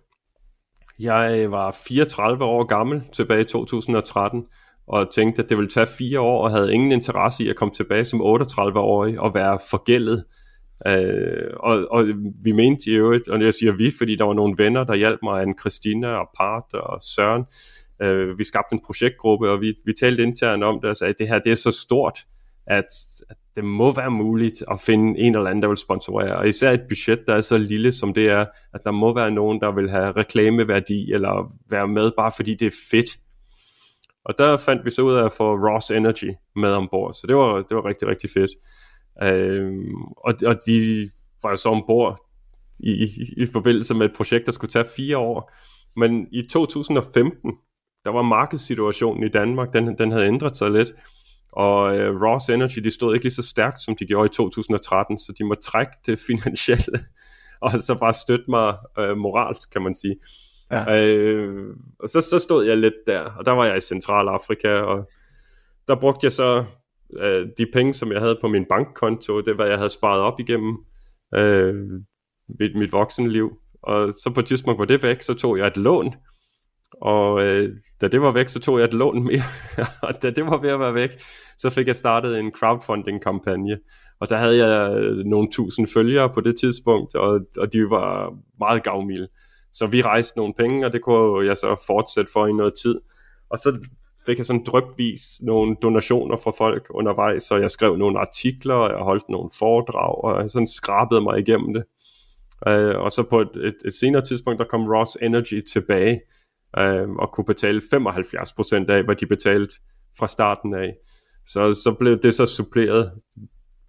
Jeg 1.00 1.40
øh, 1.40 1.52
var 1.52 1.78
34 1.88 2.44
år 2.44 2.64
gammel 2.64 3.02
tilbage 3.14 3.42
i 3.42 3.44
2013, 3.44 4.46
og 4.88 5.14
tænkte, 5.14 5.44
at 5.44 5.50
det 5.50 5.58
ville 5.58 5.70
tage 5.70 5.88
fire 5.88 6.20
år, 6.20 6.44
og 6.44 6.52
havde 6.52 6.74
ingen 6.74 6.92
interesse 6.92 7.44
i 7.44 7.50
at 7.50 7.56
komme 7.56 7.74
tilbage 7.74 8.06
som 8.06 8.22
38-årig 8.22 9.20
og 9.20 9.34
være 9.34 9.60
forgældet. 9.70 10.26
Øh, 10.88 11.54
og, 11.60 11.88
og 11.92 12.08
vi 12.44 12.52
mente 12.52 12.90
i 12.90 12.94
øvrigt, 12.94 13.28
og 13.28 13.42
jeg 13.42 13.54
siger 13.54 13.72
vi, 13.72 13.92
fordi 13.98 14.16
der 14.16 14.24
var 14.24 14.34
nogle 14.34 14.56
venner, 14.58 14.84
der 14.84 14.96
hjalp 14.96 15.20
mig, 15.24 15.44
en 15.44 15.58
Christina 15.60 16.08
og 16.08 16.30
Part 16.38 16.74
og 16.74 17.02
Søren. 17.02 17.44
Øh, 18.02 18.38
vi 18.38 18.44
skabte 18.44 18.74
en 18.74 18.82
projektgruppe, 18.86 19.50
og 19.50 19.62
vi, 19.62 19.74
vi 19.86 19.94
talte 20.00 20.24
internt 20.24 20.64
om 20.64 20.82
det, 20.82 20.90
og 20.90 20.96
sagde, 20.96 21.10
at 21.10 21.20
det 21.20 21.28
her 21.28 21.40
det 21.40 21.52
er 21.52 21.56
så 21.56 21.72
stort, 21.72 22.20
at, 22.68 22.86
at 23.30 23.38
det 23.56 23.64
må 23.64 23.94
være 23.94 24.12
muligt 24.12 24.64
at 24.72 24.82
finde 24.82 25.20
en 25.20 25.36
eller 25.36 25.50
anden, 25.50 25.62
der 25.62 25.68
vil 25.68 25.78
sponsorere. 25.78 26.38
Og 26.38 26.48
især 26.48 26.72
et 26.72 26.86
budget, 26.90 27.20
der 27.28 27.36
er 27.36 27.42
så 27.42 27.58
lille 27.58 27.92
som 27.92 28.14
det 28.14 28.28
er, 28.30 28.46
at 28.74 28.82
der 28.84 28.92
må 28.92 29.14
være 29.14 29.32
nogen, 29.32 29.62
der 29.62 29.72
vil 29.72 29.90
have 29.90 30.12
reklameværdi, 30.12 31.12
eller 31.12 31.54
være 31.70 31.88
med, 31.88 32.12
bare 32.18 32.32
fordi 32.36 32.56
det 32.56 32.66
er 32.66 32.78
fedt. 32.92 33.10
Og 34.26 34.38
der 34.38 34.58
fandt 34.58 34.86
vi 34.86 34.90
så 34.90 35.02
ud 35.02 35.14
af 35.14 35.26
at 35.26 35.34
få 35.34 35.56
Ross 35.56 35.92
Energy 35.92 36.34
med 36.56 36.70
ombord, 36.70 37.14
så 37.14 37.28
det 37.28 37.36
var, 37.36 37.56
det 37.56 37.76
var 37.76 37.86
rigtig, 37.86 38.08
rigtig 38.08 38.30
fedt. 38.30 38.52
Øhm, 39.24 39.96
og, 40.18 40.34
og 40.46 40.56
de 40.66 41.10
var 41.44 41.50
jo 41.50 41.56
så 41.56 41.70
ombord 41.70 42.18
i, 42.80 42.92
i, 42.92 43.08
i 43.38 43.46
forbindelse 43.46 43.94
med 43.94 44.06
et 44.06 44.16
projekt, 44.16 44.46
der 44.46 44.52
skulle 44.52 44.72
tage 44.72 44.86
fire 44.96 45.18
år. 45.18 45.52
Men 45.96 46.28
i 46.32 46.48
2015, 46.52 47.52
der 48.04 48.10
var 48.10 48.22
markedssituationen 48.22 49.24
i 49.24 49.30
Danmark, 49.30 49.74
den, 49.74 49.98
den 49.98 50.12
havde 50.12 50.26
ændret 50.28 50.58
sig 50.58 50.72
lidt. 50.72 50.90
Og 51.56 51.98
øh, 51.98 52.22
Ross 52.22 52.50
Energy, 52.50 52.80
de 52.80 52.92
stod 52.92 53.14
ikke 53.14 53.26
lige 53.26 53.34
så 53.34 53.44
stærkt, 53.44 53.82
som 53.82 53.96
de 53.96 54.06
gjorde 54.06 54.26
i 54.26 54.36
2013, 54.36 55.20
så 55.20 55.34
de 55.38 55.44
må 55.44 55.56
trække 55.56 55.92
det 56.06 56.20
finansielle, 56.20 57.06
og 57.62 57.72
så 57.72 57.98
bare 58.00 58.14
støtte 58.14 58.46
mig 58.48 58.78
øh, 59.00 59.18
moralsk, 59.18 59.72
kan 59.72 59.82
man 59.82 59.96
sige. 59.96 60.16
Ja. 60.72 61.02
Øh, 61.02 61.76
og 62.00 62.10
så, 62.10 62.22
så 62.22 62.40
stod 62.40 62.66
jeg 62.66 62.78
lidt 62.78 62.94
der, 63.08 63.20
og 63.20 63.46
der 63.46 63.52
var 63.52 63.66
jeg 63.66 63.78
i 63.78 63.82
Centralafrika, 63.82 64.70
og 64.70 65.10
der 65.88 65.96
brugte 65.96 66.26
jeg 66.26 66.32
så 66.32 66.66
øh, 67.20 67.48
de 67.58 67.66
penge, 67.74 67.94
som 67.94 68.12
jeg 68.12 68.22
havde 68.22 68.38
på 68.42 68.48
min 68.48 68.66
bankkonto, 68.70 69.42
det 69.42 69.58
var, 69.58 69.66
jeg 69.66 69.78
havde 69.78 69.90
sparet 69.90 70.22
op 70.22 70.40
igennem 70.40 70.78
øh, 71.36 71.76
mit, 72.60 72.76
mit 72.76 72.92
voksenliv. 72.92 73.58
Og 73.84 74.14
så 74.24 74.32
på 74.34 74.40
et 74.40 74.46
tidspunkt 74.46 74.80
var 74.80 74.86
det 74.86 75.04
væk, 75.04 75.22
så 75.22 75.34
tog 75.34 75.58
jeg 75.58 75.68
et 75.68 75.78
lån, 75.78 76.14
og 77.02 77.44
øh, 77.44 77.76
da 78.02 78.08
det 78.08 78.22
var 78.22 78.32
væk, 78.32 78.50
så 78.50 78.60
tog 78.60 78.80
jeg 78.80 78.86
et 78.86 78.94
lån 78.94 79.24
mere, 79.24 79.44
og 80.08 80.22
da 80.22 80.30
det 80.30 80.46
var 80.46 80.58
ved 80.58 80.70
at 80.70 80.80
være 80.80 80.94
væk, 80.94 81.10
så 81.58 81.70
fik 81.70 81.88
jeg 81.88 81.96
startet 81.96 82.40
en 82.40 82.52
crowdfunding-kampagne, 82.52 83.78
og 84.20 84.30
der 84.30 84.38
havde 84.38 84.68
jeg 84.68 84.98
øh, 84.98 85.26
nogle 85.26 85.48
tusind 85.52 85.88
følgere 85.88 86.30
på 86.30 86.42
det 86.42 86.60
tidspunkt, 86.60 87.16
og, 87.16 87.40
og 87.58 87.74
de 87.74 87.90
var 87.90 88.34
meget 88.60 88.84
gavmilde. 88.84 89.28
Så 89.74 89.86
vi 89.86 90.02
rejste 90.02 90.38
nogle 90.38 90.54
penge, 90.54 90.86
og 90.86 90.94
det 90.94 91.02
kunne 91.02 91.48
jeg 91.48 91.58
så 91.58 91.84
fortsætte 91.88 92.32
for 92.32 92.48
i 92.48 92.52
noget 92.52 92.74
tid. 92.82 93.00
Og 93.50 93.58
så 93.58 93.80
fik 94.26 94.38
jeg 94.38 94.46
sådan 94.46 94.64
drøbvis 94.64 95.22
nogle 95.42 95.76
donationer 95.82 96.38
fra 96.38 96.52
folk 96.52 96.88
undervejs, 96.90 97.44
så 97.44 97.58
jeg 97.58 97.72
skrev 97.72 97.98
nogle 97.98 98.20
artikler, 98.20 98.74
og 98.74 98.90
jeg 98.90 99.00
holdt 99.00 99.30
nogle 99.30 99.50
foredrag, 99.60 100.24
og 100.24 100.42
jeg 100.42 100.52
sådan 100.52 100.68
skrabede 100.68 101.22
mig 101.22 101.40
igennem 101.40 101.74
det. 101.74 101.84
Uh, 102.68 103.02
og 103.04 103.12
så 103.12 103.24
på 103.24 103.42
et, 103.42 103.50
et, 103.56 103.76
et 103.86 103.94
senere 103.94 104.22
tidspunkt, 104.22 104.60
der 104.60 104.66
kom 104.66 104.88
Ross 104.88 105.18
Energy 105.22 105.62
tilbage, 105.74 106.22
uh, 106.80 107.16
og 107.16 107.32
kunne 107.34 107.46
betale 107.46 107.82
75% 107.94 108.92
af, 108.92 109.04
hvad 109.04 109.16
de 109.16 109.26
betalte 109.26 109.76
fra 110.20 110.28
starten 110.28 110.74
af. 110.74 110.94
Så, 111.46 111.74
så 111.84 111.96
blev 112.00 112.18
det 112.18 112.36
så 112.36 112.46
suppleret 112.46 113.12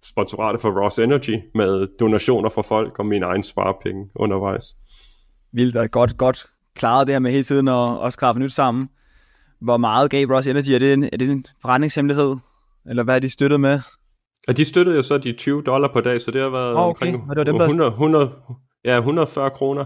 sponsoratet 0.03 0.61
for 0.61 0.83
Ross 0.83 0.99
Energy 0.99 1.39
med 1.55 1.87
donationer 1.99 2.49
fra 2.49 2.61
folk 2.61 2.99
og 2.99 3.05
mine 3.05 3.25
egne 3.25 3.43
sparepenge 3.43 4.09
undervejs 4.15 4.63
vildt 5.57 5.75
og 5.75 5.91
godt, 5.91 6.17
godt 6.17 6.45
klaret 6.75 7.07
det 7.07 7.15
her 7.15 7.19
med 7.19 7.31
hele 7.31 7.43
tiden 7.43 7.67
at, 7.67 8.05
at 8.05 8.13
skrabe 8.13 8.39
nyt 8.39 8.53
sammen. 8.53 8.89
Hvor 9.61 9.77
meget 9.77 10.11
gav 10.11 10.25
Ross 10.25 10.47
Energy? 10.47 10.69
Er 10.69 10.79
det 10.79 10.93
en, 10.93 11.03
er 11.03 11.17
det 11.17 11.29
en 11.29 11.45
forretningshemmelighed? 11.61 12.35
Eller 12.89 13.03
hvad 13.03 13.15
er 13.15 13.19
de 13.19 13.29
støttet 13.29 13.59
med? 13.59 13.79
Ja, 14.47 14.53
de 14.53 14.65
støttede 14.65 14.95
jo 14.95 15.01
så 15.01 15.17
de 15.17 15.33
20 15.33 15.61
dollar 15.61 15.87
per 15.93 16.01
dag, 16.01 16.21
så 16.21 16.31
det 16.31 16.41
har 16.41 16.49
været 16.49 16.75
oh, 16.75 16.87
okay. 16.87 17.13
omkring 17.13 17.35
det 17.35 17.47
dem, 17.47 17.55
100, 17.55 17.89
100, 17.89 18.31
ja, 18.85 18.97
140 18.97 19.49
kroner 19.49 19.85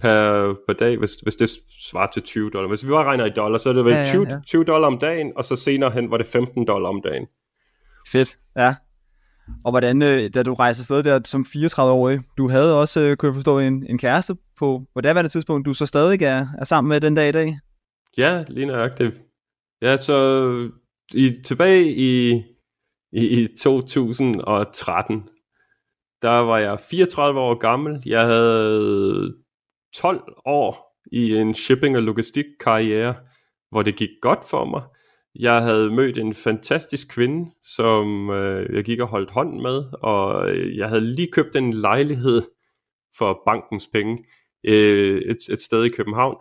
per, 0.00 0.54
per 0.66 0.72
dag, 0.72 0.96
hvis, 0.96 1.14
hvis 1.14 1.36
det 1.36 1.50
svarer 1.90 2.10
til 2.12 2.22
20 2.22 2.50
dollar. 2.50 2.68
Hvis 2.68 2.84
vi 2.84 2.90
bare 2.90 3.04
regner 3.04 3.24
i 3.24 3.30
dollar, 3.30 3.58
så 3.58 3.68
er 3.68 3.72
det 3.72 3.84
vel 3.84 3.92
ja, 3.92 3.98
ja, 3.98 4.04
20, 4.04 4.26
ja. 4.28 4.40
20 4.46 4.64
dollar 4.64 4.88
om 4.88 4.98
dagen, 4.98 5.32
og 5.36 5.44
så 5.44 5.56
senere 5.56 5.90
hen 5.90 6.10
var 6.10 6.16
det 6.16 6.26
15 6.26 6.66
dollar 6.66 6.88
om 6.88 7.02
dagen. 7.04 7.26
Fedt, 8.08 8.36
ja. 8.56 8.74
Og 9.64 9.72
hvordan, 9.72 10.02
øh, 10.02 10.30
da 10.34 10.42
du 10.42 10.54
rejste 10.54 10.80
afsted 10.80 11.02
der 11.02 11.20
som 11.24 11.46
34-årig, 11.48 12.20
du 12.38 12.48
havde 12.48 12.80
også, 12.80 13.00
øh, 13.00 13.16
kunne 13.16 13.28
jeg 13.28 13.34
forstå, 13.34 13.58
en, 13.58 13.86
en 13.88 13.98
kæreste 13.98 14.36
på, 14.58 14.82
på 14.94 15.00
det 15.00 15.16
det 15.16 15.32
tidspunkt, 15.32 15.66
du 15.66 15.74
så 15.74 15.86
stadig 15.86 16.22
er, 16.22 16.46
er 16.58 16.64
sammen 16.64 16.88
med 16.88 17.00
den 17.00 17.14
dag 17.14 17.28
i 17.28 17.32
dag? 17.32 17.58
Ja, 18.18 18.44
lige 18.48 18.66
nøjagtigt. 18.66 19.14
Ja, 19.82 19.96
så 19.96 20.70
i, 21.14 21.36
tilbage 21.44 21.94
i, 21.94 22.42
i, 23.12 23.42
i 23.42 23.48
2013, 23.56 25.28
der 26.22 26.28
var 26.28 26.58
jeg 26.58 26.80
34 26.80 27.40
år 27.40 27.54
gammel. 27.54 28.02
Jeg 28.06 28.26
havde 28.26 29.34
12 29.94 30.22
år 30.46 30.98
i 31.12 31.34
en 31.34 31.54
shipping- 31.54 31.96
og 31.96 32.02
logistik-karriere, 32.02 33.14
hvor 33.70 33.82
det 33.82 33.96
gik 33.96 34.10
godt 34.22 34.44
for 34.50 34.64
mig. 34.64 34.82
Jeg 35.34 35.62
havde 35.62 35.90
mødt 35.90 36.18
en 36.18 36.34
fantastisk 36.34 37.08
kvinde, 37.08 37.50
som 37.62 38.30
øh, 38.30 38.76
jeg 38.76 38.84
gik 38.84 39.00
og 39.00 39.08
holdt 39.08 39.30
hånd 39.30 39.60
med, 39.60 39.84
og 40.02 40.50
øh, 40.50 40.76
jeg 40.76 40.88
havde 40.88 41.14
lige 41.14 41.32
købt 41.32 41.56
en 41.56 41.72
lejlighed 41.72 42.42
for 43.18 43.42
bankens 43.46 43.88
penge 43.92 44.24
øh, 44.64 45.22
et, 45.22 45.38
et 45.50 45.62
sted 45.62 45.84
i 45.84 45.88
København. 45.88 46.36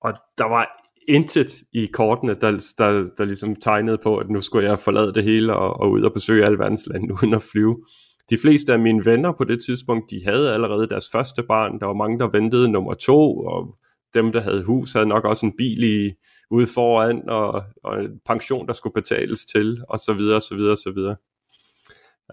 Og 0.00 0.14
der 0.38 0.44
var 0.44 0.66
intet 1.08 1.62
i 1.72 1.86
kortene, 1.86 2.34
der, 2.34 2.74
der, 2.78 3.10
der 3.18 3.24
ligesom 3.24 3.56
tegnede 3.56 3.98
på, 4.02 4.16
at 4.16 4.30
nu 4.30 4.40
skulle 4.40 4.68
jeg 4.68 4.80
forlade 4.80 5.14
det 5.14 5.24
hele 5.24 5.56
og, 5.56 5.80
og 5.80 5.90
ud 5.90 6.02
og 6.02 6.12
besøge 6.12 6.44
alle 6.44 6.58
verdens 6.58 6.86
lande 6.86 7.14
uden 7.22 7.34
at 7.34 7.42
flyve. 7.42 7.84
De 8.30 8.38
fleste 8.38 8.72
af 8.72 8.78
mine 8.78 9.04
venner 9.04 9.32
på 9.32 9.44
det 9.44 9.64
tidspunkt, 9.64 10.10
de 10.10 10.24
havde 10.24 10.54
allerede 10.54 10.88
deres 10.88 11.10
første 11.12 11.42
barn. 11.42 11.80
Der 11.80 11.86
var 11.86 11.94
mange, 11.94 12.18
der 12.18 12.28
ventede 12.28 12.72
nummer 12.72 12.94
to, 12.94 13.38
og 13.38 13.76
dem, 14.14 14.32
der 14.32 14.40
havde 14.40 14.64
hus, 14.64 14.92
havde 14.92 15.06
nok 15.06 15.24
også 15.24 15.46
en 15.46 15.56
bil 15.56 15.82
i, 15.82 16.12
ude 16.50 16.66
foran, 16.66 17.28
og, 17.28 17.62
og 17.84 18.00
en 18.00 18.20
pension, 18.26 18.66
der 18.66 18.72
skulle 18.72 18.94
betales 18.94 19.44
til, 19.44 19.82
og 19.88 19.98
så 19.98 20.12
videre, 20.12 20.36
og 20.36 20.42
så 20.42 20.54
videre, 20.54 20.72
og 20.72 20.78
så 20.78 20.92
videre. 20.92 21.16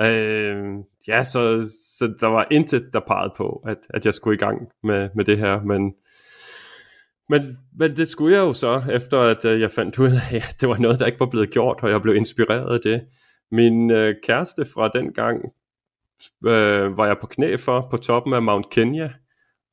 Øh, 0.01 0.83
ja, 1.07 1.23
så, 1.23 1.69
så 1.97 2.13
der 2.19 2.27
var 2.27 2.47
intet, 2.51 2.89
der 2.93 2.99
pegede 2.99 3.33
på, 3.37 3.63
at, 3.67 3.77
at 3.89 4.05
jeg 4.05 4.13
skulle 4.13 4.35
i 4.35 4.39
gang 4.39 4.67
med, 4.83 5.09
med 5.15 5.25
det 5.25 5.37
her, 5.37 5.63
men, 5.63 5.93
men, 7.29 7.57
men 7.79 7.97
det 7.97 8.07
skulle 8.07 8.35
jeg 8.35 8.41
jo 8.41 8.53
så, 8.53 8.83
efter 8.91 9.19
at 9.19 9.45
øh, 9.45 9.61
jeg 9.61 9.71
fandt 9.71 9.99
ud 9.99 10.11
af, 10.31 10.35
at 10.35 10.55
det 10.61 10.69
var 10.69 10.77
noget, 10.77 10.99
der 10.99 11.05
ikke 11.05 11.19
var 11.19 11.29
blevet 11.29 11.49
gjort, 11.49 11.79
og 11.81 11.89
jeg 11.89 12.01
blev 12.01 12.15
inspireret 12.15 12.73
af 12.73 12.81
det. 12.81 13.01
Min 13.51 13.91
øh, 13.91 14.15
kæreste 14.23 14.65
fra 14.65 14.87
den 14.87 15.13
gang 15.13 15.41
øh, 16.45 16.97
var 16.97 17.05
jeg 17.05 17.17
på 17.21 17.27
knæ 17.27 17.55
for 17.55 17.87
på 17.91 17.97
toppen 17.97 18.33
af 18.33 18.41
Mount 18.41 18.69
Kenya, 18.69 19.09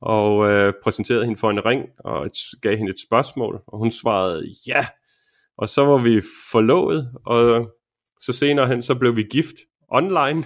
og 0.01 0.51
øh, 0.51 0.73
præsenterede 0.83 1.25
hende 1.25 1.39
for 1.39 1.49
en 1.49 1.65
ring, 1.65 1.85
og 1.99 2.25
et, 2.25 2.37
gav 2.61 2.77
hende 2.77 2.91
et 2.91 2.99
spørgsmål, 3.07 3.61
og 3.67 3.77
hun 3.77 3.91
svarede 3.91 4.53
ja. 4.67 4.85
Og 5.57 5.69
så 5.69 5.85
var 5.85 5.97
vi 5.97 6.21
forlovet, 6.51 7.11
og 7.25 7.71
så 8.19 8.33
senere 8.33 8.67
hen, 8.67 8.81
så 8.81 8.95
blev 8.95 9.15
vi 9.15 9.23
gift 9.23 9.55
online, 9.89 10.43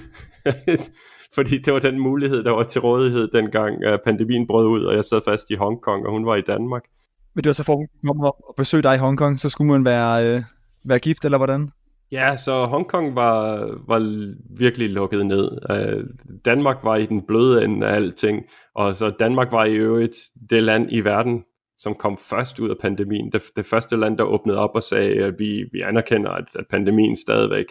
fordi 1.36 1.58
det 1.58 1.74
var 1.74 1.80
den 1.80 2.00
mulighed, 2.00 2.44
der 2.44 2.52
var 2.52 2.64
til 2.64 2.82
rådighed 2.82 3.28
dengang 3.28 3.76
uh, 3.92 3.98
pandemien 4.06 4.48
brød 4.48 4.68
ud, 4.68 4.84
og 4.84 4.96
jeg 4.96 5.06
sad 5.06 5.22
fast 5.26 5.50
i 5.50 5.56
Hongkong, 5.56 6.06
og 6.06 6.12
hun 6.12 6.26
var 6.26 6.36
i 6.36 6.42
Danmark. 6.42 6.84
Men 7.36 7.44
det 7.44 7.50
var 7.50 7.54
så 7.54 7.64
for 7.64 7.82
at 8.28 8.34
og 8.48 8.54
besøge 8.58 8.84
dig 8.84 8.96
i 8.96 8.98
Hongkong, 8.98 9.40
så 9.40 9.50
skulle 9.50 9.72
man 9.72 9.86
være, 9.86 10.36
øh, 10.36 10.44
være 10.86 11.00
gift, 11.00 11.26
eller 11.26 11.38
hvordan? 11.38 11.72
Ja, 12.12 12.36
så 12.38 12.65
Hongkong 12.65 13.15
var, 13.15 13.58
var 13.88 14.34
virkelig 14.58 14.89
lukket 14.89 15.26
ned. 15.26 15.52
Øh, 15.70 16.04
Danmark 16.46 16.78
var 16.84 16.96
i 16.96 17.06
den 17.06 17.22
bløde 17.28 17.63
ende 17.63 17.88
af 17.88 17.96
alting, 17.96 18.46
og 18.76 18.96
så 18.96 19.10
Danmark 19.10 19.52
var 19.52 19.65
i 19.65 19.74
øvrigt 19.74 20.17
det 20.50 20.63
land 20.63 20.88
i 20.91 21.00
verden, 21.00 21.43
som 21.78 21.96
kom 21.96 22.17
først 22.17 22.60
ud 22.60 22.70
af 22.70 22.78
pandemien. 22.82 23.32
Det, 23.32 23.41
det 23.56 23.65
første 23.65 23.96
land, 23.96 24.17
der 24.17 24.24
åbnede 24.24 24.58
op 24.58 24.76
og 24.76 24.84
sagde, 24.84 25.24
at 25.24 25.34
vi, 25.39 25.65
vi 25.72 25.82
anerkender, 25.82 26.32
at, 26.32 26.46
at 26.56 26.65
pandemien 26.70 27.15
stadigvæk 27.15 27.65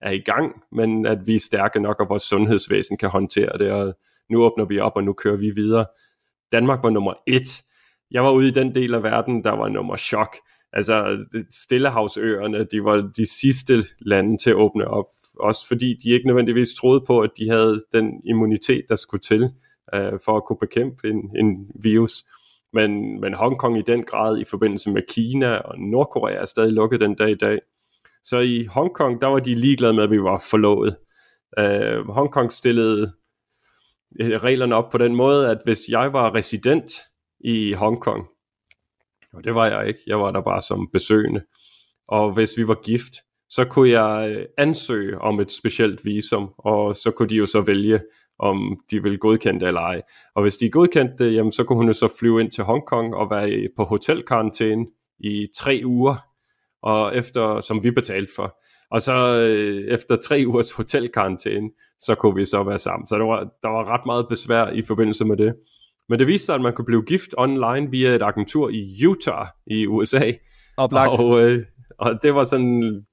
er 0.00 0.10
i 0.10 0.18
gang, 0.18 0.52
men 0.72 1.06
at 1.06 1.18
vi 1.26 1.34
er 1.34 1.40
stærke 1.40 1.80
nok, 1.80 2.00
og 2.00 2.08
vores 2.08 2.22
sundhedsvæsen 2.22 2.96
kan 2.96 3.08
håndtere 3.08 3.58
det, 3.58 3.70
og 3.70 3.94
nu 4.30 4.42
åbner 4.42 4.64
vi 4.64 4.78
op, 4.78 4.96
og 4.96 5.04
nu 5.04 5.12
kører 5.12 5.36
vi 5.36 5.50
videre. 5.50 5.86
Danmark 6.52 6.82
var 6.82 6.90
nummer 6.90 7.14
et. 7.26 7.62
Jeg 8.10 8.24
var 8.24 8.30
ude 8.30 8.48
i 8.48 8.50
den 8.50 8.74
del 8.74 8.94
af 8.94 9.02
verden, 9.02 9.44
der 9.44 9.50
var 9.50 9.68
nummer 9.68 9.96
chok. 9.96 10.36
Altså 10.76 11.24
Stillehavsøerne, 11.50 12.64
de 12.64 12.84
var 12.84 13.10
de 13.16 13.26
sidste 13.26 13.84
lande 13.98 14.38
til 14.38 14.50
at 14.50 14.56
åbne 14.56 14.88
op, 14.88 15.06
også 15.40 15.68
fordi 15.68 15.94
de 16.04 16.10
ikke 16.10 16.26
nødvendigvis 16.26 16.74
troede 16.74 17.04
på, 17.06 17.20
at 17.20 17.30
de 17.38 17.50
havde 17.50 17.82
den 17.92 18.20
immunitet, 18.24 18.84
der 18.88 18.96
skulle 18.96 19.20
til 19.20 19.50
øh, 19.94 20.12
for 20.24 20.36
at 20.36 20.44
kunne 20.44 20.58
bekæmpe 20.60 21.08
en, 21.08 21.30
en 21.36 21.70
virus. 21.82 22.24
Men, 22.72 23.20
men 23.20 23.34
Hongkong 23.34 23.78
i 23.78 23.82
den 23.86 24.02
grad 24.02 24.40
i 24.40 24.44
forbindelse 24.44 24.90
med 24.90 25.02
Kina 25.08 25.56
og 25.56 25.78
Nordkorea 25.78 26.34
er 26.34 26.44
stadig 26.44 26.72
lukket 26.72 27.00
den 27.00 27.14
dag 27.14 27.30
i 27.30 27.34
dag. 27.34 27.58
Så 28.22 28.38
i 28.38 28.64
Hongkong, 28.64 29.20
der 29.20 29.26
var 29.26 29.38
de 29.38 29.54
ligeglade 29.54 29.92
med, 29.92 30.02
at 30.02 30.10
vi 30.10 30.22
var 30.22 30.44
forlovet. 30.50 30.96
Øh, 31.58 32.08
Hongkong 32.08 32.52
stillede 32.52 33.12
øh, 34.20 34.42
reglerne 34.42 34.74
op 34.74 34.90
på 34.90 34.98
den 34.98 35.14
måde, 35.14 35.50
at 35.50 35.58
hvis 35.64 35.80
jeg 35.88 36.12
var 36.12 36.34
resident 36.34 36.92
i 37.40 37.72
Hongkong, 37.72 38.26
og 39.36 39.44
det 39.44 39.54
var 39.54 39.66
jeg 39.66 39.88
ikke, 39.88 40.00
jeg 40.06 40.20
var 40.20 40.30
der 40.30 40.40
bare 40.40 40.60
som 40.60 40.88
besøgende, 40.92 41.42
og 42.08 42.32
hvis 42.32 42.58
vi 42.58 42.68
var 42.68 42.74
gift, 42.84 43.12
så 43.50 43.64
kunne 43.64 43.90
jeg 43.90 44.30
øh, 44.30 44.46
ansøge 44.58 45.18
om 45.18 45.40
et 45.40 45.52
specielt 45.52 46.04
visum, 46.04 46.50
og 46.58 46.96
så 46.96 47.10
kunne 47.10 47.28
de 47.28 47.36
jo 47.36 47.46
så 47.46 47.60
vælge, 47.60 48.00
om 48.38 48.80
de 48.90 49.02
ville 49.02 49.18
godkende 49.18 49.60
det 49.60 49.68
eller 49.68 49.80
ej. 49.80 50.02
Og 50.34 50.42
hvis 50.42 50.56
de 50.56 50.70
godkendte 50.70 51.24
det, 51.24 51.34
jamen, 51.34 51.52
så 51.52 51.64
kunne 51.64 51.76
hun 51.76 51.86
jo 51.86 51.92
så 51.92 52.16
flyve 52.18 52.40
ind 52.40 52.50
til 52.50 52.64
Hongkong 52.64 53.14
og 53.14 53.30
være 53.30 53.68
på 53.76 53.84
hotelkarantæne 53.84 54.86
i 55.20 55.46
tre 55.56 55.82
uger, 55.84 56.16
og 56.82 57.16
efter, 57.16 57.60
som 57.60 57.84
vi 57.84 57.90
betalte 57.90 58.32
for. 58.36 58.60
Og 58.90 59.00
så 59.00 59.36
øh, 59.40 59.94
efter 59.94 60.16
tre 60.16 60.44
ugers 60.46 60.70
hotelkarantæne, 60.70 61.70
så 61.98 62.14
kunne 62.14 62.34
vi 62.34 62.44
så 62.44 62.62
være 62.62 62.78
sammen. 62.78 63.06
Så 63.06 63.18
der 63.18 63.24
var, 63.24 63.40
der 63.62 63.68
var 63.68 63.84
ret 63.84 64.06
meget 64.06 64.26
besvær 64.28 64.66
i 64.70 64.82
forbindelse 64.82 65.24
med 65.24 65.36
det. 65.36 65.54
Men 66.08 66.18
det 66.18 66.26
viste 66.26 66.46
sig, 66.46 66.54
at 66.54 66.60
man 66.60 66.72
kunne 66.72 66.84
blive 66.84 67.02
gift 67.02 67.34
online 67.38 67.90
via 67.90 68.14
et 68.14 68.22
agentur 68.22 68.70
i 68.70 69.06
Utah 69.06 69.46
i 69.66 69.86
USA. 69.86 70.32
Oplagt. 70.76 71.12
Og, 71.12 71.40
øh, 71.40 71.64
og 71.98 72.18
det 72.22 72.34
var 72.34 72.44
sådan, 72.44 73.04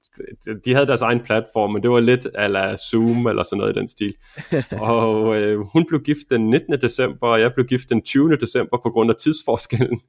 de 0.64 0.74
havde 0.74 0.86
deres 0.86 1.02
egen 1.02 1.20
platform, 1.20 1.72
men 1.72 1.82
det 1.82 1.90
var 1.90 2.00
lidt 2.00 2.26
ala 2.34 2.76
Zoom 2.76 3.26
eller 3.26 3.42
sådan 3.42 3.58
noget 3.58 3.76
i 3.76 3.78
den 3.78 3.88
stil. 3.88 4.14
og 4.90 5.36
øh, 5.36 5.60
hun 5.60 5.84
blev 5.88 6.00
gift 6.00 6.30
den 6.30 6.50
19. 6.50 6.80
december, 6.80 7.28
og 7.28 7.40
jeg 7.40 7.54
blev 7.54 7.66
gift 7.66 7.90
den 7.90 8.02
20. 8.02 8.36
december 8.36 8.78
på 8.82 8.90
grund 8.90 9.10
af 9.10 9.16
tidsforskellen. 9.16 10.00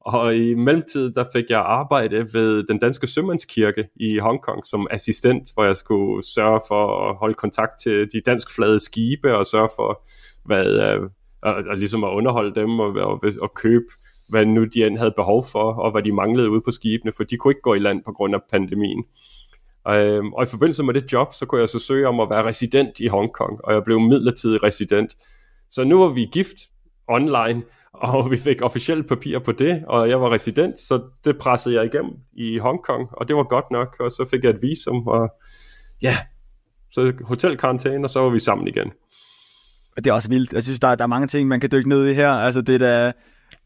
Og 0.00 0.36
i 0.36 0.54
mellemtiden, 0.54 1.14
der 1.14 1.24
fik 1.32 1.44
jeg 1.50 1.58
arbejde 1.58 2.34
ved 2.34 2.66
den 2.66 2.78
danske 2.78 3.06
sømandskirke 3.06 3.88
i 3.96 4.18
Hongkong 4.18 4.66
som 4.66 4.86
assistent, 4.90 5.48
hvor 5.54 5.64
jeg 5.64 5.76
skulle 5.76 6.26
sørge 6.26 6.60
for 6.68 7.08
at 7.08 7.16
holde 7.16 7.34
kontakt 7.34 7.72
til 7.82 8.08
de 8.12 8.20
danskflade 8.26 8.80
skibe 8.80 9.36
og 9.36 9.46
sørge 9.46 9.68
for, 9.76 10.08
hvad, 10.44 10.66
øh, 10.66 11.00
og, 11.46 11.54
og 11.70 11.76
ligesom 11.76 12.04
at 12.04 12.08
underholde 12.08 12.60
dem 12.60 12.80
og, 12.80 12.94
og, 12.94 13.22
og 13.40 13.54
købe, 13.54 13.84
hvad 14.28 14.46
nu 14.46 14.64
de 14.64 14.86
end 14.86 14.98
havde 14.98 15.12
behov 15.16 15.44
for, 15.52 15.72
og 15.72 15.90
hvad 15.90 16.02
de 16.02 16.12
manglede 16.12 16.50
ude 16.50 16.60
på 16.60 16.70
skibene, 16.70 17.12
for 17.12 17.24
de 17.24 17.36
kunne 17.36 17.50
ikke 17.50 17.60
gå 17.60 17.74
i 17.74 17.78
land 17.78 18.04
på 18.04 18.12
grund 18.12 18.34
af 18.34 18.40
pandemien. 18.50 19.04
Øh, 19.88 20.24
og 20.24 20.42
i 20.42 20.46
forbindelse 20.46 20.82
med 20.82 20.94
det 20.94 21.12
job, 21.12 21.32
så 21.32 21.46
kunne 21.46 21.60
jeg 21.60 21.68
så 21.68 21.78
søge 21.78 22.08
om 22.08 22.20
at 22.20 22.30
være 22.30 22.44
resident 22.44 23.00
i 23.00 23.06
Hongkong, 23.06 23.64
og 23.64 23.74
jeg 23.74 23.84
blev 23.84 24.00
midlertidig 24.00 24.62
resident. 24.62 25.16
Så 25.70 25.84
nu 25.84 25.98
var 25.98 26.08
vi 26.08 26.28
gift 26.32 26.56
online, 27.08 27.62
og 27.92 28.30
vi 28.30 28.36
fik 28.36 28.62
officielt 28.62 29.08
papir 29.08 29.38
på 29.38 29.52
det, 29.52 29.84
og 29.86 30.08
jeg 30.08 30.20
var 30.20 30.30
resident, 30.32 30.80
så 30.80 31.02
det 31.24 31.38
pressede 31.38 31.74
jeg 31.74 31.84
igennem 31.84 32.12
i 32.32 32.58
Hongkong, 32.58 33.08
og 33.12 33.28
det 33.28 33.36
var 33.36 33.42
godt 33.42 33.70
nok, 33.70 33.96
og 34.00 34.10
så 34.10 34.28
fik 34.30 34.44
jeg 34.44 34.50
et 34.50 34.62
visum, 34.62 35.06
og 35.06 35.34
ja, 36.02 36.16
så 36.92 37.12
hotelkarantæne, 37.24 38.04
og 38.04 38.10
så 38.10 38.20
var 38.20 38.30
vi 38.30 38.38
sammen 38.38 38.68
igen. 38.68 38.92
Det 39.96 40.06
er 40.06 40.12
også 40.12 40.28
vildt. 40.28 40.52
Jeg 40.52 40.62
synes, 40.62 40.80
der 40.80 40.88
er, 40.88 40.94
der 40.94 41.04
er 41.04 41.08
mange 41.08 41.26
ting, 41.26 41.48
man 41.48 41.60
kan 41.60 41.70
dykke 41.72 41.88
ned 41.88 42.06
i 42.06 42.14
her. 42.14 42.28
Altså, 42.28 42.62
det 42.62 42.74
er, 42.74 42.78
da, 42.78 43.12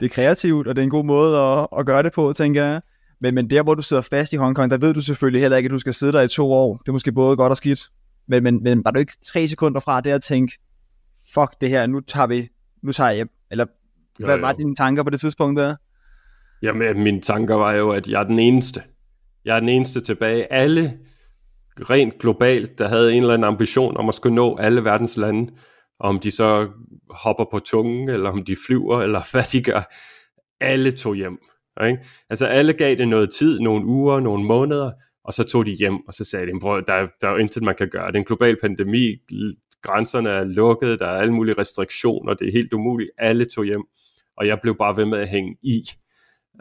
det 0.01 0.07
er 0.07 0.11
kreativt, 0.11 0.69
og 0.69 0.77
det 0.77 0.83
er 0.83 0.85
en 0.85 0.90
god 0.90 1.05
måde 1.05 1.38
at, 1.38 1.66
at 1.79 1.87
gøre 1.87 2.03
det 2.03 2.12
på, 2.12 2.33
tænker 2.33 2.64
jeg. 2.64 2.81
Men, 3.21 3.35
men 3.35 3.51
der, 3.51 3.62
hvor 3.62 3.75
du 3.75 3.83
sidder 3.83 4.03
fast 4.03 4.33
i 4.33 4.37
Hongkong, 4.37 4.71
der 4.71 4.79
ved 4.79 4.95
du 4.95 5.01
selvfølgelig 5.01 5.40
heller 5.40 5.57
ikke, 5.57 5.66
at 5.66 5.71
du 5.71 5.79
skal 5.79 5.95
sidde 5.95 6.12
der 6.12 6.21
i 6.21 6.29
to 6.29 6.53
år. 6.53 6.77
Det 6.77 6.88
er 6.88 6.93
måske 6.93 7.12
både 7.12 7.37
godt 7.37 7.51
og 7.51 7.57
skidt. 7.57 7.81
Men, 8.29 8.43
men, 8.43 8.62
men 8.62 8.85
var 8.85 8.90
du 8.90 8.99
ikke 8.99 9.12
tre 9.27 9.49
sekunder 9.49 9.81
fra 9.81 10.01
det 10.01 10.11
at 10.11 10.23
tænke, 10.23 10.59
fuck 11.35 11.61
det 11.61 11.69
her, 11.69 11.87
nu 11.87 12.01
tager 12.01 12.27
vi, 12.27 12.49
nu 12.83 12.93
tager 12.93 13.09
jeg 13.09 13.16
hjem. 13.16 13.31
Eller 13.51 13.66
jo, 14.21 14.27
hvad 14.27 14.37
jo. 14.37 14.40
var 14.40 14.53
dine 14.53 14.75
tanker 14.75 15.03
på 15.03 15.11
det 15.11 15.21
tidspunkt 15.21 15.61
der? 15.61 15.77
Jamen, 16.62 17.03
mine 17.03 17.21
tanker 17.21 17.55
var 17.55 17.73
jo, 17.73 17.90
at 17.90 18.09
jeg 18.09 18.21
er 18.21 18.25
den 18.25 18.38
eneste. 18.38 18.83
Jeg 19.45 19.57
er 19.57 19.61
den 19.61 19.69
eneste 19.69 20.01
tilbage. 20.01 20.53
Alle 20.53 20.99
rent 21.90 22.19
globalt, 22.19 22.79
der 22.79 22.88
havde 22.88 23.12
en 23.12 23.23
eller 23.23 23.35
anden 23.35 23.49
ambition 23.49 23.97
om 23.97 24.09
at 24.09 24.14
skulle 24.14 24.35
nå 24.35 24.57
alle 24.57 24.85
verdens 24.85 25.16
lande, 25.16 25.53
om 26.01 26.21
de 26.21 26.31
så 26.31 26.69
hopper 27.11 27.45
på 27.51 27.59
tungen, 27.59 28.09
eller 28.09 28.31
om 28.31 28.45
de 28.45 28.57
flyver, 28.67 29.01
eller 29.05 29.23
hvad 29.33 29.43
de 29.53 29.63
gør. 29.63 29.95
Alle 30.61 30.93
tog 30.93 31.15
hjem. 31.15 31.39
Ikke? 31.85 31.99
Altså 32.31 32.47
alle 32.47 32.73
gav 32.73 32.97
det 32.97 33.09
noget 33.09 33.33
tid, 33.33 33.61
nogle 33.61 33.87
uger, 33.87 34.21
nogle 34.21 34.45
måneder, 34.45 34.93
og 35.25 35.35
så 35.35 35.45
tog 35.45 35.67
de 35.67 35.73
hjem, 35.73 35.97
og 36.07 36.15
så 36.15 36.25
sagde 36.25 36.46
de, 36.46 36.53
der, 36.53 37.09
der 37.21 37.29
er 37.29 37.31
jo 37.31 37.37
intet, 37.37 37.63
man 37.63 37.75
kan 37.75 37.88
gøre. 37.88 38.07
Det 38.07 38.15
er 38.15 38.19
en 38.19 38.25
global 38.25 38.57
pandemi, 38.61 39.17
grænserne 39.83 40.29
er 40.29 40.44
lukket, 40.44 41.01
der 41.01 41.07
er 41.07 41.21
alle 41.21 41.33
mulige 41.33 41.59
restriktioner, 41.59 42.35
det 42.35 42.48
er 42.48 42.53
helt 42.53 42.73
umuligt. 42.73 43.11
Alle 43.19 43.44
tog 43.44 43.65
hjem 43.65 43.85
og 44.40 44.46
jeg 44.46 44.61
blev 44.61 44.77
bare 44.77 44.96
ved 44.96 45.05
med 45.05 45.19
at 45.19 45.29
hænge 45.29 45.57
i. 45.63 45.90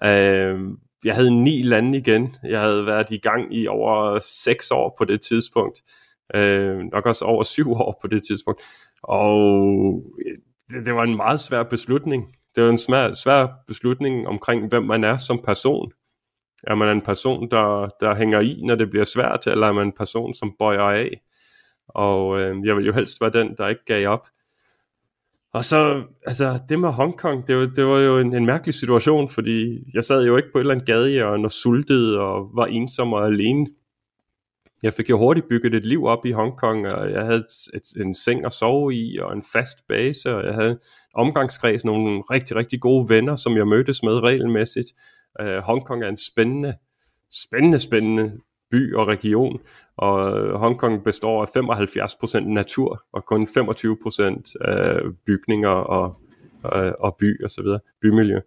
Øh, 0.03 0.59
jeg 1.05 1.15
havde 1.15 1.43
ni 1.43 1.61
lande 1.61 1.97
igen. 1.97 2.35
Jeg 2.43 2.61
havde 2.61 2.85
været 2.85 3.11
i 3.11 3.17
gang 3.17 3.55
i 3.55 3.67
over 3.67 4.19
seks 4.19 4.71
år 4.71 4.95
på 4.97 5.05
det 5.05 5.21
tidspunkt. 5.21 5.81
Øh, 6.35 6.77
nok 6.77 7.05
også 7.05 7.25
over 7.25 7.43
syv 7.43 7.71
år 7.71 7.99
på 8.01 8.07
det 8.07 8.23
tidspunkt. 8.27 8.61
Og 9.03 10.03
øh, 10.25 10.37
det, 10.69 10.85
det 10.85 10.95
var 10.95 11.03
en 11.03 11.15
meget 11.15 11.39
svær 11.39 11.63
beslutning. 11.63 12.35
Det 12.55 12.63
var 12.63 12.69
en 12.69 12.77
svær, 12.77 13.13
svær 13.13 13.47
beslutning 13.67 14.27
omkring, 14.27 14.67
hvem 14.67 14.83
man 14.83 15.03
er 15.03 15.17
som 15.17 15.39
person. 15.45 15.91
Er 16.63 16.75
man 16.75 16.97
en 16.97 17.01
person, 17.01 17.51
der, 17.51 17.89
der 17.99 18.15
hænger 18.15 18.39
i, 18.39 18.61
når 18.65 18.75
det 18.75 18.89
bliver 18.89 19.05
svært, 19.05 19.47
eller 19.47 19.67
er 19.67 19.71
man 19.71 19.87
en 19.87 19.93
person, 19.97 20.33
som 20.33 20.55
bøjer 20.59 20.81
af? 20.81 21.21
Og 21.87 22.39
øh, 22.39 22.65
jeg 22.65 22.75
vil 22.75 22.85
jo 22.85 22.93
helst 22.93 23.21
være 23.21 23.29
den, 23.29 23.55
der 23.57 23.67
ikke 23.67 23.85
gav 23.85 24.07
op. 24.07 24.27
Og 25.53 25.65
så, 25.65 26.03
altså 26.25 26.59
det 26.69 26.79
med 26.79 26.89
Hongkong, 26.89 27.47
det 27.47 27.57
var, 27.57 27.65
det 27.65 27.85
var 27.85 27.99
jo 27.99 28.17
en, 28.17 28.35
en 28.35 28.45
mærkelig 28.45 28.73
situation, 28.73 29.29
fordi 29.29 29.83
jeg 29.93 30.03
sad 30.03 30.25
jo 30.25 30.37
ikke 30.37 30.51
på 30.51 30.57
et 30.57 30.61
eller 30.61 30.73
andet 30.73 30.87
gadehjørne 30.87 31.47
og 31.47 31.51
sultede 31.51 32.19
og 32.19 32.51
var 32.55 32.65
ensom 32.65 33.13
og 33.13 33.25
alene. 33.25 33.67
Jeg 34.83 34.93
fik 34.93 35.09
jo 35.09 35.17
hurtigt 35.17 35.47
bygget 35.49 35.73
et 35.73 35.85
liv 35.85 36.05
op 36.05 36.25
i 36.25 36.31
Hongkong, 36.31 36.87
og 36.87 37.11
jeg 37.11 37.21
havde 37.25 37.37
et, 37.37 37.75
et, 37.75 38.01
en 38.01 38.13
seng 38.13 38.45
at 38.45 38.53
sove 38.53 38.95
i, 38.95 39.17
og 39.17 39.33
en 39.33 39.43
fast 39.53 39.87
base, 39.87 40.35
og 40.35 40.45
jeg 40.45 40.53
havde 40.53 40.79
omgangskreds, 41.15 41.85
nogle 41.85 42.21
rigtig, 42.31 42.55
rigtig 42.55 42.81
gode 42.81 43.09
venner, 43.09 43.35
som 43.35 43.57
jeg 43.57 43.67
mødtes 43.67 44.03
med 44.03 44.23
regelmæssigt. 44.23 44.87
Øh, 45.41 45.57
uh, 45.57 45.63
Hongkong 45.63 46.03
er 46.03 46.07
en 46.07 46.17
spændende, 46.17 46.73
spændende, 47.31 47.79
spændende 47.79 48.31
by 48.71 48.95
og 48.95 49.07
region, 49.07 49.61
og 49.97 50.59
Hongkong 50.59 51.03
består 51.03 51.41
af 51.41 51.47
75% 52.37 52.39
natur, 52.39 53.03
og 53.13 53.25
kun 53.25 53.43
25% 53.43 54.53
af 54.61 54.95
øh, 54.95 55.13
bygninger 55.25 55.69
og, 55.69 56.21
og, 56.63 56.95
og 56.99 57.15
by 57.19 57.43
og 57.43 57.49
så 57.49 57.61
videre, 57.61 57.79
bymiljø. 58.01 58.39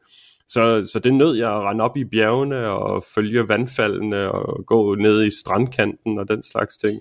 Så, 0.49 0.88
så 0.93 0.99
det 0.99 1.14
nød 1.14 1.36
jeg 1.36 1.51
at 1.51 1.62
rende 1.62 1.84
op 1.84 1.97
i 1.97 2.05
bjergene 2.05 2.68
og 2.68 3.05
følge 3.14 3.49
vandfaldene 3.49 4.32
og 4.32 4.66
gå 4.66 4.95
ned 4.95 5.24
i 5.24 5.30
strandkanten 5.30 6.18
og 6.18 6.28
den 6.28 6.43
slags 6.43 6.76
ting. 6.76 7.01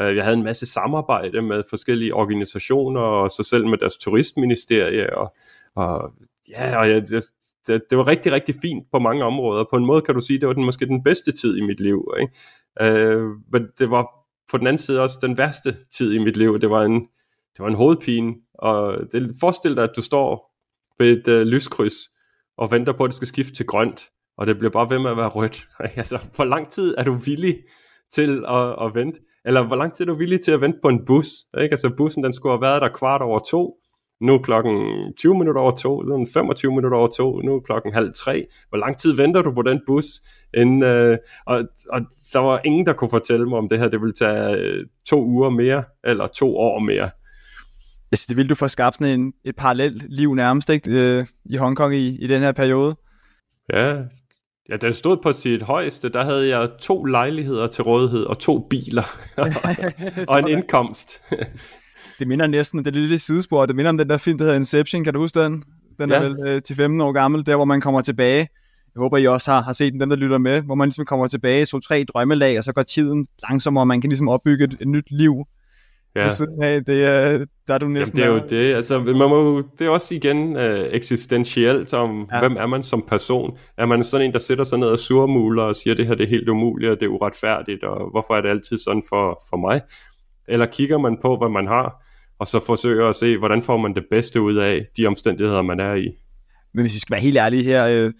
Øh, 0.00 0.16
jeg 0.16 0.24
havde 0.24 0.36
en 0.36 0.44
masse 0.44 0.66
samarbejde 0.66 1.42
med 1.42 1.62
forskellige 1.70 2.14
organisationer 2.14 3.00
og 3.00 3.30
så 3.30 3.42
selv 3.42 3.66
med 3.66 3.78
deres 3.78 3.96
turistministerie 3.96 5.16
og, 5.16 5.34
og 5.74 6.12
ja, 6.48 6.78
og 6.78 6.90
jeg, 6.90 7.02
det, 7.66 7.82
det 7.90 7.98
var 7.98 8.06
rigtig, 8.06 8.32
rigtig 8.32 8.54
fint 8.62 8.86
på 8.92 8.98
mange 8.98 9.24
områder. 9.24 9.64
På 9.70 9.76
en 9.76 9.86
måde 9.86 10.02
kan 10.02 10.14
du 10.14 10.20
sige, 10.20 10.40
det 10.40 10.48
var 10.48 10.54
den, 10.54 10.64
måske 10.64 10.86
den 10.86 11.02
bedste 11.02 11.32
tid 11.32 11.56
i 11.56 11.60
mit 11.60 11.80
liv. 11.80 12.14
Ikke? 12.20 12.32
Øh, 12.80 13.28
men 13.52 13.66
det 13.78 13.90
var 13.90 14.08
på 14.50 14.58
den 14.58 14.66
anden 14.66 14.78
side 14.78 15.00
også 15.00 15.18
den 15.22 15.38
værste 15.38 15.76
tid 15.96 16.12
i 16.12 16.18
mit 16.18 16.36
liv. 16.36 16.60
Det 16.60 16.70
var 16.70 16.82
en, 16.82 17.00
det 17.52 17.58
var 17.58 17.68
en 17.68 17.74
hovedpine, 17.74 18.34
og 18.54 18.98
det, 19.12 19.36
forestil 19.40 19.76
dig, 19.76 19.84
at 19.84 19.92
du 19.96 20.02
står 20.02 20.52
ved 20.98 21.18
et 21.18 21.28
øh, 21.28 21.42
lyskryds 21.42 21.94
og 22.58 22.70
venter 22.70 22.92
på, 22.92 23.04
at 23.04 23.08
det 23.08 23.14
skal 23.14 23.28
skifte 23.28 23.54
til 23.54 23.66
grønt, 23.66 24.08
og 24.38 24.46
det 24.46 24.58
bliver 24.58 24.70
bare 24.70 24.90
ved 24.90 24.98
med 24.98 25.10
at 25.10 25.16
være 25.16 25.28
rødt. 25.28 25.66
altså, 25.96 26.18
hvor 26.36 26.44
lang 26.44 26.68
tid 26.68 26.94
er 26.98 27.04
du 27.04 27.14
villig 27.14 27.58
til 28.12 28.44
at, 28.48 28.86
at 28.86 28.94
vente? 28.94 29.20
Eller 29.44 29.62
hvor 29.62 29.76
lang 29.76 29.94
tid 29.94 30.04
er 30.04 30.12
du 30.12 30.18
villig 30.18 30.40
til 30.40 30.52
at 30.52 30.60
vente 30.60 30.78
på 30.82 30.88
en 30.88 31.04
bus? 31.04 31.26
Ikke? 31.60 31.72
Altså 31.72 31.94
bussen, 31.96 32.24
den 32.24 32.32
skulle 32.32 32.52
have 32.52 32.62
været 32.62 32.82
der 32.82 32.88
kvart 32.88 33.22
over 33.22 33.38
to, 33.38 33.76
nu 34.22 34.34
er 34.34 34.38
klokken 34.38 34.74
20 35.16 35.34
minutter 35.38 35.60
over 35.60 35.70
to, 35.70 36.02
nu 36.02 36.14
er 36.14 36.26
25 36.34 36.72
minutter 36.72 36.98
over 36.98 37.08
to, 37.08 37.40
nu 37.40 37.54
er 37.54 37.60
klokken 37.60 37.92
halv 37.92 38.12
tre. 38.14 38.46
Hvor 38.68 38.78
lang 38.78 38.98
tid 38.98 39.16
venter 39.16 39.42
du 39.42 39.52
på 39.52 39.62
den 39.62 39.80
bus? 39.86 40.04
Inden, 40.54 40.82
øh, 40.82 41.18
og, 41.46 41.64
og 41.90 42.00
der 42.32 42.38
var 42.38 42.60
ingen, 42.64 42.86
der 42.86 42.92
kunne 42.92 43.10
fortælle 43.10 43.48
mig, 43.48 43.58
om 43.58 43.68
det 43.68 43.78
her 43.78 43.88
det 43.88 44.00
ville 44.00 44.12
tage 44.12 44.56
øh, 44.56 44.86
to 45.08 45.24
uger 45.24 45.50
mere, 45.50 45.84
eller 46.04 46.26
to 46.26 46.56
år 46.56 46.78
mere. 46.78 47.10
Altså, 48.12 48.24
det 48.28 48.36
ville 48.36 48.48
du 48.48 48.54
få 48.54 48.68
skabt 48.68 48.96
sådan 48.96 49.20
en, 49.20 49.32
et 49.44 49.56
parallelt 49.56 50.02
liv 50.08 50.34
nærmest, 50.34 50.68
ikke? 50.68 50.90
Øh, 50.90 51.26
I 51.44 51.56
Hongkong 51.56 51.94
i, 51.94 52.16
i 52.24 52.26
den 52.26 52.42
her 52.42 52.52
periode. 52.52 52.96
Ja, 53.72 53.94
Ja, 54.68 54.76
den 54.76 54.92
stod 54.92 55.16
på 55.22 55.32
sit 55.32 55.62
højeste, 55.62 56.08
der 56.08 56.24
havde 56.24 56.48
jeg 56.48 56.70
to 56.80 57.04
lejligheder 57.04 57.66
til 57.66 57.84
rådighed 57.84 58.24
og 58.24 58.38
to 58.38 58.66
biler 58.70 59.02
og 60.28 60.38
en 60.38 60.48
indkomst. 60.48 61.22
det 62.18 62.28
minder 62.28 62.46
næsten, 62.46 62.84
det 62.84 62.96
er 62.96 63.00
lidt 63.00 63.22
sidespor, 63.22 63.66
det 63.66 63.76
minder 63.76 63.88
om 63.88 63.98
den 63.98 64.08
der 64.08 64.16
film, 64.16 64.38
der 64.38 64.44
hedder 64.44 64.58
Inception, 64.58 65.04
kan 65.04 65.14
du 65.14 65.20
huske 65.20 65.40
den? 65.40 65.64
Den 65.98 66.10
ja. 66.10 66.16
er 66.16 66.28
vel 66.28 66.36
øh, 66.46 66.62
til 66.62 66.76
15 66.76 67.00
år 67.00 67.12
gammel, 67.12 67.46
der 67.46 67.56
hvor 67.56 67.64
man 67.64 67.80
kommer 67.80 68.00
tilbage. 68.00 68.48
Jeg 68.94 69.00
håber, 69.00 69.16
I 69.16 69.26
også 69.26 69.50
har, 69.50 69.60
har 69.60 69.72
set 69.72 69.92
den, 69.92 70.00
dem 70.00 70.08
der 70.08 70.16
lytter 70.16 70.38
med, 70.38 70.60
hvor 70.60 70.74
man 70.74 70.88
ligesom 70.88 71.04
kommer 71.04 71.28
tilbage, 71.28 71.66
så 71.66 71.80
tre 71.80 72.04
drømmelag, 72.04 72.58
og 72.58 72.64
så 72.64 72.72
går 72.72 72.82
tiden 72.82 73.26
langsommere, 73.48 73.82
og 73.82 73.86
man 73.86 74.00
kan 74.00 74.10
ligesom 74.10 74.28
opbygge 74.28 74.64
et, 74.64 74.76
et 74.80 74.88
nyt 74.88 75.06
liv. 75.10 75.44
Ja. 76.16 76.28
Af, 76.62 76.84
det 76.84 77.04
er, 77.04 77.44
der 77.66 77.74
er 77.74 77.78
du 77.78 77.88
næsten... 77.88 78.18
Jamen, 78.18 78.42
det 78.42 78.52
er 78.52 78.56
jo 78.56 78.68
det, 78.68 78.74
altså, 78.74 79.00
man 79.00 79.16
må, 79.16 79.62
det 79.78 79.86
er 79.86 79.90
også 79.90 80.14
igen 80.14 80.56
uh, 80.56 80.62
eksistentielt 80.90 81.94
om, 81.94 82.28
ja. 82.32 82.38
hvem 82.38 82.56
er 82.56 82.66
man 82.66 82.82
som 82.82 83.04
person? 83.08 83.58
Er 83.78 83.86
man 83.86 84.04
sådan 84.04 84.26
en, 84.26 84.32
der 84.32 84.38
sætter 84.38 84.64
sig 84.64 84.78
ned 84.78 84.88
og 84.88 84.98
surmuler 84.98 85.62
og 85.62 85.76
siger, 85.76 85.94
det 85.94 86.06
her 86.06 86.14
det 86.14 86.24
er 86.24 86.28
helt 86.28 86.48
umuligt, 86.48 86.92
og 86.92 87.00
det 87.00 87.06
er 87.06 87.10
uretfærdigt, 87.10 87.84
og 87.84 88.10
hvorfor 88.10 88.34
er 88.34 88.40
det 88.40 88.48
altid 88.48 88.78
sådan 88.78 89.02
for, 89.08 89.44
for 89.50 89.56
mig? 89.56 89.80
Eller 90.48 90.66
kigger 90.66 90.98
man 90.98 91.18
på, 91.22 91.36
hvad 91.36 91.48
man 91.48 91.66
har, 91.66 92.04
og 92.38 92.46
så 92.46 92.60
forsøger 92.60 93.08
at 93.08 93.16
se, 93.16 93.38
hvordan 93.38 93.62
får 93.62 93.76
man 93.76 93.94
det 93.94 94.04
bedste 94.10 94.40
ud 94.40 94.56
af 94.56 94.86
de 94.96 95.06
omstændigheder, 95.06 95.62
man 95.62 95.80
er 95.80 95.94
i. 95.94 96.08
Men 96.74 96.82
hvis 96.82 96.94
vi 96.94 97.00
skal 97.00 97.14
være 97.14 97.20
helt 97.20 97.36
ærlige 97.36 97.62
her, 97.64 97.86
øh, 97.86 98.12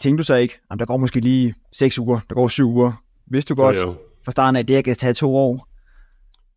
tænker 0.00 0.16
du 0.16 0.24
så 0.24 0.34
ikke, 0.34 0.58
at 0.70 0.78
der 0.78 0.84
går 0.84 0.96
måske 0.96 1.20
lige 1.20 1.54
6 1.72 1.98
uger, 1.98 2.20
der 2.28 2.34
går 2.34 2.48
7 2.48 2.68
uger. 2.68 2.92
Vidste 3.30 3.54
du 3.54 3.60
godt 3.62 3.76
jo, 3.76 3.80
jo. 3.80 3.94
fra 4.24 4.32
starten 4.32 4.56
af, 4.56 4.66
det 4.66 4.76
her 4.76 4.82
kan 4.82 4.96
tage 4.96 5.14
to 5.14 5.36
år? 5.36 5.68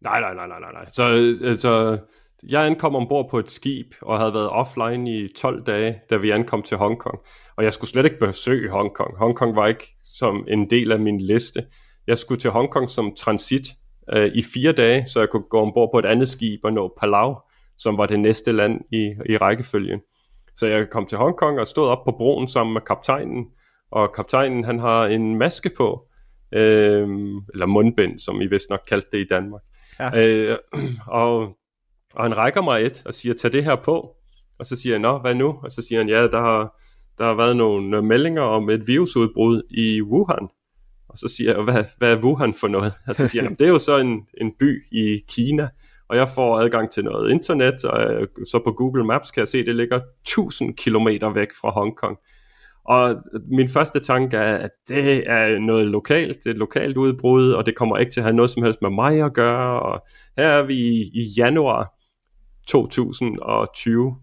Nej, 0.01 0.21
nej, 0.21 0.33
nej, 0.33 0.47
nej, 0.47 0.71
nej. 0.73 0.85
Så 0.91 1.03
altså, 1.43 1.97
jeg 2.43 2.65
ankom 2.65 2.95
ombord 2.95 3.29
på 3.29 3.39
et 3.39 3.51
skib, 3.51 3.93
og 4.01 4.19
havde 4.19 4.33
været 4.33 4.49
offline 4.49 5.17
i 5.17 5.27
12 5.33 5.63
dage, 5.63 6.01
da 6.09 6.17
vi 6.17 6.29
ankom 6.29 6.63
til 6.63 6.77
Hongkong. 6.77 7.19
Og 7.55 7.63
jeg 7.63 7.73
skulle 7.73 7.89
slet 7.89 8.05
ikke 8.05 8.19
besøge 8.19 8.69
Hongkong. 8.69 9.17
Hongkong 9.17 9.55
var 9.55 9.67
ikke 9.67 9.87
som 10.03 10.45
en 10.47 10.69
del 10.69 10.91
af 10.91 10.99
min 10.99 11.21
liste. 11.21 11.65
Jeg 12.07 12.17
skulle 12.17 12.41
til 12.41 12.49
Hongkong 12.49 12.89
som 12.89 13.15
transit 13.15 13.67
øh, 14.13 14.31
i 14.35 14.43
fire 14.53 14.71
dage, 14.71 15.05
så 15.05 15.19
jeg 15.19 15.29
kunne 15.29 15.43
gå 15.49 15.59
ombord 15.59 15.89
på 15.93 15.99
et 15.99 16.05
andet 16.05 16.29
skib 16.29 16.59
og 16.63 16.73
nå 16.73 16.93
Palau, 16.99 17.37
som 17.77 17.97
var 17.97 18.05
det 18.05 18.19
næste 18.19 18.51
land 18.51 18.81
i, 18.91 19.15
i 19.29 19.37
rækkefølgen. 19.37 19.99
Så 20.55 20.67
jeg 20.67 20.89
kom 20.89 21.05
til 21.05 21.17
Hongkong 21.17 21.59
og 21.59 21.67
stod 21.67 21.87
op 21.87 22.05
på 22.05 22.11
broen 22.11 22.47
sammen 22.47 22.73
med 22.73 22.81
kaptajnen, 22.81 23.45
og 23.91 24.13
kaptajnen 24.13 24.63
han 24.63 24.79
har 24.79 25.05
en 25.05 25.35
maske 25.35 25.71
på, 25.77 26.07
øh, 26.51 27.07
eller 27.53 27.65
mundbind, 27.65 28.19
som 28.19 28.41
I 28.41 28.47
vist 28.47 28.69
nok 28.69 28.81
kaldte 28.89 29.09
det 29.11 29.19
i 29.25 29.27
Danmark. 29.29 29.61
Ja. 29.99 30.17
Øh, 30.17 30.57
og, 31.07 31.57
og 32.13 32.23
han 32.23 32.37
rækker 32.37 32.61
mig 32.61 32.85
et 32.85 33.01
og 33.05 33.13
siger, 33.13 33.33
tag 33.33 33.53
det 33.53 33.63
her 33.63 33.75
på. 33.75 34.13
Og 34.59 34.65
så 34.65 34.75
siger 34.75 34.93
jeg, 34.93 34.99
nå, 34.99 35.17
hvad 35.17 35.35
nu? 35.35 35.59
Og 35.63 35.71
så 35.71 35.81
siger 35.81 35.99
han, 35.99 36.09
ja, 36.09 36.21
der 36.27 36.41
har, 36.41 36.81
der 37.17 37.25
har 37.25 37.33
været 37.33 37.55
nogle 37.55 37.97
øh, 37.97 38.03
meldinger 38.03 38.41
om 38.41 38.69
et 38.69 38.87
virusudbrud 38.87 39.61
i 39.69 40.01
Wuhan. 40.01 40.47
Og 41.09 41.17
så 41.17 41.27
siger 41.37 41.53
jeg, 41.53 41.63
hvad, 41.63 41.83
hvad 41.97 42.11
er 42.11 42.23
Wuhan 42.23 42.53
for 42.53 42.67
noget? 42.67 42.93
Og 43.07 43.15
så 43.15 43.27
siger 43.27 43.43
han, 43.43 43.55
det 43.55 43.61
er 43.61 43.69
jo 43.69 43.79
så 43.79 43.97
en, 43.97 44.27
en 44.41 44.51
by 44.59 44.83
i 44.91 45.19
Kina, 45.27 45.69
og 46.09 46.17
jeg 46.17 46.29
får 46.29 46.59
adgang 46.59 46.91
til 46.91 47.03
noget 47.03 47.31
internet, 47.31 47.85
og 47.85 48.13
øh, 48.13 48.27
så 48.45 48.61
på 48.65 48.71
Google 48.71 49.05
Maps 49.05 49.31
kan 49.31 49.39
jeg 49.39 49.47
se, 49.47 49.57
at 49.57 49.65
det 49.65 49.75
ligger 49.75 49.99
1000 50.21 50.77
kilometer 50.77 51.29
væk 51.29 51.47
fra 51.61 51.69
Hongkong. 51.69 52.17
Og 52.87 53.15
min 53.47 53.69
første 53.69 53.99
tanke 53.99 54.37
er, 54.37 54.57
at 54.57 54.71
det 54.87 55.29
er 55.29 55.59
noget 55.59 55.85
lokalt, 55.85 56.37
det 56.37 56.45
er 56.45 56.51
et 56.51 56.57
lokalt 56.57 56.97
udbrud, 56.97 57.51
og 57.51 57.65
det 57.65 57.75
kommer 57.75 57.97
ikke 57.97 58.11
til 58.11 58.19
at 58.19 58.23
have 58.23 58.35
noget 58.35 58.51
som 58.51 58.63
helst 58.63 58.81
med 58.81 58.89
mig 58.89 59.23
at 59.23 59.33
gøre. 59.33 59.79
Og 59.79 60.05
her 60.37 60.47
er 60.47 60.63
vi 60.63 60.75
i, 60.75 61.11
i 61.13 61.33
januar 61.37 61.93
2020, 62.67 64.15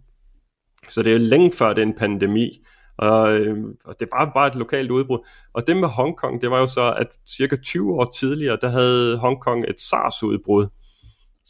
så 0.88 1.02
det 1.02 1.14
er 1.14 1.18
længe 1.18 1.52
før 1.52 1.72
det 1.72 1.82
er 1.82 1.86
en 1.86 1.94
pandemi. 1.94 2.64
Og, 2.96 3.32
øh, 3.36 3.58
og 3.84 3.94
det 4.00 4.06
er 4.06 4.16
bare, 4.16 4.30
bare 4.34 4.46
et 4.46 4.54
lokalt 4.54 4.90
udbrud. 4.90 5.18
Og 5.52 5.66
det 5.66 5.76
med 5.76 5.88
Hongkong, 5.88 6.42
det 6.42 6.50
var 6.50 6.58
jo 6.58 6.66
så, 6.66 6.92
at 6.92 7.06
cirka 7.28 7.56
20 7.56 7.94
år 7.94 8.04
tidligere, 8.04 8.58
der 8.60 8.68
havde 8.68 9.18
Hongkong 9.18 9.64
et 9.68 9.80
SARS-udbrud, 9.80 10.66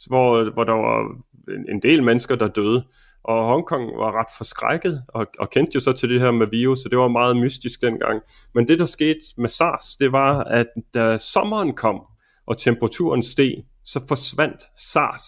hvor, 0.06 0.52
hvor 0.52 0.64
der 0.64 0.72
var 0.72 1.00
en, 1.48 1.66
en 1.68 1.82
del 1.82 2.02
mennesker, 2.02 2.36
der 2.36 2.48
døde. 2.48 2.84
Og 3.24 3.46
Hongkong 3.46 3.98
var 3.98 4.18
ret 4.18 4.26
forskrækket, 4.36 5.02
og, 5.08 5.26
og 5.38 5.50
kendte 5.50 5.72
jo 5.74 5.80
så 5.80 5.92
til 5.92 6.08
det 6.08 6.20
her 6.20 6.30
med 6.30 6.46
virus, 6.46 6.78
så 6.78 6.88
det 6.88 6.98
var 6.98 7.08
meget 7.08 7.36
mystisk 7.36 7.82
dengang. 7.82 8.22
Men 8.54 8.68
det, 8.68 8.78
der 8.78 8.84
skete 8.84 9.20
med 9.36 9.48
SARS, 9.48 9.96
det 9.96 10.12
var, 10.12 10.44
at 10.44 10.66
da 10.94 11.18
sommeren 11.18 11.72
kom, 11.72 12.00
og 12.46 12.58
temperaturen 12.58 13.22
steg, 13.22 13.64
så 13.84 14.00
forsvandt 14.08 14.60
SARS. 14.76 15.24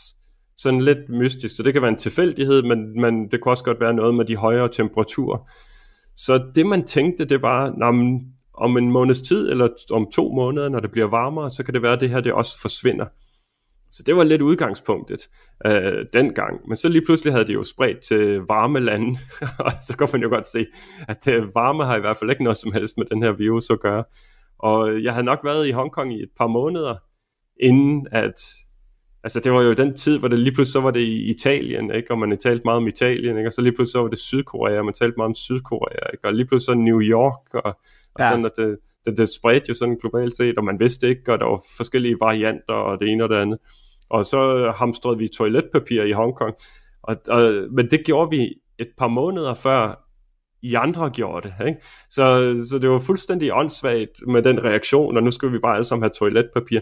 Sådan 0.56 0.80
lidt 0.80 1.08
mystisk, 1.08 1.56
så 1.56 1.62
det 1.62 1.72
kan 1.72 1.82
være 1.82 1.88
en 1.88 1.98
tilfældighed, 1.98 2.62
men, 2.62 3.00
men 3.00 3.30
det 3.30 3.40
kunne 3.40 3.52
også 3.52 3.64
godt 3.64 3.80
være 3.80 3.94
noget 3.94 4.14
med 4.14 4.24
de 4.24 4.36
højere 4.36 4.68
temperaturer. 4.68 5.50
Så 6.16 6.50
det 6.54 6.66
man 6.66 6.84
tænkte, 6.84 7.24
det 7.24 7.42
var, 7.42 7.70
nah, 7.70 8.20
om 8.54 8.76
en 8.76 8.90
måneds 8.90 9.20
tid, 9.20 9.50
eller 9.50 9.68
om 9.90 10.06
to 10.14 10.32
måneder, 10.32 10.68
når 10.68 10.80
det 10.80 10.90
bliver 10.90 11.06
varmere, 11.06 11.50
så 11.50 11.64
kan 11.64 11.74
det 11.74 11.82
være, 11.82 11.92
at 11.92 12.00
det 12.00 12.10
her 12.10 12.20
det 12.20 12.32
også 12.32 12.60
forsvinder. 12.60 13.06
Så 13.90 14.02
det 14.02 14.16
var 14.16 14.24
lidt 14.24 14.42
udgangspunktet 14.42 15.28
øh, 15.66 16.06
dengang. 16.12 16.68
Men 16.68 16.76
så 16.76 16.88
lige 16.88 17.04
pludselig 17.04 17.32
havde 17.32 17.46
de 17.46 17.52
jo 17.52 17.64
spredt 17.64 18.00
til 18.00 18.40
varme 18.40 18.80
lande, 18.80 19.18
og 19.64 19.72
så 19.82 19.96
kan 19.96 20.08
man 20.12 20.22
jo 20.22 20.28
godt 20.28 20.46
se, 20.46 20.66
at 21.08 21.24
det 21.24 21.54
varme 21.54 21.84
har 21.84 21.96
i 21.96 22.00
hvert 22.00 22.16
fald 22.16 22.30
ikke 22.30 22.44
noget 22.44 22.56
som 22.56 22.72
helst 22.72 22.98
med 22.98 23.06
den 23.06 23.22
her 23.22 23.32
virus 23.32 23.70
at 23.70 23.80
gøre. 23.80 24.04
Og 24.58 25.02
jeg 25.02 25.12
havde 25.12 25.24
nok 25.24 25.44
været 25.44 25.66
i 25.66 25.70
Hongkong 25.70 26.12
i 26.12 26.22
et 26.22 26.30
par 26.38 26.46
måneder, 26.46 26.94
inden 27.60 28.06
at 28.12 28.34
altså 29.22 29.40
det 29.40 29.52
var 29.52 29.62
jo 29.62 29.72
den 29.72 29.96
tid, 29.96 30.18
hvor 30.18 30.28
det 30.28 30.38
lige 30.38 30.54
pludselig 30.54 30.72
så 30.72 30.80
var 30.80 30.90
det 30.90 31.00
i 31.00 31.30
Italien, 31.30 31.94
ikke? 31.94 32.10
og 32.10 32.18
man 32.18 32.38
talte 32.38 32.62
meget 32.64 32.76
om 32.76 32.88
Italien, 32.88 33.36
ikke? 33.36 33.48
og 33.48 33.52
så 33.52 33.62
lige 33.62 33.72
pludselig 33.72 33.92
så 33.92 34.02
var 34.02 34.08
det 34.08 34.18
Sydkorea, 34.18 34.78
og 34.78 34.84
man 34.84 34.94
talte 34.94 35.16
meget 35.16 35.28
om 35.28 35.34
Sydkorea, 35.34 36.10
ikke? 36.12 36.24
og 36.24 36.34
lige 36.34 36.46
pludselig 36.46 36.74
så 36.74 36.80
New 36.80 37.00
York, 37.00 37.54
og, 37.54 37.76
og 38.14 38.20
ja. 38.20 38.30
sådan, 38.30 38.44
at 38.44 38.52
det, 38.56 38.78
det, 39.06 39.18
det 39.18 39.28
spredte 39.34 39.68
jo 39.68 39.74
sådan 39.74 39.96
globalt 39.96 40.36
set, 40.36 40.58
og 40.58 40.64
man 40.64 40.80
vidste 40.80 41.08
ikke, 41.08 41.32
og 41.32 41.38
der 41.38 41.46
var 41.46 41.62
forskellige 41.76 42.16
varianter, 42.20 42.74
og 42.74 43.00
det 43.00 43.08
ene 43.08 43.24
og 43.24 43.28
det 43.30 43.36
andet. 43.36 43.58
Og 44.10 44.26
så 44.26 44.56
øh, 44.56 44.74
hamstrede 44.74 45.18
vi 45.18 45.28
toiletpapir 45.28 46.02
i 46.02 46.12
Hongkong, 46.12 46.54
og, 47.02 47.16
og, 47.28 47.52
men 47.70 47.90
det 47.90 48.04
gjorde 48.06 48.30
vi 48.30 48.54
et 48.78 48.88
par 48.98 49.08
måneder 49.08 49.54
før 49.54 50.02
i 50.62 50.74
andre 50.74 51.10
gjorde 51.10 51.48
det. 51.48 51.66
Ikke? 51.66 51.80
Så, 52.10 52.56
så 52.70 52.78
det 52.78 52.90
var 52.90 52.98
fuldstændig 52.98 53.52
åndssvagt 53.52 54.26
med 54.26 54.42
den 54.42 54.64
reaktion, 54.64 55.16
og 55.16 55.22
nu 55.22 55.30
skal 55.30 55.52
vi 55.52 55.58
bare 55.58 55.74
alle 55.74 55.84
sammen 55.84 56.02
have 56.02 56.10
toiletpapir. 56.10 56.80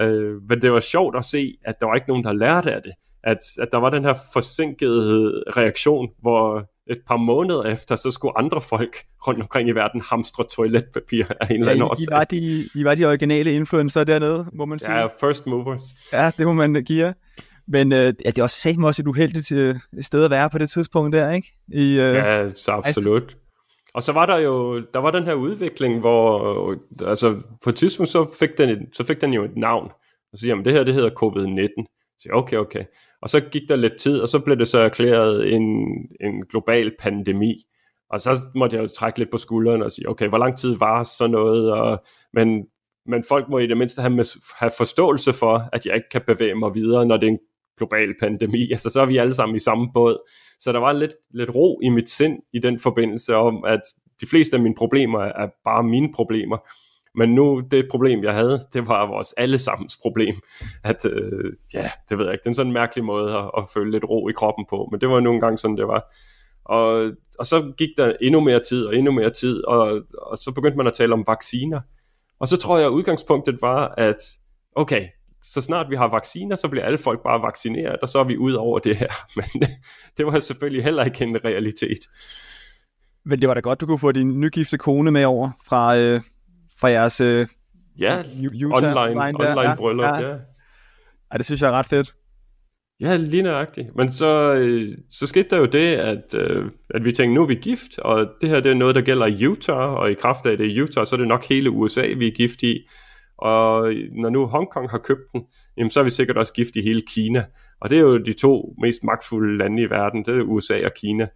Øh, 0.00 0.42
men 0.48 0.62
det 0.62 0.72
var 0.72 0.80
sjovt 0.80 1.16
at 1.16 1.24
se, 1.24 1.56
at 1.64 1.80
der 1.80 1.86
var 1.86 1.94
ikke 1.94 2.08
nogen, 2.08 2.24
der 2.24 2.32
lærte 2.32 2.72
af 2.72 2.82
det. 2.82 2.92
at, 3.24 3.38
at 3.58 3.68
der 3.72 3.78
var 3.78 3.90
den 3.90 4.04
her 4.04 4.14
forsinkede 4.32 5.44
reaktion, 5.56 6.08
hvor 6.20 6.70
et 6.90 6.98
par 7.06 7.16
måneder 7.16 7.62
efter, 7.62 7.96
så 7.96 8.10
skulle 8.10 8.38
andre 8.38 8.60
folk 8.60 9.04
rundt 9.26 9.40
omkring 9.40 9.68
i 9.68 9.72
verden 9.72 10.00
hamstre 10.00 10.44
toiletpapir 10.50 11.24
af 11.40 11.50
en 11.50 11.56
eller 11.56 11.70
anden 11.70 11.84
ja, 11.84 11.90
årsag. 11.90 12.04
I, 12.04 12.10
var 12.10 12.24
de, 12.24 12.64
I 12.74 12.84
var 12.84 12.94
de 12.94 13.04
originale 13.04 13.52
influencer 13.52 14.04
dernede, 14.04 14.46
må 14.52 14.64
man 14.64 14.78
sige. 14.78 14.98
Ja, 14.98 15.06
first 15.06 15.46
movers. 15.46 15.82
Ja, 16.12 16.30
det 16.38 16.46
må 16.46 16.52
man 16.52 16.74
give 16.74 17.04
jer. 17.04 17.12
Men 17.68 17.92
øh, 17.92 17.98
ja, 17.98 18.30
det 18.30 18.38
er 18.38 18.42
også 18.42 18.60
sagt 18.60 18.84
også 18.84 19.02
et 19.02 19.06
uheldigt 19.06 19.52
øh, 19.52 19.76
sted 20.00 20.24
at 20.24 20.30
være 20.30 20.50
på 20.50 20.58
det 20.58 20.70
tidspunkt 20.70 21.16
der, 21.16 21.32
ikke? 21.32 21.48
I, 21.68 21.92
øh, 21.92 22.14
Ja, 22.14 22.50
så 22.54 22.72
absolut. 22.72 23.36
Og 23.94 24.02
så 24.02 24.12
var 24.12 24.26
der 24.26 24.36
jo, 24.38 24.80
der 24.94 24.98
var 24.98 25.10
den 25.10 25.24
her 25.24 25.34
udvikling, 25.34 26.00
hvor, 26.00 26.70
øh, 26.70 27.08
altså 27.08 27.40
på 27.64 27.70
et 27.70 27.76
tidspunkt, 27.76 28.10
så 28.10 28.30
fik 28.38 28.58
den, 28.58 28.92
så 28.92 29.04
fik 29.04 29.20
den 29.20 29.32
jo 29.32 29.44
et 29.44 29.56
navn. 29.56 29.84
Og 30.32 30.38
så 30.38 30.40
siger 30.40 30.54
man, 30.54 30.64
det 30.64 30.72
her, 30.72 30.84
det 30.84 30.94
hedder 30.94 31.10
covid-19. 31.10 31.84
Så 32.18 32.22
jeg, 32.24 32.34
okay, 32.34 32.56
okay. 32.56 32.84
Og 33.24 33.30
så 33.30 33.40
gik 33.40 33.68
der 33.68 33.76
lidt 33.76 33.96
tid, 33.98 34.20
og 34.20 34.28
så 34.28 34.38
blev 34.38 34.56
det 34.56 34.68
så 34.68 34.78
erklæret 34.78 35.54
en, 35.54 35.64
en 36.20 36.46
global 36.50 36.92
pandemi. 36.98 37.64
Og 38.10 38.20
så 38.20 38.30
måtte 38.54 38.76
jeg 38.76 38.82
jo 38.82 38.88
trække 38.88 39.18
lidt 39.18 39.30
på 39.30 39.38
skulderen 39.38 39.82
og 39.82 39.92
sige, 39.92 40.08
okay, 40.08 40.28
hvor 40.28 40.38
lang 40.38 40.56
tid 40.56 40.76
var 40.78 41.02
sådan 41.02 41.30
noget? 41.30 41.72
Og, 41.72 42.04
men, 42.32 42.64
men 43.06 43.24
folk 43.28 43.48
må 43.48 43.58
i 43.58 43.66
det 43.66 43.76
mindste 43.76 44.02
have, 44.02 44.24
have 44.58 44.70
forståelse 44.76 45.32
for, 45.32 45.62
at 45.72 45.86
jeg 45.86 45.94
ikke 45.94 46.08
kan 46.10 46.22
bevæge 46.26 46.54
mig 46.54 46.74
videre, 46.74 47.06
når 47.06 47.16
det 47.16 47.26
er 47.26 47.30
en 47.30 47.38
global 47.78 48.14
pandemi. 48.20 48.70
Altså, 48.70 48.90
så 48.90 49.00
er 49.00 49.06
vi 49.06 49.16
alle 49.16 49.34
sammen 49.34 49.56
i 49.56 49.58
samme 49.58 49.88
båd. 49.94 50.30
Så 50.58 50.72
der 50.72 50.78
var 50.78 50.92
lidt, 50.92 51.14
lidt 51.34 51.54
ro 51.54 51.80
i 51.82 51.88
mit 51.88 52.10
sind 52.10 52.38
i 52.52 52.58
den 52.58 52.80
forbindelse 52.80 53.36
om, 53.36 53.64
at 53.64 53.80
de 54.20 54.26
fleste 54.26 54.56
af 54.56 54.62
mine 54.62 54.74
problemer 54.74 55.20
er 55.20 55.48
bare 55.64 55.82
mine 55.82 56.12
problemer. 56.14 56.56
Men 57.14 57.34
nu, 57.34 57.62
det 57.70 57.88
problem, 57.90 58.24
jeg 58.24 58.34
havde, 58.34 58.60
det 58.72 58.88
var 58.88 59.06
vores 59.06 59.34
allesammens 59.36 59.98
problem. 60.02 60.34
At, 60.84 61.04
øh, 61.04 61.52
ja, 61.74 61.90
det 62.08 62.18
ved 62.18 62.24
jeg 62.24 62.34
ikke, 62.34 62.42
det 62.44 62.50
er 62.50 62.54
sådan 62.54 62.66
en 62.70 62.74
mærkelig 62.74 63.04
måde 63.04 63.36
at, 63.38 63.50
at 63.58 63.64
føle 63.74 63.90
lidt 63.90 64.04
ro 64.04 64.28
i 64.28 64.32
kroppen 64.32 64.66
på, 64.70 64.88
men 64.90 65.00
det 65.00 65.08
var 65.08 65.20
nogle 65.20 65.40
gange 65.40 65.58
sådan, 65.58 65.76
det 65.76 65.88
var. 65.88 66.14
Og, 66.64 67.12
og 67.38 67.46
så 67.46 67.72
gik 67.78 67.88
der 67.96 68.12
endnu 68.20 68.40
mere 68.40 68.60
tid 68.60 68.86
og 68.86 68.96
endnu 68.96 69.12
mere 69.12 69.30
tid, 69.30 69.64
og, 69.64 70.02
og 70.18 70.38
så 70.38 70.52
begyndte 70.54 70.76
man 70.76 70.86
at 70.86 70.92
tale 70.92 71.12
om 71.12 71.24
vacciner. 71.26 71.80
Og 72.40 72.48
så 72.48 72.56
tror 72.56 72.78
jeg, 72.78 72.86
at 72.86 72.90
udgangspunktet 72.90 73.58
var, 73.62 73.94
at 73.98 74.16
okay, 74.76 75.08
så 75.42 75.60
snart 75.60 75.90
vi 75.90 75.96
har 75.96 76.08
vacciner, 76.08 76.56
så 76.56 76.68
bliver 76.68 76.84
alle 76.84 76.98
folk 76.98 77.22
bare 77.22 77.42
vaccineret, 77.42 77.96
og 78.02 78.08
så 78.08 78.18
er 78.18 78.24
vi 78.24 78.36
ud 78.36 78.52
over 78.52 78.78
det 78.78 78.96
her. 78.96 79.08
Men 79.36 79.62
øh, 79.62 79.68
det 80.16 80.26
var 80.26 80.40
selvfølgelig 80.40 80.84
heller 80.84 81.04
ikke 81.04 81.24
en 81.24 81.44
realitet. 81.44 81.98
Men 83.24 83.40
det 83.40 83.48
var 83.48 83.54
da 83.54 83.60
godt, 83.60 83.80
du 83.80 83.86
kunne 83.86 83.98
få 83.98 84.12
din 84.12 84.40
nygifte 84.40 84.78
kone 84.78 85.10
med 85.10 85.24
over 85.24 85.50
fra, 85.64 85.98
øh, 85.98 86.20
fra 86.80 86.88
jeres 86.88 87.20
øh, 87.20 87.46
Ja, 87.98 88.22
Utah 88.64 88.96
online, 88.98 89.26
line 89.26 89.38
der. 89.38 89.56
online 89.56 89.76
bryllup, 89.76 90.04
ja. 90.04 90.14
ja. 90.14 90.28
ja. 90.28 90.36
ja. 91.32 91.38
det 91.38 91.46
synes 91.46 91.62
jeg 91.62 91.68
er 91.68 91.72
ret 91.72 91.86
fedt. 91.86 92.14
Ja, 93.00 93.16
lige 93.16 93.42
nøjagtigt. 93.42 93.96
Men 93.96 94.12
så, 94.12 94.54
øh, 94.54 94.98
så 95.10 95.26
skete 95.26 95.48
der 95.50 95.56
jo 95.58 95.66
det, 95.66 95.94
at, 95.94 96.34
øh, 96.34 96.70
at 96.90 97.04
vi 97.04 97.12
tænkte, 97.12 97.34
nu 97.34 97.42
er 97.42 97.46
vi 97.46 97.54
gift, 97.54 97.98
og 97.98 98.28
det 98.40 98.48
her 98.48 98.60
det 98.60 98.70
er 98.70 98.74
noget, 98.74 98.94
der 98.94 99.00
gælder 99.00 99.26
i 99.26 99.46
Utah, 99.46 99.90
og 99.92 100.10
i 100.10 100.14
kraft 100.14 100.46
af 100.46 100.56
det 100.56 100.66
i 100.66 100.80
Utah, 100.80 101.06
så 101.06 101.16
er 101.16 101.18
det 101.18 101.28
nok 101.28 101.44
hele 101.48 101.70
USA, 101.70 102.06
vi 102.16 102.26
er 102.26 102.32
gift 102.32 102.62
i. 102.62 102.86
Og 103.38 103.94
når 104.12 104.30
nu 104.30 104.46
Hongkong 104.46 104.90
har 104.90 104.98
købt 104.98 105.32
den, 105.32 105.42
jamen, 105.76 105.90
så 105.90 106.00
er 106.00 106.04
vi 106.04 106.10
sikkert 106.10 106.36
også 106.36 106.52
gift 106.52 106.76
i 106.76 106.82
hele 106.82 107.02
Kina. 107.08 107.44
Og 107.80 107.90
det 107.90 107.98
er 107.98 108.02
jo 108.02 108.18
de 108.18 108.32
to 108.32 108.74
mest 108.82 109.04
magtfulde 109.04 109.58
lande 109.58 109.82
i 109.82 109.90
verden, 109.90 110.24
det 110.24 110.38
er 110.38 110.42
USA 110.42 110.84
og 110.84 110.92
Kina. 110.96 111.28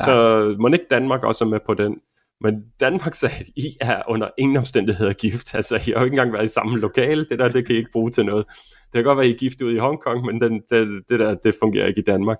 Ja. 0.00 0.04
Så 0.04 0.56
må 0.58 0.68
ikke 0.68 0.86
Danmark 0.90 1.24
også 1.24 1.44
er 1.44 1.48
med 1.48 1.60
på 1.66 1.74
den. 1.74 1.96
Men 2.40 2.64
Danmark 2.80 3.14
sagde, 3.14 3.44
I 3.56 3.76
er 3.80 4.02
under 4.08 4.28
ingen 4.38 4.56
omstændigheder 4.56 5.12
gift. 5.12 5.54
Altså, 5.54 5.76
I 5.76 5.90
har 5.90 5.98
jo 5.98 6.04
ikke 6.04 6.14
engang 6.14 6.32
været 6.32 6.44
i 6.44 6.52
samme 6.52 6.78
lokale. 6.78 7.26
Det 7.28 7.38
der, 7.38 7.48
det 7.48 7.66
kan 7.66 7.74
I 7.74 7.78
ikke 7.78 7.90
bruge 7.92 8.10
til 8.10 8.24
noget. 8.24 8.46
Det 8.68 8.92
kan 8.92 9.04
godt 9.04 9.18
være, 9.18 9.28
I 9.28 9.32
er 9.32 9.38
gift 9.38 9.62
ude 9.62 9.74
i 9.74 9.78
Hongkong, 9.78 10.26
men 10.26 10.40
den, 10.40 10.52
det, 10.70 11.02
det 11.08 11.20
der, 11.20 11.34
det 11.34 11.54
fungerer 11.60 11.86
ikke 11.86 12.00
i 12.00 12.04
Danmark. 12.04 12.38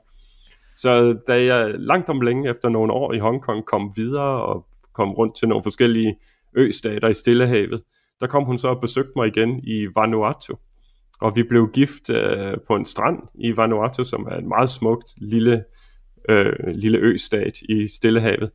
Så 0.76 1.18
da 1.26 1.44
jeg 1.44 1.74
langt 1.78 2.08
om 2.08 2.20
længe 2.20 2.50
efter 2.50 2.68
nogle 2.68 2.92
år 2.92 3.12
i 3.12 3.18
Hongkong 3.18 3.66
kom 3.66 3.92
videre 3.96 4.42
og 4.44 4.66
kom 4.94 5.12
rundt 5.12 5.36
til 5.36 5.48
nogle 5.48 5.62
forskellige 5.62 6.16
østater 6.54 7.08
i 7.08 7.14
Stillehavet, 7.14 7.82
der 8.20 8.26
kom 8.26 8.44
hun 8.44 8.58
så 8.58 8.68
og 8.68 8.80
besøgte 8.80 9.12
mig 9.16 9.26
igen 9.26 9.60
i 9.64 9.86
Vanuatu. 9.96 10.54
Og 11.20 11.36
vi 11.36 11.42
blev 11.42 11.70
gift 11.72 12.10
øh, 12.10 12.54
på 12.66 12.76
en 12.76 12.86
strand 12.86 13.18
i 13.34 13.56
Vanuatu, 13.56 14.04
som 14.04 14.28
er 14.30 14.36
en 14.36 14.48
meget 14.48 14.68
smukt 14.68 15.14
lille, 15.16 15.64
øh, 16.28 16.52
lille 16.66 16.98
østat 16.98 17.60
i 17.68 17.86
Stillehavet. 17.86 18.50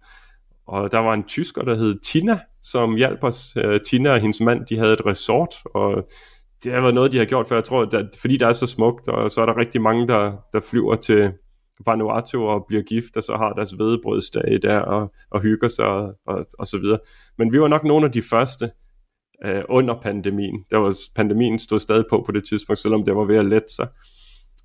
Og 0.68 0.91
der 0.91 0.99
var 0.99 1.14
en 1.14 1.24
tysker, 1.24 1.61
der 1.61 1.76
hed 1.76 1.99
Tina, 1.99 2.39
som 2.61 2.95
hjalp 2.95 3.24
os. 3.24 3.57
Øh, 3.57 3.80
Tina 3.82 4.11
og 4.11 4.20
hendes 4.20 4.41
mand, 4.41 4.66
de 4.66 4.78
havde 4.78 4.93
et 4.93 5.05
resort, 5.05 5.55
og 5.66 6.07
det 6.64 6.74
har 6.74 6.82
været 6.82 6.95
noget, 6.95 7.11
de 7.11 7.18
har 7.18 7.26
gjort 7.26 7.47
før. 7.47 7.55
Jeg 7.55 7.64
tror, 7.64 7.82
at 7.82 8.16
fordi 8.22 8.38
der 8.38 8.47
er 8.47 8.53
så 8.53 8.68
smukt, 8.68 9.07
og 9.07 9.32
så 9.32 9.41
er 9.41 9.45
der 9.45 9.57
rigtig 9.57 9.82
mange, 9.82 10.07
der, 10.07 10.32
der 10.53 10.59
flyver 10.59 10.95
til 10.95 11.32
Vanuatu 11.86 12.47
og 12.47 12.66
bliver 12.68 12.84
gift, 12.84 13.18
og 13.18 13.24
så 13.24 13.36
har 13.38 13.53
deres 13.53 13.78
vedebrødsdage 13.78 14.59
der, 14.59 14.80
og, 14.80 15.14
og 15.32 15.41
hygger 15.41 15.68
sig, 15.68 15.86
og, 15.86 16.14
og, 16.28 16.45
og 16.59 16.68
så 16.68 16.78
videre. 16.78 16.99
Men 17.38 17.53
vi 17.53 17.61
var 17.61 17.68
nok 17.68 17.84
nogle 17.84 18.05
af 18.05 18.11
de 18.11 18.22
første 18.22 18.72
øh, 19.45 19.64
under 19.70 20.01
pandemien. 20.01 20.66
Der 20.72 20.78
var, 20.78 20.95
pandemien 21.16 21.59
stod 21.59 21.80
stadig 21.80 22.05
på 22.09 22.24
på 22.26 22.32
det 22.32 22.43
tidspunkt, 22.49 22.80
selvom 22.80 23.05
det 23.05 23.16
var 23.16 23.24
ved 23.24 23.38
at 23.38 23.45
lette 23.45 23.74
sig. 23.76 23.88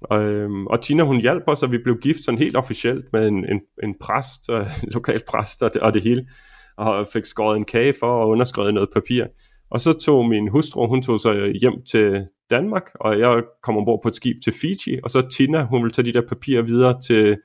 Og, 0.01 0.23
øhm, 0.23 0.67
og 0.67 0.81
Tina 0.81 1.03
hun 1.03 1.21
hjalp 1.21 1.43
os, 1.47 1.63
og 1.63 1.73
vi 1.73 1.79
blev 1.79 1.99
gift 1.99 2.25
sådan 2.25 2.39
helt 2.39 2.57
officielt 2.57 3.13
med 3.13 3.29
en, 3.29 3.45
en, 3.45 3.61
en 3.83 3.95
præst, 4.01 4.51
øh, 4.51 4.61
en 4.85 4.91
lokal 4.93 5.23
præst 5.29 5.63
og 5.63 5.75
det, 5.75 5.83
og 5.83 5.95
det 5.95 6.03
hele, 6.03 6.29
og 6.77 7.07
fik 7.13 7.25
skåret 7.25 7.57
en 7.57 7.65
kage 7.65 7.95
for 8.01 8.23
og 8.23 8.29
underskrevet 8.29 8.75
noget 8.75 8.89
papir. 8.95 9.25
Og 9.71 9.81
så 9.81 9.93
tog 9.93 10.29
min 10.29 10.49
hustru, 10.49 10.87
hun 10.87 11.03
tog 11.03 11.21
sig 11.21 11.53
hjem 11.61 11.83
til 11.91 12.27
Danmark, 12.51 12.91
og 12.95 13.19
jeg 13.19 13.43
kom 13.63 13.77
ombord 13.77 14.03
på 14.03 14.09
et 14.09 14.17
skib 14.17 14.37
til 14.45 14.53
Fiji, 14.53 15.01
og 15.03 15.11
så 15.11 15.29
Tina, 15.29 15.65
hun 15.65 15.83
ville 15.83 15.93
tage 15.93 16.07
de 16.07 16.13
der 16.13 16.29
papirer 16.29 16.63
videre 16.63 17.01
til 17.01 17.37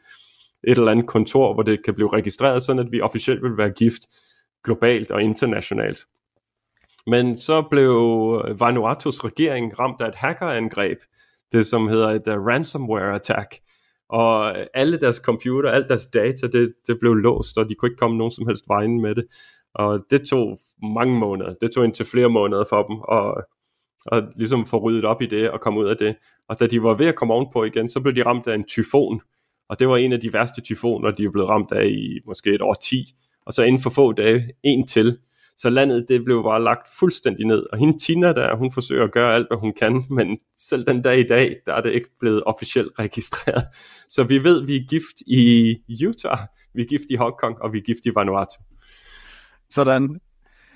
et 0.68 0.78
eller 0.78 0.91
andet 0.91 1.08
kontor, 1.08 1.54
hvor 1.54 1.64
det 1.64 1.86
kan 1.86 1.93
blive 1.93 2.14
registreret, 2.14 2.64
sådan 2.64 2.86
at 2.86 2.91
vi 2.91 3.01
officielt 3.01 3.43
vil 3.43 3.58
være 3.58 3.70
gift 3.70 4.01
globalt 4.64 5.12
og 5.12 5.22
internationalt. 5.22 5.97
Men 7.08 7.38
så 7.38 7.62
blev 7.62 7.95
Vanuatus 8.60 9.24
regering 9.24 9.80
ramt 9.80 10.01
af 10.01 10.08
et 10.08 10.16
hackerangreb, 10.16 10.97
det 11.52 11.68
som 11.68 11.88
hedder 11.88 12.10
et 12.10 12.28
uh, 12.28 12.46
ransomware 12.46 13.16
attack. 13.16 13.60
Og 14.10 14.60
øh, 14.60 14.66
alle 14.74 15.00
deres 15.00 15.16
computer, 15.16 15.70
alt 15.70 15.89
deres 15.89 16.06
data, 16.06 16.48
det, 16.48 16.74
det 16.88 17.00
blev 17.00 17.14
låst, 17.14 17.58
og 17.58 17.70
de 17.70 17.76
kunne 17.76 17.89
ikke 17.89 18.00
komme 18.00 18.18
nogen 18.18 18.32
som 18.32 18.48
helst 18.48 18.64
vejen 18.68 19.02
med 19.02 19.16
det. 19.16 19.26
Og 19.76 20.00
det 20.10 20.28
tog 20.28 20.60
mange 20.96 21.20
måneder. 21.20 21.54
Det 21.62 21.72
tog 21.72 21.86
indtil 21.86 22.06
flere 22.06 22.30
måneder 22.30 22.64
for 22.70 22.84
dem 22.84 22.98
at, 23.12 23.44
at 24.12 24.24
ligesom 24.38 24.66
få 24.66 24.78
ryddet 24.78 25.06
op 25.06 25.22
i 25.22 25.26
det 25.26 25.50
og 25.50 25.62
komme 25.62 25.80
ud 25.80 25.86
af 25.86 25.98
det. 25.98 26.16
Og 26.50 26.60
da 26.60 26.68
de 26.68 26.84
var 26.84 26.94
ved 26.94 27.06
at 27.06 27.16
komme 27.16 27.34
ovenpå 27.34 27.64
igen, 27.64 27.89
så 27.89 28.00
blev 28.00 28.16
de 28.16 28.24
ramt 28.26 28.48
af 28.48 28.56
en 28.56 28.64
tyfon. 28.64 29.22
Og 29.70 29.80
det 29.80 29.88
var 29.88 29.98
en 29.98 30.14
af 30.14 30.20
de 30.22 30.34
værste 30.34 30.62
tyfoner, 30.62 31.12
de 31.12 31.24
er 31.24 31.32
blevet 31.32 31.50
ramt 31.50 31.72
af 31.72 31.86
i 31.86 32.20
måske 32.26 32.50
et 32.50 32.62
år 32.62 32.74
10. 32.74 33.06
Og 33.46 33.54
så 33.54 33.64
inden 33.64 33.82
for 33.82 33.89
få 33.89 34.12
dage, 34.12 34.50
en 34.64 34.88
til. 34.88 35.18
Så 35.58 35.70
landet 35.70 36.06
det 36.08 36.26
blev 36.26 36.43
bare 36.43 36.64
lagt 36.64 36.88
fuldstændig 36.99 37.45
ned. 37.45 37.64
Og 37.72 37.78
hende 37.78 37.99
Tina 37.99 38.34
der, 38.34 38.56
hun 38.56 38.72
forsøger 38.72 39.04
at 39.04 39.12
gøre 39.12 39.36
alt, 39.36 39.47
hvad 39.49 39.58
hun 39.58 39.74
kan, 39.80 40.06
men 40.10 40.38
selv 40.58 40.84
den 40.84 41.01
dag 41.01 41.20
i 41.20 41.28
dag, 41.28 41.56
der 41.66 41.74
er 41.74 41.82
det 41.82 41.91
ikke 41.91 42.10
blevet 42.20 42.43
officielt 42.45 42.91
registreret. 42.99 43.64
Så 44.10 44.24
vi 44.24 44.43
ved, 44.43 44.62
at 44.62 44.68
vi 44.68 44.76
er 44.76 44.88
gift 44.89 45.22
i 45.28 46.06
Utah, 46.08 46.38
vi 46.74 46.82
er 46.82 46.86
gift 46.86 47.06
i 47.10 47.16
Hongkong, 47.16 47.62
og 47.62 47.74
vi 47.74 47.78
er 47.78 47.82
gift 47.84 48.06
i 48.06 48.12
Vanuatu. 48.16 48.62
Sådan. 49.70 50.20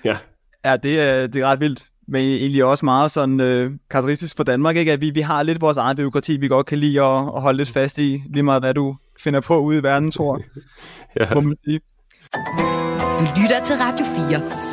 Ja. 0.05 0.17
Ja, 0.65 0.77
det 0.77 1.01
er, 1.01 1.27
det 1.27 1.41
er 1.41 1.45
ret 1.45 1.59
vildt. 1.59 1.85
Men 2.07 2.21
egentlig 2.21 2.63
også 2.63 2.85
meget 2.85 3.11
sådan 3.11 3.39
øh, 3.39 3.71
karakteristisk 3.89 4.35
for 4.35 4.43
Danmark, 4.43 4.75
ikke? 4.75 4.91
at 4.91 5.01
vi, 5.01 5.09
vi 5.09 5.21
har 5.21 5.43
lidt 5.43 5.61
vores 5.61 5.77
eget 5.77 5.97
byråkrati, 5.97 6.37
vi 6.37 6.47
godt 6.47 6.65
kan 6.65 6.77
lide 6.77 7.01
at, 7.01 7.17
at 7.35 7.41
holde 7.41 7.57
lidt 7.57 7.69
fast 7.69 7.97
i, 7.97 8.23
lige 8.29 8.43
meget 8.43 8.61
hvad 8.61 8.73
du 8.73 8.95
finder 9.19 9.41
på 9.41 9.59
ude 9.59 9.79
i 9.79 9.83
verden, 9.83 10.11
tror 10.11 10.41
ja. 11.19 11.33
må 11.33 11.41
man 11.41 11.57
sige. 11.65 11.79
Du 13.19 13.25
lytter 13.41 13.61
til 13.63 13.75
Radio 13.75 14.05
4. 14.05 14.66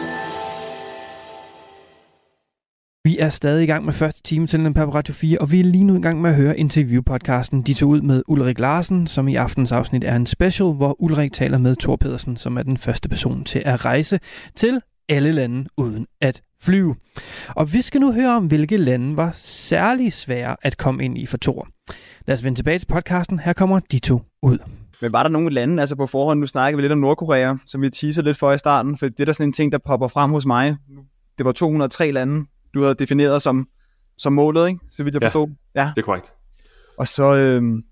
Vi 3.07 3.19
er 3.19 3.29
stadig 3.29 3.63
i 3.63 3.67
gang 3.67 3.85
med 3.85 3.93
første 3.93 4.23
time 4.23 4.47
til 4.47 4.61
den 4.61 4.75
på 4.75 4.85
Radio 4.85 5.15
4, 5.15 5.39
og 5.39 5.53
vi 5.53 5.61
er 5.61 5.65
lige 5.65 5.85
nu 5.85 5.97
i 5.97 6.01
gang 6.01 6.21
med 6.21 6.31
at 6.31 6.37
høre 6.37 6.59
interviewpodcasten 6.59 7.63
De 7.63 7.75
tog 7.75 7.89
ud 7.89 8.01
med 8.01 8.23
Ulrik 8.29 8.59
Larsen, 8.59 9.07
som 9.07 9.29
i 9.29 9.35
aftens 9.35 9.73
afsnit 9.73 10.05
er 10.05 10.17
en 10.17 10.27
special, 10.27 10.73
hvor 10.73 11.03
Ulrik 11.03 11.33
taler 11.33 11.59
med 11.59 11.77
Thor 11.77 11.97
Pedersen, 11.97 12.37
som 12.37 12.57
er 12.57 12.63
den 12.63 12.77
første 12.77 13.09
person 13.09 13.45
til 13.45 13.63
at 13.65 13.85
rejse 13.85 14.21
til 14.57 14.81
alle 15.09 15.33
lande 15.33 15.67
uden 15.77 16.07
at 16.21 16.43
flyve. 16.63 16.97
Og 17.49 17.73
vi 17.73 17.83
skal 17.83 18.01
nu 18.01 18.13
høre 18.13 18.37
om, 18.37 18.47
hvilke 18.47 18.77
lande 18.77 19.17
var 19.17 19.33
særlig 19.37 20.13
svære 20.13 20.57
at 20.63 20.79
komme 20.79 21.05
ind 21.05 21.19
i 21.19 21.27
for 21.27 21.39
Thor. 21.43 21.69
Lad 22.27 22.37
os 22.37 22.45
vende 22.45 22.59
tilbage 22.59 22.79
til 22.79 22.87
podcasten. 22.87 23.39
Her 23.39 23.53
kommer 23.53 23.81
De 23.81 23.99
to 23.99 24.23
ud. 24.43 24.59
Men 25.03 25.13
var 25.13 25.23
der 25.23 25.31
nogle 25.31 25.51
lande, 25.51 25.81
altså 25.81 25.97
på 25.97 26.07
forhånd, 26.07 26.41
nu 26.41 26.47
snakker 26.47 26.77
vi 26.77 26.83
lidt 26.83 26.93
om 26.93 26.99
Nordkorea, 26.99 27.55
som 27.67 27.83
vi 27.83 27.91
teaser 27.91 28.23
lidt 28.23 28.39
for 28.39 28.53
i 28.53 28.59
starten, 28.59 28.97
for 28.97 29.07
det 29.07 29.21
er 29.21 29.25
der 29.25 29.33
sådan 29.33 29.49
en 29.49 29.53
ting, 29.53 29.73
der 29.73 29.79
popper 29.79 30.09
frem 30.09 30.31
hos 30.31 30.47
mig. 30.47 30.77
Det 31.39 31.47
var 31.47 31.53
203 31.53 32.11
lande, 32.11 32.47
du 32.75 32.83
havde 32.83 32.95
defineret 32.95 33.43
som, 33.43 33.69
som 34.19 34.33
målet, 34.33 34.69
ikke? 34.69 34.81
Så 34.91 35.03
vidt 35.05 35.15
jeg 35.15 35.23
Ja. 35.23 35.27
forstod. 35.29 35.49
Ja, 35.75 35.91
Det 35.97 36.03
er 36.03 36.07
korrekt. 36.07 36.33
Og 36.99 37.09
så, 37.09 37.35
øhm, 37.35 37.83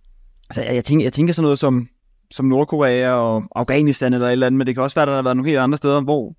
altså 0.50 0.62
jeg, 0.64 0.74
jeg, 0.74 0.84
tænker, 0.84 1.04
jeg 1.04 1.12
tænker 1.12 1.32
sådan 1.34 1.42
noget 1.44 1.58
som, 1.58 1.88
som 2.30 2.46
Nordkorea 2.46 3.12
og 3.12 3.42
Afghanistan 3.56 4.12
eller 4.12 4.26
et 4.26 4.32
eller 4.32 4.46
andet, 4.46 4.58
men 4.58 4.66
det 4.66 4.74
kan 4.74 4.82
også 4.82 4.94
være, 4.94 5.02
at 5.02 5.08
der 5.08 5.14
har 5.14 5.22
været 5.22 5.36
nogle 5.36 5.48
helt 5.50 5.60
andre 5.60 5.76
steder, 5.78 6.00
hvor 6.02 6.34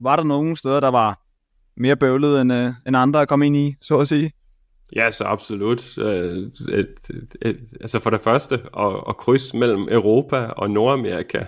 var 0.00 0.16
der 0.16 0.22
nogle 0.22 0.56
steder, 0.56 0.80
der 0.80 0.88
var 0.90 1.20
mere 1.76 1.96
bøvlet 1.96 2.40
end, 2.40 2.52
øh, 2.52 2.72
end 2.86 2.96
andre 2.96 3.22
at 3.22 3.28
komme 3.28 3.46
ind 3.46 3.56
i, 3.56 3.74
så 3.80 3.98
at 3.98 4.08
sige. 4.08 4.32
Ja, 4.96 5.10
så 5.10 5.24
absolut. 5.24 5.98
Øh, 5.98 6.36
et, 6.36 6.52
et, 6.68 7.36
et, 7.42 7.60
altså 7.80 7.98
for 8.00 8.10
det 8.10 8.20
første, 8.20 8.54
at, 8.54 8.92
at 9.08 9.16
krydse 9.16 9.56
mellem 9.56 9.88
Europa 9.90 10.36
og 10.36 10.70
Nordamerika, 10.70 11.38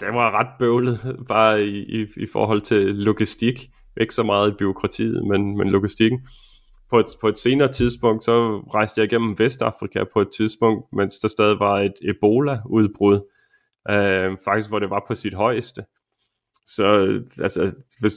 det 0.00 0.08
var 0.08 0.40
ret 0.40 0.48
bøvlet, 0.58 1.16
bare 1.28 1.62
i, 1.64 2.02
i, 2.02 2.06
i 2.16 2.26
forhold 2.32 2.60
til 2.60 2.78
logistik. 2.86 3.70
Ikke 4.00 4.14
så 4.14 4.22
meget 4.22 4.50
i 4.50 4.54
byråkratiet, 4.58 5.26
men, 5.26 5.56
men 5.56 5.70
logistikken. 5.70 6.20
På 6.90 6.98
et, 6.98 7.06
på 7.20 7.28
et 7.28 7.38
senere 7.38 7.72
tidspunkt, 7.72 8.24
så 8.24 8.58
rejste 8.74 9.00
jeg 9.00 9.12
igennem 9.12 9.38
Vestafrika 9.38 10.04
på 10.12 10.20
et 10.20 10.28
tidspunkt, 10.36 10.92
mens 10.92 11.18
der 11.18 11.28
stadig 11.28 11.58
var 11.58 11.80
et 11.80 11.94
Ebola-udbrud, 12.02 13.20
øh, 13.90 14.36
faktisk 14.44 14.68
hvor 14.68 14.78
det 14.78 14.90
var 14.90 15.04
på 15.08 15.14
sit 15.14 15.34
højeste. 15.34 15.84
Så 16.66 16.84
altså, 17.42 17.72
hvis, 18.00 18.12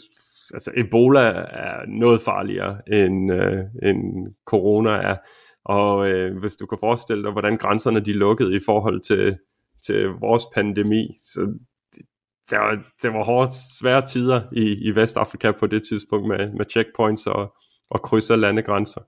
altså 0.54 0.72
Ebola 0.78 1.22
er 1.50 1.86
noget 1.88 2.22
farligere 2.22 2.82
end, 2.88 3.34
øh, 3.34 3.64
end 3.84 4.28
corona 4.46 4.90
er. 4.90 5.16
Og 5.66 6.10
øh, 6.10 6.38
hvis 6.40 6.56
du 6.56 6.66
kan 6.66 6.78
forestille 6.82 7.24
dig, 7.24 7.32
hvordan 7.32 7.58
grænserne 7.58 8.00
de 8.00 8.14
lukkede 8.14 8.56
i 8.56 8.60
forhold 8.66 9.02
til, 9.02 9.38
til 9.86 10.06
vores 10.06 10.44
pandemi, 10.56 11.16
så 11.18 11.54
det 12.50 12.58
var, 12.58 12.84
det 13.02 13.14
var 13.14 13.24
hårdt 13.24 13.52
svære 13.80 14.08
tider 14.08 14.42
i, 14.52 14.62
i 14.62 14.96
Vestafrika 14.96 15.52
på 15.52 15.68
det 15.68 15.84
tidspunkt 15.90 16.28
med, 16.28 16.52
med 16.58 16.66
checkpoints 16.70 17.28
og, 17.28 17.54
og 17.90 18.02
krydser 18.02 18.36
landegrænser. 18.36 19.02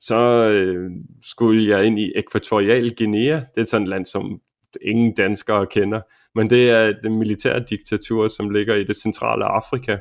Så 0.00 0.16
øh, 0.48 0.90
skulle 1.22 1.68
jeg 1.68 1.84
ind 1.84 1.98
i 1.98 2.12
Ekvatorial 2.16 2.96
Guinea. 2.96 3.40
Det 3.54 3.60
er 3.60 3.64
sådan 3.64 3.82
et 3.82 3.88
land, 3.88 4.06
som 4.06 4.40
ingen 4.82 5.14
danskere 5.14 5.66
kender. 5.66 6.00
Men 6.34 6.50
det 6.50 6.70
er 6.70 6.92
det 7.02 7.12
militære 7.12 7.64
diktatur, 7.70 8.28
som 8.28 8.50
ligger 8.50 8.74
i 8.74 8.84
det 8.84 8.96
centrale 8.96 9.44
Afrika. 9.44 9.92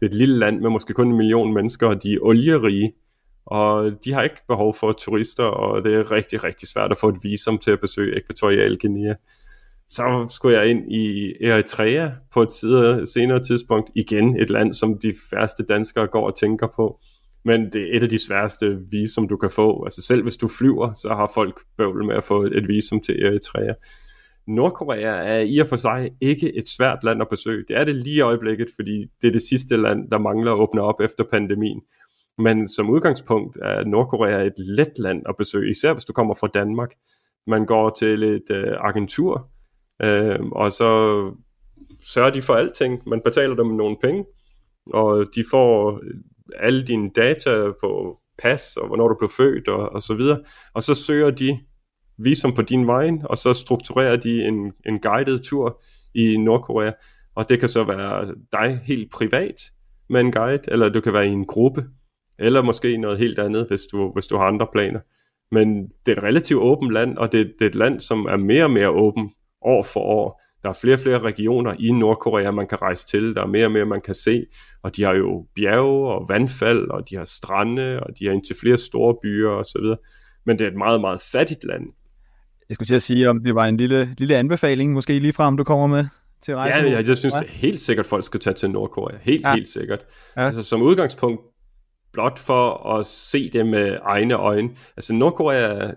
Det 0.00 0.02
er 0.02 0.06
et 0.06 0.14
lille 0.14 0.38
land 0.38 0.60
med 0.60 0.70
måske 0.70 0.94
kun 0.94 1.08
en 1.08 1.16
million 1.16 1.54
mennesker, 1.54 1.86
og 1.86 2.02
de 2.02 2.12
er 2.12 2.18
olierige. 2.20 2.92
Og 3.46 3.92
de 4.04 4.12
har 4.12 4.22
ikke 4.22 4.46
behov 4.48 4.74
for 4.74 4.92
turister, 4.92 5.44
og 5.44 5.84
det 5.84 5.94
er 5.94 6.10
rigtig, 6.10 6.44
rigtig 6.44 6.68
svært 6.68 6.92
at 6.92 6.98
få 6.98 7.08
et 7.08 7.18
visum 7.22 7.58
til 7.58 7.70
at 7.70 7.80
besøge 7.80 8.16
Ekvatorial 8.16 8.78
Guinea. 8.78 9.14
Så 9.94 10.26
skulle 10.28 10.58
jeg 10.58 10.70
ind 10.70 10.92
i 10.92 11.34
Eritrea 11.40 12.08
på 12.34 12.42
et 12.42 12.52
senere 13.08 13.42
tidspunkt. 13.42 13.90
Igen 13.94 14.40
et 14.40 14.50
land, 14.50 14.74
som 14.74 14.98
de 14.98 15.14
færreste 15.30 15.62
danskere 15.62 16.06
går 16.06 16.26
og 16.26 16.38
tænker 16.38 16.66
på. 16.76 17.00
Men 17.44 17.72
det 17.72 17.82
er 17.82 17.96
et 17.96 18.02
af 18.02 18.08
de 18.08 18.26
sværeste 18.26 18.78
visum, 18.90 19.28
du 19.28 19.36
kan 19.36 19.50
få. 19.50 19.84
Altså 19.84 20.02
selv 20.02 20.22
hvis 20.22 20.36
du 20.36 20.48
flyver, 20.48 20.92
så 20.92 21.08
har 21.08 21.30
folk 21.34 21.60
bøvl 21.76 22.04
med 22.04 22.14
at 22.14 22.24
få 22.24 22.42
et 22.42 22.68
visum 22.68 23.00
til 23.00 23.22
Eritrea. 23.22 23.74
Nordkorea 24.46 25.36
er 25.36 25.38
i 25.38 25.58
og 25.58 25.66
for 25.66 25.76
sig 25.76 26.10
ikke 26.20 26.56
et 26.56 26.68
svært 26.68 27.04
land 27.04 27.20
at 27.20 27.28
besøge. 27.30 27.64
Det 27.68 27.76
er 27.76 27.84
det 27.84 27.94
lige 27.94 28.16
i 28.16 28.20
øjeblikket, 28.20 28.68
fordi 28.76 29.06
det 29.22 29.28
er 29.28 29.32
det 29.32 29.42
sidste 29.42 29.76
land, 29.76 30.10
der 30.10 30.18
mangler 30.18 30.52
at 30.52 30.58
åbne 30.58 30.80
op 30.80 31.00
efter 31.00 31.24
pandemien. 31.24 31.80
Men 32.38 32.68
som 32.68 32.90
udgangspunkt 32.90 33.56
er 33.62 33.84
Nordkorea 33.84 34.46
et 34.46 34.58
let 34.58 34.98
land 34.98 35.22
at 35.28 35.34
besøge, 35.38 35.70
især 35.70 35.92
hvis 35.92 36.04
du 36.04 36.12
kommer 36.12 36.34
fra 36.34 36.48
Danmark. 36.54 36.90
Man 37.46 37.66
går 37.66 37.90
til 37.90 38.22
et 38.22 38.50
øh, 38.50 38.76
agentur, 38.80 39.51
øh, 40.04 40.40
og 40.52 40.72
så 40.72 40.90
sørger 42.00 42.30
de 42.30 42.42
for 42.42 42.54
alting. 42.54 43.08
Man 43.08 43.20
betaler 43.24 43.54
dem 43.54 43.66
nogle 43.66 43.96
penge, 44.02 44.24
og 44.86 45.26
de 45.34 45.44
får 45.50 45.92
øh, 45.92 46.14
alle 46.58 46.82
dine 46.82 47.10
data 47.10 47.70
på 47.80 48.18
pas, 48.38 48.76
og 48.76 48.86
hvornår 48.86 49.08
du 49.08 49.14
blev 49.18 49.30
født, 49.30 49.68
og, 49.68 49.88
og 49.88 50.02
så 50.02 50.14
videre. 50.14 50.40
Og 50.74 50.82
så 50.82 50.94
søger 50.94 51.30
de 51.30 51.58
visum 52.18 52.54
på 52.54 52.62
din 52.62 52.86
vej, 52.86 53.10
og 53.24 53.38
så 53.38 53.52
strukturerer 53.52 54.16
de 54.16 54.44
en, 54.44 54.72
en 54.86 55.00
guided 55.00 55.38
tur 55.38 55.82
i 56.14 56.36
Nordkorea, 56.36 56.92
og 57.34 57.48
det 57.48 57.60
kan 57.60 57.68
så 57.68 57.84
være 57.84 58.34
dig 58.52 58.80
helt 58.84 59.12
privat 59.12 59.54
med 60.08 60.20
en 60.20 60.32
guide, 60.32 60.62
eller 60.68 60.88
du 60.88 61.00
kan 61.00 61.12
være 61.12 61.26
i 61.26 61.30
en 61.30 61.46
gruppe, 61.46 61.84
eller 62.38 62.62
måske 62.62 62.96
noget 62.96 63.18
helt 63.18 63.38
andet, 63.38 63.66
hvis 63.68 63.82
du, 63.92 64.12
hvis 64.12 64.26
du 64.26 64.36
har 64.36 64.44
andre 64.44 64.66
planer. 64.72 65.00
Men 65.50 65.86
det 66.06 66.12
er 66.12 66.16
et 66.16 66.22
relativt 66.22 66.60
åbent 66.60 66.92
land, 66.92 67.18
og 67.18 67.32
det, 67.32 67.52
det 67.58 67.64
er 67.64 67.68
et 67.68 67.74
land, 67.74 68.00
som 68.00 68.26
er 68.26 68.36
mere 68.36 68.64
og 68.64 68.70
mere 68.70 68.90
åbent 68.90 69.32
år 69.64 69.82
for 69.82 70.00
år. 70.00 70.42
Der 70.62 70.68
er 70.68 70.72
flere 70.72 70.94
og 70.94 71.00
flere 71.00 71.18
regioner 71.18 71.74
i 71.78 71.90
Nordkorea, 71.92 72.50
man 72.50 72.66
kan 72.68 72.82
rejse 72.82 73.06
til. 73.06 73.34
Der 73.34 73.42
er 73.42 73.46
mere 73.46 73.66
og 73.66 73.72
mere, 73.72 73.84
man 73.84 74.00
kan 74.00 74.14
se. 74.14 74.44
Og 74.82 74.96
de 74.96 75.02
har 75.02 75.12
jo 75.12 75.46
bjerge 75.54 76.12
og 76.12 76.28
vandfald, 76.28 76.90
og 76.90 77.10
de 77.10 77.16
har 77.16 77.24
strande, 77.24 78.00
og 78.00 78.18
de 78.18 78.26
har 78.26 78.32
indtil 78.32 78.56
flere 78.60 78.76
store 78.76 79.14
byer 79.22 79.48
osv. 79.48 79.84
Men 80.46 80.58
det 80.58 80.64
er 80.64 80.70
et 80.70 80.76
meget, 80.76 81.00
meget 81.00 81.20
fattigt 81.32 81.64
land. 81.64 81.82
Jeg 82.68 82.74
skulle 82.74 82.86
til 82.86 82.94
at 82.94 83.02
sige, 83.02 83.30
om 83.30 83.44
det 83.44 83.54
var 83.54 83.66
en 83.66 83.76
lille, 83.76 84.14
lille 84.18 84.36
anbefaling, 84.36 84.92
måske 84.92 85.18
lige 85.18 85.32
frem, 85.32 85.56
du 85.56 85.64
kommer 85.64 85.86
med 85.86 86.06
til 86.42 86.54
rejsen. 86.56 86.84
Ja, 86.84 86.90
jeg, 86.90 87.08
jeg 87.08 87.16
synes 87.16 87.34
det 87.34 87.48
er 87.48 87.52
helt 87.52 87.80
sikkert, 87.80 88.06
folk 88.06 88.24
skal 88.24 88.40
tage 88.40 88.54
til 88.54 88.70
Nordkorea. 88.70 89.18
Helt, 89.22 89.42
ja. 89.42 89.54
helt 89.54 89.68
sikkert. 89.68 90.06
Ja. 90.36 90.42
Altså 90.42 90.62
som 90.62 90.82
udgangspunkt, 90.82 91.40
blot 92.12 92.38
for 92.38 92.96
at 92.98 93.06
se 93.06 93.50
det 93.50 93.66
med 93.66 93.98
egne 94.02 94.34
øjne. 94.34 94.70
Altså 94.96 95.14
Nordkorea, 95.14 95.90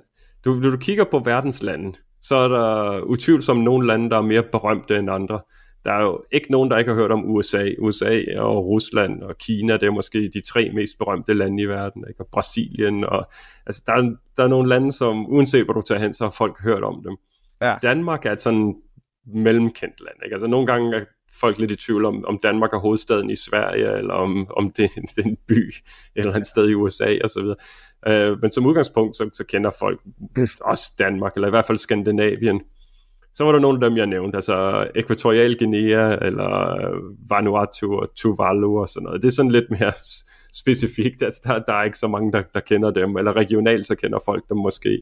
du, 0.45 0.53
når 0.53 0.69
du 0.69 0.77
kigger 0.77 1.03
på 1.03 1.19
verdenslanden, 1.19 1.95
så 2.27 2.35
er 2.35 2.47
der 2.47 3.01
utvivlsomt 3.01 3.63
nogle 3.63 3.87
lande, 3.87 4.09
der 4.09 4.17
er 4.17 4.21
mere 4.21 4.43
berømte 4.43 4.97
end 4.97 5.11
andre. 5.11 5.39
Der 5.85 5.91
er 5.91 6.03
jo 6.03 6.23
ikke 6.31 6.51
nogen, 6.51 6.71
der 6.71 6.77
ikke 6.77 6.91
har 6.91 6.95
hørt 6.95 7.11
om 7.11 7.29
USA. 7.29 7.69
USA 7.79 8.21
og 8.37 8.65
Rusland 8.65 9.23
og 9.23 9.37
Kina, 9.37 9.73
det 9.73 9.83
er 9.83 9.91
måske 9.91 10.29
de 10.33 10.41
tre 10.41 10.71
mest 10.73 10.97
berømte 10.97 11.33
lande 11.33 11.63
i 11.63 11.65
verden. 11.65 12.05
Ikke? 12.09 12.21
Og 12.21 12.27
Brasilien. 12.31 13.03
Og, 13.03 13.27
altså, 13.65 13.83
der, 13.85 13.93
er, 13.93 14.15
der 14.37 14.43
er 14.43 14.47
nogle 14.47 14.69
lande, 14.69 14.91
som 14.91 15.33
uanset 15.33 15.65
hvor 15.65 15.73
du 15.73 15.81
tager 15.81 16.01
hen, 16.01 16.13
så 16.13 16.23
har 16.23 16.31
folk 16.37 16.63
hørt 16.63 16.83
om 16.83 17.03
dem. 17.03 17.17
Ja. 17.61 17.75
Danmark 17.81 18.25
er 18.25 18.31
et 18.31 18.41
sådan 18.41 18.75
mellemkendt 19.25 19.99
land. 19.99 20.15
Ikke? 20.23 20.33
Altså 20.33 20.47
nogle 20.47 20.67
gange 20.67 21.05
folk 21.39 21.57
lidt 21.57 21.71
i 21.71 21.75
tvivl 21.75 22.05
om, 22.05 22.25
om 22.25 22.39
Danmark 22.43 22.73
er 22.73 22.77
hovedstaden 22.77 23.29
i 23.29 23.35
Sverige, 23.35 23.97
eller 23.97 24.13
om, 24.13 24.47
om 24.57 24.71
det, 24.71 24.89
det 25.15 25.25
er 25.25 25.29
en 25.29 25.37
by, 25.47 25.73
eller 26.15 26.33
et 26.35 26.47
sted 26.47 26.69
i 26.69 26.73
USA 26.73 27.17
osv. 27.23 27.43
Uh, 27.43 27.53
øh, 28.07 28.41
men 28.41 28.51
som 28.51 28.65
udgangspunkt, 28.65 29.15
så, 29.15 29.29
så 29.33 29.43
kender 29.43 29.71
folk 29.79 29.99
også 30.61 30.91
Danmark, 30.99 31.35
eller 31.35 31.47
i 31.47 31.49
hvert 31.49 31.65
fald 31.65 31.77
Skandinavien. 31.77 32.61
Så 33.33 33.43
var 33.43 33.51
der 33.51 33.59
nogle 33.59 33.85
af 33.85 33.89
dem, 33.89 33.97
jeg 33.97 34.07
nævnte, 34.07 34.35
altså 34.37 34.87
Ekvatorial 34.95 35.57
Guinea, 35.57 36.17
eller 36.21 36.79
Vanuatu 37.29 37.95
og 37.95 38.15
Tuvalu 38.15 38.79
og 38.79 38.89
sådan 38.89 39.03
noget. 39.03 39.21
Det 39.21 39.27
er 39.27 39.31
sådan 39.31 39.51
lidt 39.51 39.71
mere 39.71 39.93
specifikt, 40.53 41.21
altså 41.21 41.41
der, 41.43 41.59
der 41.59 41.73
er 41.73 41.83
ikke 41.83 41.97
så 41.97 42.07
mange, 42.07 42.31
der, 42.31 42.43
der 42.53 42.59
kender 42.59 42.91
dem, 42.91 43.17
eller 43.17 43.33
regionalt 43.33 43.85
så 43.85 43.95
kender 43.95 44.19
folk 44.25 44.49
dem 44.49 44.57
måske. 44.57 45.01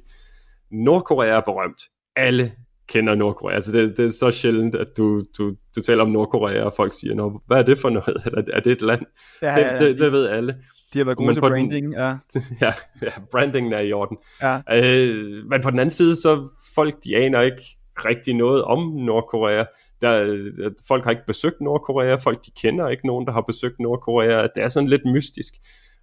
Nordkorea 0.72 1.36
er 1.36 1.42
berømt. 1.42 1.84
Alle 2.16 2.52
kender 2.88 3.16
Nordkorea. 3.16 3.56
Altså 3.56 3.72
det, 3.72 3.98
det 3.98 4.06
er 4.06 4.10
så 4.10 4.32
sjældent, 4.32 4.76
at 4.76 4.88
du, 4.98 5.24
du, 5.38 5.56
du 5.76 5.82
taler 5.82 6.04
om 6.04 6.10
Nordkorea, 6.10 6.64
og 6.64 6.74
folk 6.74 6.94
siger, 6.94 7.16
Nå, 7.16 7.42
hvad 7.48 7.58
er 7.58 7.64
det 7.64 7.78
for 7.78 7.90
noget? 7.90 8.22
Eller 8.26 8.44
er 8.54 8.60
det 8.60 8.72
et 8.72 8.82
land? 8.82 9.02
Ja, 9.42 9.52
ja, 9.52 9.74
ja. 9.74 9.74
Det, 9.74 9.82
det, 9.82 10.00
det 10.00 10.12
ved 10.12 10.28
alle. 10.28 10.56
De 10.94 10.98
har 10.98 11.06
været 11.06 11.18
gode 11.18 11.28
men 11.28 11.36
til 11.36 11.42
branding, 11.42 11.86
den, 11.86 11.94
ja. 11.94 12.18
ja. 12.66 12.74
Ja, 13.02 13.10
brandingen 13.32 13.74
er 13.74 13.80
i 13.80 13.94
orden. 13.94 14.18
Ja. 14.42 14.62
Øh, 14.72 15.46
men 15.50 15.62
på 15.62 15.72
den 15.72 15.80
anden 15.80 15.92
side, 15.92 16.16
så 16.16 16.50
folk, 16.76 16.96
de 17.04 17.16
aner 17.16 17.42
ikke 17.42 17.64
rigtig 18.06 18.34
noget 18.34 18.64
om 18.64 18.80
Nordkorea. 18.96 19.66
Der, 20.02 20.72
folk 20.88 21.04
har 21.04 21.12
ikke 21.12 21.26
besøgt 21.28 21.62
Nordkorea, 21.62 22.16
folk 22.16 22.46
de 22.46 22.52
kender 22.62 22.90
ikke 22.90 23.08
nogen, 23.08 23.26
der 23.28 23.34
har 23.34 23.42
besøgt 23.42 23.80
Nordkorea. 23.80 24.48
Det 24.56 24.64
er 24.64 24.68
sådan 24.68 24.90
lidt 24.90 25.06
mystisk. 25.06 25.54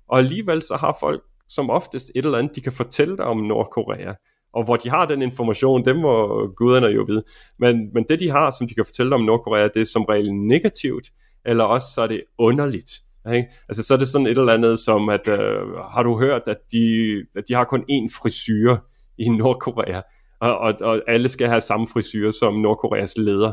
Og 0.09 0.19
alligevel 0.19 0.63
så 0.63 0.77
har 0.77 0.97
folk 1.01 1.23
som 1.49 1.71
oftest 1.71 2.11
et 2.15 2.25
eller 2.25 2.39
andet, 2.39 2.57
de 2.57 2.61
kan 2.61 2.73
fortælle 2.73 3.17
dig 3.17 3.25
om 3.25 3.37
Nordkorea. 3.37 4.15
Og 4.53 4.65
hvor 4.65 4.77
de 4.77 4.91
har 4.91 5.07
den 5.07 5.23
information, 5.23 5.85
dem 5.85 5.97
må 5.97 6.47
guderne 6.57 6.87
jo 6.87 7.05
vide. 7.09 7.23
Men, 7.59 7.91
men 7.95 8.05
det 8.09 8.21
de 8.21 8.31
har, 8.31 8.55
som 8.59 8.69
de 8.69 8.75
kan 8.75 8.85
fortælle 8.85 9.15
om 9.15 9.21
Nordkorea, 9.21 9.69
det 9.75 9.81
er 9.81 9.85
som 9.85 10.05
regel 10.05 10.35
negativt, 10.35 11.07
eller 11.45 11.65
også 11.65 11.87
så 11.95 12.03
er 12.03 12.07
det 12.07 12.23
underligt. 12.39 12.91
Ikke? 13.35 13.49
Altså 13.69 13.83
så 13.83 13.95
er 13.95 13.99
det 13.99 14.09
sådan 14.09 14.27
et 14.27 14.39
eller 14.39 14.53
andet 14.53 14.79
som, 14.79 15.09
at 15.09 15.29
øh, 15.29 15.69
har 15.91 16.03
du 16.03 16.19
hørt, 16.19 16.43
at 16.47 16.59
de, 16.73 17.15
at 17.37 17.45
de 17.49 17.55
har 17.55 17.65
kun 17.65 17.81
én 17.81 18.17
frisyr 18.23 18.77
i 19.19 19.29
Nordkorea, 19.29 20.01
og, 20.41 20.59
og, 20.59 20.75
og 20.81 21.03
alle 21.09 21.29
skal 21.29 21.49
have 21.49 21.61
samme 21.61 21.87
frisyr 21.93 22.31
som 22.31 22.55
Nordkoreas 22.55 23.17
leder. 23.17 23.53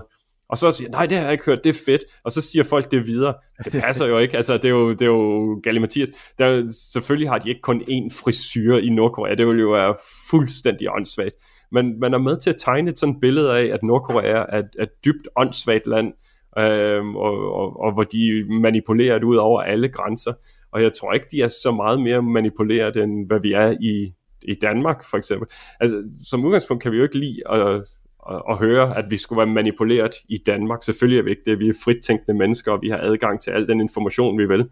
Og 0.50 0.58
så 0.58 0.72
siger 0.72 0.90
nej, 0.90 1.06
det 1.06 1.18
har 1.18 1.24
jeg 1.24 1.32
ikke 1.32 1.46
hørt, 1.46 1.64
det 1.64 1.70
er 1.70 1.80
fedt. 1.86 2.04
Og 2.24 2.32
så 2.32 2.42
siger 2.42 2.64
folk 2.64 2.92
det 2.92 3.08
videre. 3.08 3.34
Det 3.64 3.82
passer 3.82 4.06
jo 4.06 4.18
ikke, 4.18 4.38
altså 4.38 4.54
det 4.54 4.66
er 4.66 4.70
jo, 4.70 4.92
det 4.92 5.02
er 5.02 5.06
jo 5.06 5.60
Galle 5.64 5.80
Mathias. 5.80 6.10
Der, 6.38 6.72
selvfølgelig 6.94 7.30
har 7.30 7.38
de 7.38 7.50
ikke 7.50 7.62
kun 7.62 7.82
én 7.82 8.10
frisyr 8.24 8.78
i 8.78 8.90
Nordkorea, 8.90 9.36
det 9.36 9.48
ville 9.48 9.62
jo 9.62 9.72
være 9.72 9.96
fuldstændig 10.30 10.90
åndssvagt. 10.92 11.36
Men 11.72 12.00
man 12.00 12.14
er 12.14 12.18
med 12.18 12.38
til 12.38 12.50
at 12.50 12.56
tegne 12.60 12.92
et 12.92 13.00
sådan 13.00 13.20
billede 13.20 13.58
af, 13.58 13.66
at 13.66 13.84
Nordkorea 13.84 14.46
er 14.50 14.60
et, 14.60 14.70
et 14.80 14.90
dybt 15.06 15.28
åndssvagt 15.36 15.88
land, 15.88 16.14
øhm, 16.58 17.16
og, 17.16 17.54
og, 17.54 17.80
og 17.80 17.94
hvor 17.94 18.04
de 18.04 18.46
manipulerer 18.62 19.14
det 19.20 19.24
ud 19.24 19.36
over 19.36 19.62
alle 19.62 19.90
grænser. 19.90 20.34
Og 20.72 20.84
jeg 20.84 20.94
tror 20.94 21.14
ikke, 21.14 21.26
de 21.32 21.42
er 21.42 21.48
så 21.48 21.72
meget 21.72 22.02
mere 22.02 22.22
manipuleret, 22.22 22.98
end 22.98 23.28
hvad 23.28 23.40
vi 23.44 23.54
er 23.54 23.72
i, 23.82 24.14
i 24.42 24.56
Danmark, 24.62 25.04
for 25.04 25.18
eksempel. 25.18 25.48
Altså, 25.80 26.04
som 26.30 26.46
udgangspunkt 26.46 26.84
kan 26.84 26.92
vi 26.92 26.98
jo 26.98 27.04
ikke 27.04 27.20
lide 27.20 27.52
at, 27.52 27.88
at, 28.32 28.42
at 28.50 28.58
høre, 28.58 28.98
at 28.98 29.06
vi 29.10 29.18
skulle 29.18 29.38
være 29.38 29.48
manipuleret 29.48 30.16
i 30.30 30.38
Danmark. 30.38 30.84
Selvfølgelig 30.84 31.20
er 31.20 31.24
vi 31.24 31.30
ikke 31.30 31.42
det. 31.46 31.60
Vi 31.60 31.70
er 31.70 31.74
fritænkende 31.84 32.38
mennesker, 32.38 32.72
og 32.72 32.82
vi 32.82 32.90
har 32.90 32.98
adgang 32.98 33.42
til 33.42 33.52
al 33.52 33.68
den 33.68 33.82
information, 33.82 34.38
vi 34.38 34.46
vil. 34.46 34.70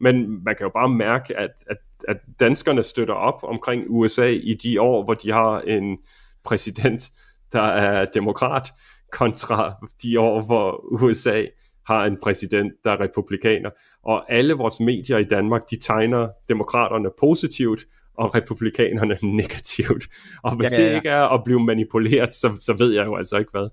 Men 0.00 0.44
man 0.44 0.56
kan 0.56 0.64
jo 0.64 0.70
bare 0.70 0.88
mærke, 0.88 1.36
at, 1.38 1.50
at, 1.66 1.76
at 2.08 2.16
danskerne 2.40 2.82
støtter 2.82 3.14
op 3.14 3.42
omkring 3.42 3.84
USA 3.88 4.26
i 4.28 4.54
de 4.54 4.80
år, 4.80 5.04
hvor 5.04 5.14
de 5.14 5.30
har 5.30 5.60
en 5.60 5.98
præsident, 6.44 7.10
der 7.52 7.62
er 7.62 8.04
demokrat, 8.04 8.72
kontra 9.12 9.86
de 10.02 10.20
år, 10.20 10.42
hvor 10.42 10.92
USA 11.02 11.44
har 11.86 12.04
en 12.04 12.16
præsident, 12.22 12.72
der 12.84 12.90
er 12.90 13.00
republikaner. 13.00 13.70
Og 14.02 14.32
alle 14.32 14.54
vores 14.54 14.80
medier 14.80 15.18
i 15.18 15.24
Danmark, 15.24 15.70
de 15.70 15.78
tegner 15.78 16.28
demokraterne 16.48 17.10
positivt, 17.20 17.80
og 18.20 18.34
republikanerne 18.34 19.18
negativt. 19.40 20.04
Og 20.42 20.56
hvis 20.56 20.72
Ja, 20.72 20.76
ja, 20.76 20.82
ja, 20.82 20.88
det 20.88 20.96
ikke 20.96 21.08
er 21.08 21.34
at 21.34 21.44
blive 21.44 21.64
manipuleret, 21.64 22.34
så, 22.34 22.56
så 22.60 22.72
ved 22.78 22.92
jeg 22.92 23.06
jo 23.06 23.16
altså 23.16 23.38
ikke 23.38 23.50
hvad. 23.50 23.68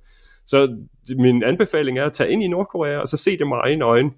Så 0.46 0.78
min 1.18 1.44
anbefaling 1.44 2.00
er 2.00 2.06
at 2.06 2.14
tage 2.14 2.32
ind 2.32 2.44
i 2.44 2.48
Nordkorea, 2.48 2.98
og 2.98 3.08
så 3.08 3.18
se 3.18 3.38
det 3.38 3.48
med 3.48 3.58
egne 3.64 3.86
øjne. 3.86 4.12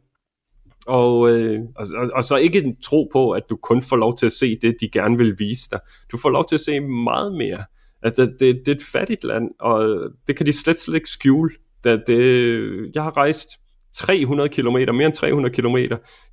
Og, 0.88 1.32
øh, 1.32 1.60
og, 1.76 1.88
og, 1.98 2.10
og 2.14 2.24
så 2.24 2.36
ikke 2.36 2.76
tro 2.84 3.10
på, 3.12 3.32
at 3.32 3.44
du 3.50 3.56
kun 3.56 3.82
får 3.82 3.96
lov 3.96 4.18
til 4.18 4.26
at 4.26 4.32
se 4.32 4.60
det, 4.62 4.76
de 4.82 4.90
gerne 4.90 5.18
vil 5.18 5.36
vise 5.40 5.70
dig. 5.72 5.80
Du 6.12 6.18
får 6.18 6.30
lov 6.30 6.46
til 6.50 6.56
at 6.56 6.62
se 6.62 6.80
meget 6.80 7.34
mere. 7.34 7.64
At 8.04 8.18
det, 8.18 8.36
det, 8.40 8.56
det 8.66 8.68
er 8.68 8.76
et 8.76 8.84
fattigt 8.92 9.24
land, 9.24 9.50
og 9.60 10.10
det 10.28 10.38
kan 10.38 10.46
de 10.46 10.54
slet, 10.54 10.80
slet 10.80 10.96
ikke 10.96 11.10
skjule. 11.10 11.50
Det, 11.84 12.04
det, 12.08 12.92
jeg 12.96 13.04
har 13.04 13.18
rejst 13.18 13.50
300 13.94 14.50
km, 14.50 14.68
mere 14.68 15.06
end 15.06 15.14
300 15.14 15.56
km 15.56 15.76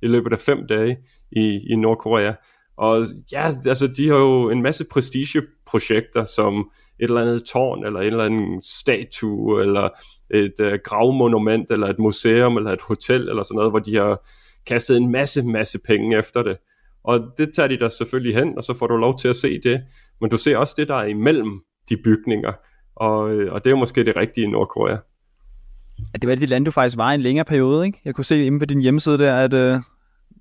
i 0.01 0.07
løbet 0.07 0.33
af 0.33 0.39
fem 0.39 0.67
dage 0.67 0.97
i, 1.31 1.59
i 1.69 1.75
Nordkorea. 1.75 2.33
Og 2.77 3.05
ja, 3.31 3.53
altså 3.65 3.87
de 3.87 4.07
har 4.07 4.15
jo 4.15 4.49
en 4.49 4.61
masse 4.61 4.85
prestigeprojekter, 4.91 6.25
som 6.25 6.69
et 6.99 7.03
eller 7.03 7.21
andet 7.21 7.43
tårn, 7.43 7.85
eller 7.85 7.99
en 7.99 8.07
eller 8.07 8.23
anden 8.23 8.61
statue, 8.61 9.61
eller 9.61 9.89
et 10.33 10.53
øh, 10.59 10.79
gravmonument, 10.83 11.71
eller 11.71 11.87
et 11.87 11.99
museum, 11.99 12.57
eller 12.57 12.71
et 12.71 12.81
hotel, 12.81 13.29
eller 13.29 13.43
sådan 13.43 13.55
noget, 13.55 13.71
hvor 13.71 13.79
de 13.79 13.95
har 13.95 14.27
kastet 14.65 14.97
en 14.97 15.11
masse, 15.11 15.43
masse 15.43 15.79
penge 15.87 16.17
efter 16.17 16.43
det. 16.43 16.57
Og 17.03 17.19
det 17.37 17.53
tager 17.55 17.67
de 17.67 17.79
der 17.79 17.87
selvfølgelig 17.87 18.35
hen, 18.35 18.57
og 18.57 18.63
så 18.63 18.73
får 18.73 18.87
du 18.87 18.97
lov 18.97 19.19
til 19.19 19.27
at 19.27 19.35
se 19.35 19.59
det. 19.59 19.81
Men 20.21 20.29
du 20.29 20.37
ser 20.37 20.57
også 20.57 20.73
det, 20.77 20.87
der 20.87 20.95
er 20.95 21.05
imellem 21.05 21.61
de 21.89 21.97
bygninger. 21.97 22.53
Og, 22.95 23.31
øh, 23.31 23.53
og 23.53 23.63
det 23.63 23.69
er 23.69 23.71
jo 23.71 23.77
måske 23.77 24.05
det 24.05 24.15
rigtige 24.15 24.43
i 24.43 24.49
Nordkorea. 24.49 24.97
Ja, 25.99 26.17
det 26.21 26.29
var 26.29 26.35
det 26.35 26.49
land, 26.49 26.65
du 26.65 26.71
faktisk 26.71 26.97
var 26.97 27.11
i 27.11 27.15
en 27.15 27.21
længere 27.21 27.45
periode, 27.45 27.85
ikke? 27.85 28.01
Jeg 28.05 28.15
kunne 28.15 28.25
se 28.25 28.45
inde 28.45 28.59
på 28.59 28.65
din 28.65 28.81
hjemmeside 28.81 29.17
der, 29.17 29.35
at, 29.35 29.53
øh, 29.53 29.79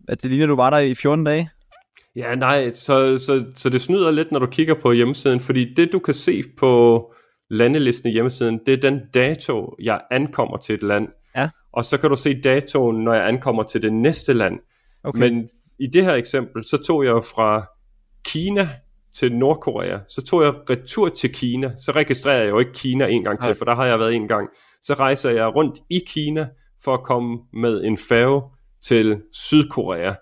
at 0.08 0.22
det 0.22 0.30
ligner, 0.30 0.46
du 0.46 0.56
var 0.56 0.70
der 0.70 0.78
i 0.78 0.94
14 0.94 1.24
dage. 1.24 1.50
Ja, 2.16 2.34
nej, 2.34 2.70
så, 2.70 3.18
så, 3.18 3.44
så 3.54 3.68
det 3.68 3.80
snyder 3.80 4.10
lidt, 4.10 4.32
når 4.32 4.38
du 4.38 4.46
kigger 4.46 4.74
på 4.74 4.92
hjemmesiden, 4.92 5.40
fordi 5.40 5.74
det, 5.74 5.92
du 5.92 5.98
kan 5.98 6.14
se 6.14 6.42
på 6.58 7.12
landelisten 7.50 8.10
i 8.10 8.12
hjemmesiden, 8.12 8.60
det 8.66 8.74
er 8.74 8.90
den 8.90 9.00
dato, 9.14 9.74
jeg 9.82 10.00
ankommer 10.10 10.56
til 10.56 10.74
et 10.74 10.82
land. 10.82 11.08
Ja. 11.36 11.50
Og 11.72 11.84
så 11.84 11.98
kan 11.98 12.10
du 12.10 12.16
se 12.16 12.40
datoen, 12.40 13.04
når 13.04 13.14
jeg 13.14 13.28
ankommer 13.28 13.62
til 13.62 13.82
det 13.82 13.92
næste 13.92 14.32
land. 14.32 14.58
Okay. 15.04 15.18
Men 15.18 15.48
i 15.78 15.86
det 15.86 16.04
her 16.04 16.14
eksempel, 16.14 16.64
så 16.64 16.76
tog 16.76 17.04
jeg 17.04 17.24
fra 17.34 17.66
Kina 18.24 18.68
til 19.14 19.36
Nordkorea, 19.36 19.98
så 20.08 20.22
tog 20.22 20.42
jeg 20.42 20.54
retur 20.70 21.08
til 21.08 21.32
Kina, 21.32 21.72
så 21.76 21.92
registrerer 21.92 22.42
jeg 22.42 22.50
jo 22.50 22.58
ikke 22.58 22.72
Kina 22.72 23.06
en 23.06 23.24
gang 23.24 23.40
til, 23.40 23.48
Nej. 23.48 23.54
for 23.54 23.64
der 23.64 23.74
har 23.74 23.86
jeg 23.86 23.98
været 23.98 24.14
en 24.14 24.28
gang. 24.28 24.48
Så 24.82 24.94
rejser 24.94 25.30
jeg 25.30 25.56
rundt 25.56 25.80
i 25.90 26.00
Kina 26.06 26.48
for 26.84 26.94
at 26.94 27.02
komme 27.02 27.38
med 27.52 27.84
en 27.84 27.98
færge 27.98 28.42
til 28.82 29.20
Sydkorea. 29.32 30.14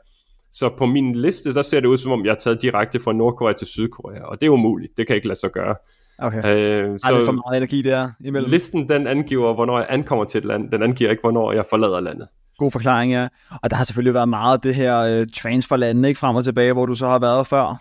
Så 0.54 0.68
på 0.78 0.86
min 0.86 1.14
liste, 1.14 1.54
der 1.54 1.62
ser 1.62 1.80
det 1.80 1.86
ud 1.86 1.96
som 1.96 2.12
om, 2.12 2.24
jeg 2.24 2.30
er 2.30 2.34
taget 2.38 2.62
direkte 2.62 3.00
fra 3.00 3.12
Nordkorea 3.12 3.52
til 3.52 3.66
Sydkorea, 3.66 4.22
og 4.22 4.40
det 4.40 4.46
er 4.46 4.50
umuligt, 4.50 4.92
det 4.96 5.06
kan 5.06 5.16
ikke 5.16 5.28
lade 5.28 5.38
sig 5.38 5.50
gøre. 5.50 5.74
okay. 6.18 6.38
Øh, 6.38 6.44
Ej, 6.44 6.50
det 6.50 6.90
er 6.92 6.98
for 7.00 7.24
så 7.24 7.32
meget 7.32 7.56
energi 7.56 7.82
der 7.82 8.10
imellem. 8.20 8.50
listen 8.50 8.88
den 8.88 9.06
angiver, 9.06 9.54
hvornår 9.54 9.78
jeg 9.78 9.86
ankommer 9.90 10.24
til 10.24 10.38
et 10.38 10.44
land, 10.44 10.70
den 10.70 10.82
angiver 10.82 11.10
ikke, 11.10 11.20
hvornår 11.20 11.52
jeg 11.52 11.64
forlader 11.70 12.00
landet. 12.00 12.28
God 12.58 12.70
forklaring, 12.70 13.12
ja. 13.12 13.28
Og 13.62 13.70
der 13.70 13.76
har 13.76 13.84
selvfølgelig 13.84 14.14
været 14.14 14.28
meget 14.28 14.54
af 14.54 14.60
det 14.60 14.74
her 14.74 15.20
uh, 15.20 15.26
transferlande, 15.34 16.08
ikke 16.08 16.18
frem 16.18 16.36
og 16.36 16.44
tilbage, 16.44 16.72
hvor 16.72 16.86
du 16.86 16.94
så 16.94 17.06
har 17.06 17.18
været 17.18 17.46
før. 17.46 17.76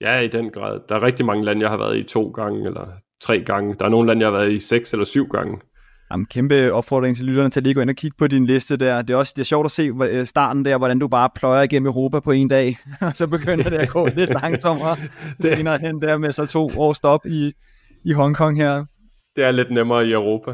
Ja, 0.00 0.18
i 0.18 0.28
den 0.28 0.50
grad. 0.50 0.80
Der 0.88 0.94
er 0.94 1.02
rigtig 1.02 1.26
mange 1.26 1.44
lande, 1.44 1.62
jeg 1.62 1.70
har 1.70 1.76
været 1.76 1.96
i 1.96 2.02
to 2.02 2.30
gange, 2.30 2.66
eller 2.66 2.86
tre 3.22 3.40
gange. 3.40 3.74
Der 3.78 3.84
er 3.84 3.88
nogle 3.88 4.06
lande, 4.06 4.20
jeg 4.20 4.32
har 4.32 4.38
været 4.38 4.52
i 4.52 4.58
seks 4.58 4.92
eller 4.92 5.04
syv 5.04 5.28
gange. 5.28 5.58
Jamen, 6.12 6.26
kæmpe 6.26 6.72
opfordring 6.72 7.16
til 7.16 7.24
lytterne 7.24 7.50
til 7.50 7.60
at 7.60 7.64
lige 7.64 7.74
gå 7.74 7.80
ind 7.80 7.90
og 7.90 7.96
kigge 7.96 8.16
på 8.18 8.26
din 8.26 8.46
liste 8.46 8.76
der. 8.76 9.02
Det 9.02 9.14
er 9.14 9.18
også 9.18 9.32
det 9.36 9.42
er 9.42 9.46
sjovt 9.46 9.64
at 9.64 9.70
se 9.70 9.82
øh, 10.10 10.26
starten 10.26 10.64
der, 10.64 10.78
hvordan 10.78 10.98
du 10.98 11.08
bare 11.08 11.28
pløjer 11.34 11.62
igennem 11.62 11.86
Europa 11.86 12.20
på 12.20 12.30
en 12.30 12.48
dag, 12.48 12.76
og 13.00 13.12
så 13.14 13.26
begynder 13.26 13.70
det 13.70 13.76
at 13.76 13.88
gå 13.88 14.06
lidt 14.06 14.30
langsommere 14.42 14.96
Det- 15.42 15.50
senere 15.56 15.78
hen 15.78 16.02
der 16.02 16.18
med 16.18 16.32
så 16.32 16.46
to 16.46 16.70
år 16.76 16.92
stop 16.92 17.26
i, 17.26 17.52
i 18.04 18.12
Hongkong 18.12 18.56
her. 18.56 18.84
Det 19.36 19.44
er 19.44 19.50
lidt 19.50 19.70
nemmere 19.70 20.06
i 20.06 20.12
Europa. 20.12 20.50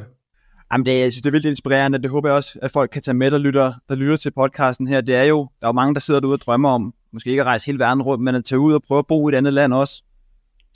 Jamen, 0.73 0.87
det, 0.87 1.01
jeg 1.01 1.13
synes, 1.13 1.23
det 1.23 1.27
er 1.27 1.33
vildt 1.33 1.47
inspirerende. 1.47 1.99
Det 2.03 2.11
håber 2.11 2.29
jeg 2.29 2.37
også, 2.37 2.59
at 2.63 2.71
folk 2.71 2.91
kan 2.91 3.03
tage 3.03 3.15
med, 3.15 3.31
der 3.31 3.39
lytter, 3.39 3.73
der 3.89 3.95
lytter 3.95 4.17
til 4.17 4.31
podcasten 4.31 4.87
her. 4.87 5.01
Det 5.01 5.15
er 5.15 5.23
jo, 5.25 5.39
der 5.61 5.67
er 5.67 5.69
jo 5.69 5.73
mange, 5.73 5.95
der 5.95 6.01
sidder 6.01 6.21
derude 6.21 6.35
og 6.35 6.41
drømmer 6.41 6.69
om, 6.71 6.95
måske 7.13 7.31
ikke 7.31 7.41
at 7.43 7.47
rejse 7.47 7.67
hele 7.67 7.79
verden 7.79 8.03
rundt, 8.03 8.25
men 8.25 8.35
at 8.35 8.45
tage 8.45 8.59
ud 8.59 8.73
og 8.75 8.83
prøve 8.89 8.99
at 8.99 9.07
bo 9.07 9.29
i 9.29 9.33
et 9.33 9.37
andet 9.37 9.53
land 9.53 9.75
også. 9.75 10.03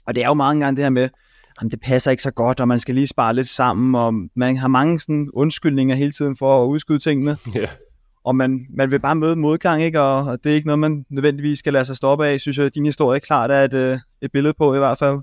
Og 0.06 0.14
det 0.14 0.22
er 0.22 0.26
jo 0.28 0.34
mange 0.34 0.64
gange 0.64 0.76
det 0.76 0.84
her 0.84 0.90
med, 0.90 1.08
jamen, 1.60 1.70
det 1.70 1.80
passer 1.80 2.10
ikke 2.10 2.22
så 2.22 2.30
godt, 2.30 2.60
og 2.60 2.68
man 2.68 2.80
skal 2.80 2.94
lige 2.94 3.06
spare 3.06 3.34
lidt 3.34 3.48
sammen, 3.48 3.94
og 3.94 4.14
man 4.36 4.56
har 4.56 4.68
mange 4.68 5.00
sådan 5.00 5.30
undskyldninger 5.34 5.94
hele 5.94 6.12
tiden 6.12 6.36
for 6.36 6.62
at 6.62 6.66
udskyde 6.66 6.98
tingene. 6.98 7.36
Ja. 7.54 7.66
Og 8.24 8.36
man, 8.36 8.66
man 8.70 8.90
vil 8.90 9.00
bare 9.00 9.14
møde 9.14 9.36
modgang, 9.36 9.82
ikke? 9.82 10.00
Og, 10.00 10.16
og 10.18 10.44
det 10.44 10.50
er 10.50 10.54
ikke 10.54 10.66
noget, 10.66 10.78
man 10.78 11.04
nødvendigvis 11.10 11.58
skal 11.58 11.72
lade 11.72 11.84
sig 11.84 11.96
stoppe 11.96 12.26
af, 12.26 12.40
synes 12.40 12.58
jeg, 12.58 12.66
at 12.66 12.74
din 12.74 12.84
historie 12.84 13.20
klart 13.20 13.50
er 13.50 13.64
et, 13.64 13.74
øh, 13.74 13.98
et 14.22 14.32
billede 14.32 14.54
på 14.58 14.74
i 14.74 14.78
hvert 14.78 14.98
fald. 14.98 15.18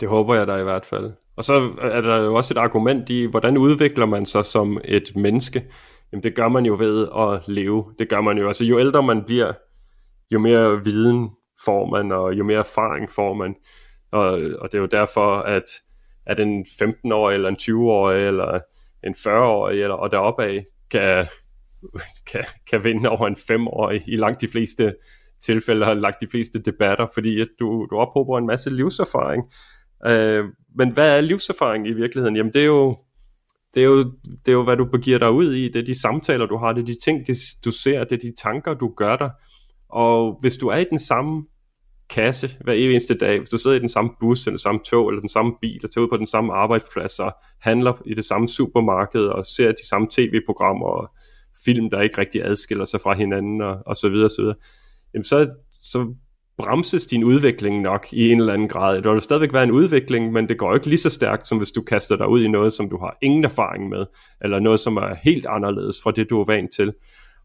Det 0.00 0.08
håber 0.08 0.34
jeg 0.34 0.46
da 0.46 0.56
i 0.56 0.62
hvert 0.62 0.86
fald. 0.86 1.12
Og 1.36 1.44
så 1.44 1.70
er 1.80 2.00
der 2.00 2.16
jo 2.16 2.34
også 2.34 2.54
et 2.54 2.58
argument 2.58 3.10
i, 3.10 3.24
hvordan 3.24 3.56
udvikler 3.56 4.06
man 4.06 4.26
sig 4.26 4.44
som 4.44 4.80
et 4.84 5.16
menneske? 5.16 5.64
Jamen 6.12 6.22
det 6.22 6.34
gør 6.34 6.48
man 6.48 6.66
jo 6.66 6.76
ved 6.78 7.08
at 7.18 7.48
leve. 7.48 7.84
Det 7.98 8.08
gør 8.08 8.20
man 8.20 8.38
jo. 8.38 8.48
Altså 8.48 8.64
jo 8.64 8.78
ældre 8.78 9.02
man 9.02 9.22
bliver, 9.24 9.52
jo 10.30 10.38
mere 10.38 10.84
viden 10.84 11.30
får 11.64 11.90
man, 11.90 12.12
og 12.12 12.34
jo 12.34 12.44
mere 12.44 12.58
erfaring 12.58 13.10
får 13.10 13.34
man. 13.34 13.54
Og, 14.10 14.28
og 14.58 14.72
det 14.72 14.74
er 14.74 14.82
jo 14.82 14.86
derfor, 14.86 15.36
at, 15.36 15.64
at 16.26 16.40
en 16.40 16.66
15-årig, 16.82 17.34
eller 17.34 17.48
en 17.48 17.56
20-årig, 17.56 18.26
eller 18.26 18.60
en 19.04 19.14
40-årig, 19.14 19.82
eller, 19.82 19.94
og 19.94 20.10
deropad, 20.10 20.62
kan, 20.90 21.26
kan, 22.32 22.44
kan 22.70 22.84
vinde 22.84 23.08
over 23.08 23.26
en 23.26 23.36
5-årig 23.36 24.02
i 24.06 24.16
langt 24.16 24.40
de 24.40 24.48
fleste 24.48 24.94
tilfælde, 25.40 25.86
har 25.86 25.94
langt 25.94 26.20
de 26.20 26.26
fleste 26.30 26.62
debatter, 26.62 27.06
fordi 27.14 27.40
at 27.40 27.48
du, 27.60 27.86
du 27.90 27.96
ophober 27.96 28.38
en 28.38 28.46
masse 28.46 28.70
livserfaring. 28.70 29.42
Øh, 30.06 30.44
men 30.76 30.90
hvad 30.90 31.16
er 31.16 31.20
livserfaring 31.20 31.88
i 31.88 31.92
virkeligheden? 31.92 32.36
Jamen 32.36 32.52
det 32.52 32.62
er 32.62 32.66
jo, 32.66 32.96
det 33.74 33.80
er 33.80 33.84
jo, 33.84 33.98
det 34.24 34.48
er 34.48 34.52
jo 34.52 34.64
hvad 34.64 34.76
du 34.76 34.84
begiver 34.84 35.18
dig 35.18 35.30
ud 35.30 35.54
i, 35.54 35.68
det 35.68 35.76
er 35.76 35.86
de 35.86 36.00
samtaler, 36.00 36.46
du 36.46 36.56
har, 36.56 36.72
det 36.72 36.82
er 36.82 36.86
de 36.86 36.96
ting, 37.04 37.26
det, 37.26 37.38
du 37.64 37.70
ser, 37.70 38.04
det 38.04 38.12
er 38.12 38.30
de 38.30 38.34
tanker, 38.42 38.74
du 38.74 38.94
gør 38.96 39.16
dig. 39.16 39.30
Og 39.88 40.38
hvis 40.40 40.56
du 40.56 40.68
er 40.68 40.76
i 40.76 40.84
den 40.84 40.98
samme 40.98 41.46
kasse 42.10 42.50
hver 42.64 42.72
evig 42.72 42.90
eneste 42.90 43.14
dag, 43.14 43.38
hvis 43.38 43.48
du 43.48 43.58
sidder 43.58 43.76
i 43.76 43.80
den 43.80 43.88
samme 43.88 44.10
bus, 44.20 44.46
eller 44.46 44.50
den 44.50 44.58
samme 44.58 44.80
tog, 44.84 45.08
eller 45.08 45.20
den 45.20 45.28
samme 45.28 45.52
bil, 45.60 45.80
og 45.84 45.90
tager 45.90 46.04
ud 46.04 46.08
på 46.08 46.16
den 46.16 46.26
samme 46.26 46.52
arbejdsplads, 46.52 47.18
og 47.18 47.36
handler 47.60 48.02
i 48.06 48.14
det 48.14 48.24
samme 48.24 48.48
supermarked, 48.48 49.24
og 49.24 49.44
ser 49.44 49.72
de 49.72 49.88
samme 49.88 50.08
tv-programmer, 50.10 50.86
og 50.86 51.10
film, 51.64 51.90
der 51.90 52.00
ikke 52.00 52.18
rigtig 52.18 52.44
adskiller 52.44 52.84
sig 52.84 53.00
fra 53.00 53.14
hinanden, 53.14 53.60
og, 53.60 53.78
og 53.86 53.96
så 53.96 54.08
videre, 54.08 54.30
så 54.30 54.42
videre, 54.42 54.56
jamen 55.14 55.24
så, 55.24 55.50
så 55.82 56.14
bremses 56.58 57.06
din 57.06 57.24
udvikling 57.24 57.80
nok 57.80 58.06
i 58.12 58.32
en 58.32 58.40
eller 58.40 58.52
anden 58.52 58.68
grad. 58.68 59.02
Der 59.02 59.12
vil 59.12 59.20
stadigvæk 59.20 59.52
være 59.52 59.64
en 59.64 59.70
udvikling, 59.70 60.32
men 60.32 60.48
det 60.48 60.58
går 60.58 60.74
ikke 60.74 60.86
lige 60.86 60.98
så 60.98 61.10
stærkt, 61.10 61.48
som 61.48 61.58
hvis 61.58 61.70
du 61.70 61.82
kaster 61.82 62.16
dig 62.16 62.28
ud 62.28 62.42
i 62.42 62.48
noget, 62.48 62.72
som 62.72 62.90
du 62.90 62.98
har 62.98 63.18
ingen 63.22 63.44
erfaring 63.44 63.88
med, 63.88 64.06
eller 64.40 64.60
noget, 64.60 64.80
som 64.80 64.96
er 64.96 65.14
helt 65.22 65.46
anderledes 65.46 66.02
fra 66.02 66.10
det, 66.10 66.30
du 66.30 66.40
er 66.40 66.44
vant 66.44 66.72
til. 66.72 66.92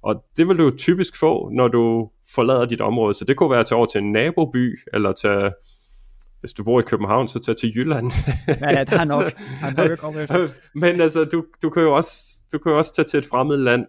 Og 0.05 0.23
det 0.37 0.47
vil 0.47 0.57
du 0.57 0.77
typisk 0.77 1.19
få, 1.19 1.49
når 1.49 1.67
du 1.67 2.09
forlader 2.35 2.65
dit 2.65 2.81
område. 2.81 3.13
Så 3.13 3.25
det 3.25 3.37
kunne 3.37 3.51
være 3.51 3.59
at 3.59 3.65
tage 3.65 3.77
over 3.77 3.85
til 3.85 4.01
en 4.01 4.11
naboby, 4.11 4.79
eller 4.93 5.11
tage, 5.11 5.51
hvis 6.39 6.53
du 6.53 6.63
bor 6.63 6.79
i 6.79 6.83
København, 6.83 7.27
så 7.27 7.39
tage 7.39 7.55
til 7.55 7.71
Jylland. 7.75 8.11
Ja, 8.61 8.69
ja, 8.77 8.83
der 8.83 8.99
er 8.99 9.05
nok. 9.05 9.23
Er 9.63 10.37
nok. 10.37 10.49
Men 10.81 11.01
altså, 11.01 11.23
du, 11.23 11.45
du, 11.61 11.69
kan 11.69 11.83
jo 11.83 11.95
også, 11.95 12.35
du 12.53 12.57
kan 12.57 12.71
jo 12.71 12.77
også 12.77 12.95
tage 12.95 13.05
til 13.05 13.17
et 13.17 13.25
fremmed 13.25 13.57
land, 13.57 13.85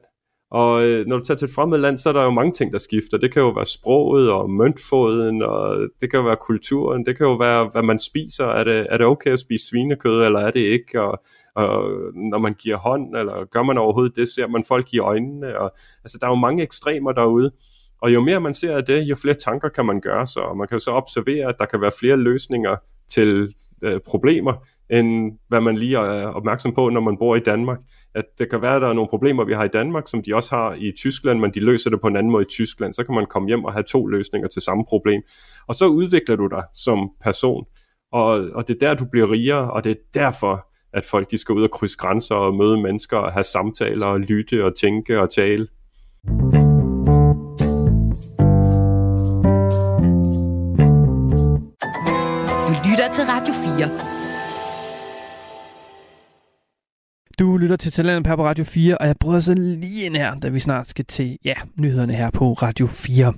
og 0.51 0.84
øh, 0.84 1.07
når 1.07 1.18
du 1.18 1.24
tager 1.24 1.36
til 1.36 1.44
et 1.44 1.55
fremmed 1.55 1.78
land, 1.78 1.99
så 1.99 2.09
er 2.09 2.12
der 2.12 2.22
jo 2.22 2.30
mange 2.30 2.53
ting, 2.53 2.72
der 2.72 2.78
skifter. 2.78 3.18
Det 3.18 3.32
kan 3.32 3.42
jo 3.42 3.49
være 3.49 3.64
sproget 3.64 4.32
og 4.32 4.51
møntfoden, 4.51 5.42
og 5.42 5.88
det 6.01 6.11
kan 6.11 6.18
jo 6.20 6.26
være 6.26 6.36
kulturen, 6.36 7.07
det 7.07 7.16
kan 7.16 7.26
jo 7.26 7.32
være, 7.32 7.68
hvad 7.72 7.82
man 7.82 7.99
spiser. 7.99 8.47
Er 8.47 8.64
det, 8.64 8.86
er 8.90 8.97
det 8.97 9.07
okay 9.07 9.30
at 9.30 9.38
spise 9.38 9.68
svinekød, 9.68 10.24
eller 10.24 10.40
er 10.40 10.51
det 10.51 10.61
ikke? 10.61 11.03
Og, 11.03 11.22
og 11.55 11.90
når 12.14 12.38
man 12.38 12.55
giver 12.55 12.76
hånd, 12.76 13.16
eller 13.16 13.44
gør 13.44 13.62
man 13.62 13.78
overhovedet 13.78 14.16
det, 14.16 14.28
ser 14.28 14.47
man 14.47 14.64
folk 14.64 14.94
i 14.94 14.99
øjnene. 14.99 15.59
Og, 15.59 15.72
altså, 16.05 16.18
der 16.20 16.26
er 16.26 16.30
jo 16.30 16.36
mange 16.36 16.62
ekstremer 16.62 17.12
derude. 17.12 17.51
Og 18.03 18.14
jo 18.14 18.20
mere 18.20 18.40
man 18.40 18.55
ser 18.55 18.76
af 18.76 18.84
det, 18.84 19.03
jo 19.03 19.16
flere 19.16 19.34
tanker 19.34 19.68
kan 19.68 19.86
man 19.86 20.01
gøre 20.01 20.26
sig. 20.26 20.42
Og 20.42 20.57
man 20.57 20.68
kan 20.68 20.74
jo 20.74 20.78
så 20.78 20.90
observere, 20.90 21.49
at 21.49 21.55
der 21.59 21.66
kan 21.66 21.80
være 21.80 21.92
flere 21.99 22.16
løsninger 22.16 22.76
til 23.09 23.55
øh, 23.84 24.01
problemer, 24.07 24.53
end 24.91 25.39
hvad 25.49 25.61
man 25.61 25.76
lige 25.76 25.97
er 25.97 26.26
opmærksom 26.26 26.74
på, 26.74 26.89
når 26.89 27.01
man 27.01 27.16
bor 27.18 27.37
i 27.37 27.41
Danmark. 27.41 27.78
At 28.14 28.24
det 28.39 28.51
kan 28.51 28.62
være, 28.62 28.74
at 28.74 28.82
der 28.82 28.89
er 28.89 28.93
nogle 28.93 29.09
problemer, 29.09 29.45
vi 29.45 29.53
har 29.53 29.64
i 29.64 29.68
Danmark, 29.68 30.09
som 30.09 30.22
de 30.22 30.34
også 30.34 30.57
har 30.57 30.74
i 30.74 30.93
Tyskland, 30.97 31.41
men 31.41 31.51
de 31.51 31.61
løser 31.61 31.91
det 31.91 32.01
på 32.01 32.07
en 32.07 32.16
anden 32.16 32.32
måde 32.32 32.43
i 32.43 32.51
Tyskland. 32.51 32.95
Så 32.95 33.05
kan 33.05 33.14
man 33.14 33.26
komme 33.26 33.49
hjem 33.49 33.64
og 33.64 33.72
have 33.72 33.82
to 33.82 34.07
løsninger 34.07 34.49
til 34.49 34.62
samme 34.62 34.84
problem. 34.89 35.22
Og 35.68 35.74
så 35.74 35.87
udvikler 35.87 36.37
du 36.37 36.47
dig 36.47 36.62
som 36.74 37.11
person. 37.20 37.64
Og, 38.12 38.28
og 38.55 38.68
det 38.68 38.74
er 38.74 38.89
der, 38.89 38.95
du 38.95 39.05
bliver 39.12 39.30
rigere, 39.30 39.70
og 39.70 39.84
det 39.84 39.91
er 39.91 39.97
derfor, 40.14 40.66
at 40.93 41.05
folk 41.05 41.30
de 41.30 41.39
skal 41.39 41.53
ud 41.53 41.62
og 41.62 41.70
krydse 41.70 41.97
grænser 41.99 42.34
og 42.34 42.55
møde 42.55 42.82
mennesker 42.82 43.16
og 43.16 43.32
have 43.32 43.45
samtaler 43.45 44.07
og 44.07 44.20
lytte 44.20 44.64
og 44.64 44.74
tænke 44.74 45.20
og 45.20 45.30
tale. 45.30 45.66
Du 52.68 52.72
lytter 52.91 53.09
til 53.12 53.24
Radio 53.24 53.55
4. 53.78 54.16
Du 57.39 57.57
lytter 57.57 57.76
til 57.76 57.93
Talentet 57.93 58.26
her 58.26 58.37
på 58.37 58.45
Radio 58.45 58.64
4, 58.64 58.99
og 58.99 59.07
jeg 59.07 59.16
bryder 59.20 59.41
så 59.41 59.55
lige 59.55 60.07
ind 60.07 60.16
her, 60.16 60.34
da 60.34 60.49
vi 60.49 60.59
snart 60.59 60.89
skal 60.89 61.05
til 61.05 61.39
ja, 61.45 61.55
nyhederne 61.80 62.12
her 62.12 62.30
på 62.30 62.53
Radio 62.53 62.87
4. 62.87 63.34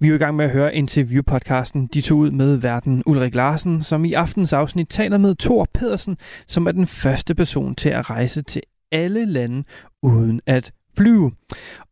Vi 0.00 0.06
er 0.06 0.10
jo 0.10 0.14
i 0.14 0.18
gang 0.18 0.36
med 0.36 0.44
at 0.44 0.50
høre 0.50 0.74
interviewpodcasten 0.74 1.86
De 1.86 2.00
tog 2.00 2.18
ud 2.18 2.30
med 2.30 2.56
verden 2.56 3.02
Ulrik 3.06 3.34
Larsen, 3.34 3.82
som 3.82 4.04
i 4.04 4.12
aftens 4.12 4.52
afsnit 4.52 4.88
taler 4.88 5.18
med 5.18 5.34
Thor 5.34 5.68
Pedersen, 5.74 6.16
som 6.46 6.66
er 6.66 6.72
den 6.72 6.86
første 6.86 7.34
person 7.34 7.74
til 7.74 7.88
at 7.88 8.10
rejse 8.10 8.42
til 8.42 8.62
alle 8.92 9.24
lande 9.24 9.64
uden 10.02 10.40
at 10.46 10.72
flyve. 10.96 11.32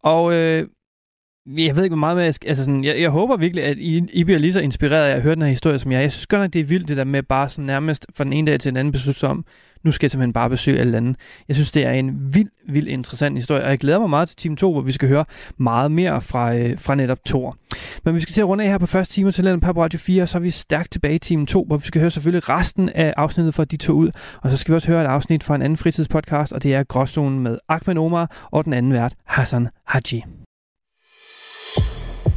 Og 0.03 0.35
øh, 0.35 0.69
jeg 1.47 1.77
ved 1.77 1.85
ikke, 1.85 1.95
hvor 1.95 2.01
meget 2.01 2.17
med, 2.17 2.25
jeg, 2.25 2.35
skal, 2.35 2.49
altså 2.49 2.65
sådan, 2.65 2.85
jeg, 2.85 3.01
jeg 3.01 3.11
håber 3.11 3.37
virkelig, 3.37 3.65
at 3.65 3.79
I, 3.79 4.03
I 4.13 4.25
bliver 4.25 4.39
lige 4.39 4.53
så 4.53 4.61
inspireret 4.61 5.11
af 5.11 5.17
at 5.17 5.23
høre 5.23 5.35
den 5.35 5.43
her 5.43 5.49
historie 5.49 5.79
som 5.79 5.93
jeg. 5.93 6.03
Jeg 6.03 6.13
synes 6.13 6.27
godt 6.27 6.43
nok, 6.43 6.53
det 6.53 6.61
er 6.61 6.65
vildt 6.65 6.89
det 6.89 6.97
der 6.97 7.05
med 7.05 7.23
bare 7.23 7.49
sådan 7.49 7.65
nærmest 7.65 8.07
fra 8.15 8.25
den 8.25 8.33
ene 8.33 8.51
dag 8.51 8.61
til 8.61 8.71
den 8.71 8.77
anden 8.77 8.93
beslutte 8.93 9.25
om, 9.25 9.45
nu 9.85 9.91
skal 9.91 10.07
jeg 10.07 10.11
simpelthen 10.11 10.33
bare 10.33 10.51
besøge 10.51 10.81
alle 10.81 10.93
lande. 10.93 11.15
Jeg 11.49 11.57
synes, 11.57 11.73
det 11.73 11.87
er 11.87 11.93
en 11.93 12.35
vild, 12.35 12.49
vild 12.69 12.89
interessant 12.89 13.37
historie, 13.37 13.65
og 13.65 13.71
jeg 13.71 13.79
glæder 13.79 13.99
mig 13.99 14.11
meget 14.11 14.29
til 14.29 14.37
Team 14.37 14.57
2, 14.57 14.73
hvor 14.73 14.81
vi 14.81 14.93
skal 14.93 15.09
høre 15.09 15.25
meget 15.57 15.91
mere 15.93 16.21
fra, 16.21 16.57
øh, 16.57 16.79
fra 16.79 16.95
netop 16.95 17.19
Thor. 17.27 17.57
Men 18.05 18.15
vi 18.15 18.21
skal 18.21 18.33
til 18.33 18.41
at 18.41 18.49
runde 18.49 18.65
af 18.65 18.71
her 18.71 18.79
på 18.79 18.87
første 18.87 19.15
time 19.15 19.33
til 19.33 19.45
Landet 19.45 19.63
på 19.63 19.83
Radio 19.83 19.99
4, 19.99 20.23
og 20.23 20.29
så 20.29 20.39
er 20.39 20.43
vi 20.43 20.51
stærkt 20.51 20.93
tilbage 20.93 21.15
i 21.15 21.19
Team 21.19 21.47
2, 21.47 21.65
hvor 21.65 21.77
vi 21.77 21.87
skal 21.87 22.01
høre 22.01 22.11
selvfølgelig 22.11 22.49
resten 22.49 22.89
af 22.89 23.15
afsnittet 23.17 23.55
fra 23.55 23.65
de 23.65 23.77
to 23.77 23.93
ud, 23.93 24.11
og 24.43 24.51
så 24.51 24.57
skal 24.57 24.73
vi 24.73 24.77
også 24.77 24.89
høre 24.89 25.03
et 25.03 25.09
afsnit 25.09 25.45
fra 25.45 25.55
en 25.55 25.63
anden 25.63 25.77
fritidspodcast, 25.77 26.53
og 26.53 26.63
det 26.63 26.75
er 26.75 26.83
Gråzonen 26.83 27.41
med 27.41 27.59
Ahmed 27.69 27.99
Omar 27.99 28.49
og 28.51 28.65
den 28.65 28.73
anden 28.73 28.93
vært, 28.93 29.15
Hassan 29.25 29.69
Haji. 29.87 30.23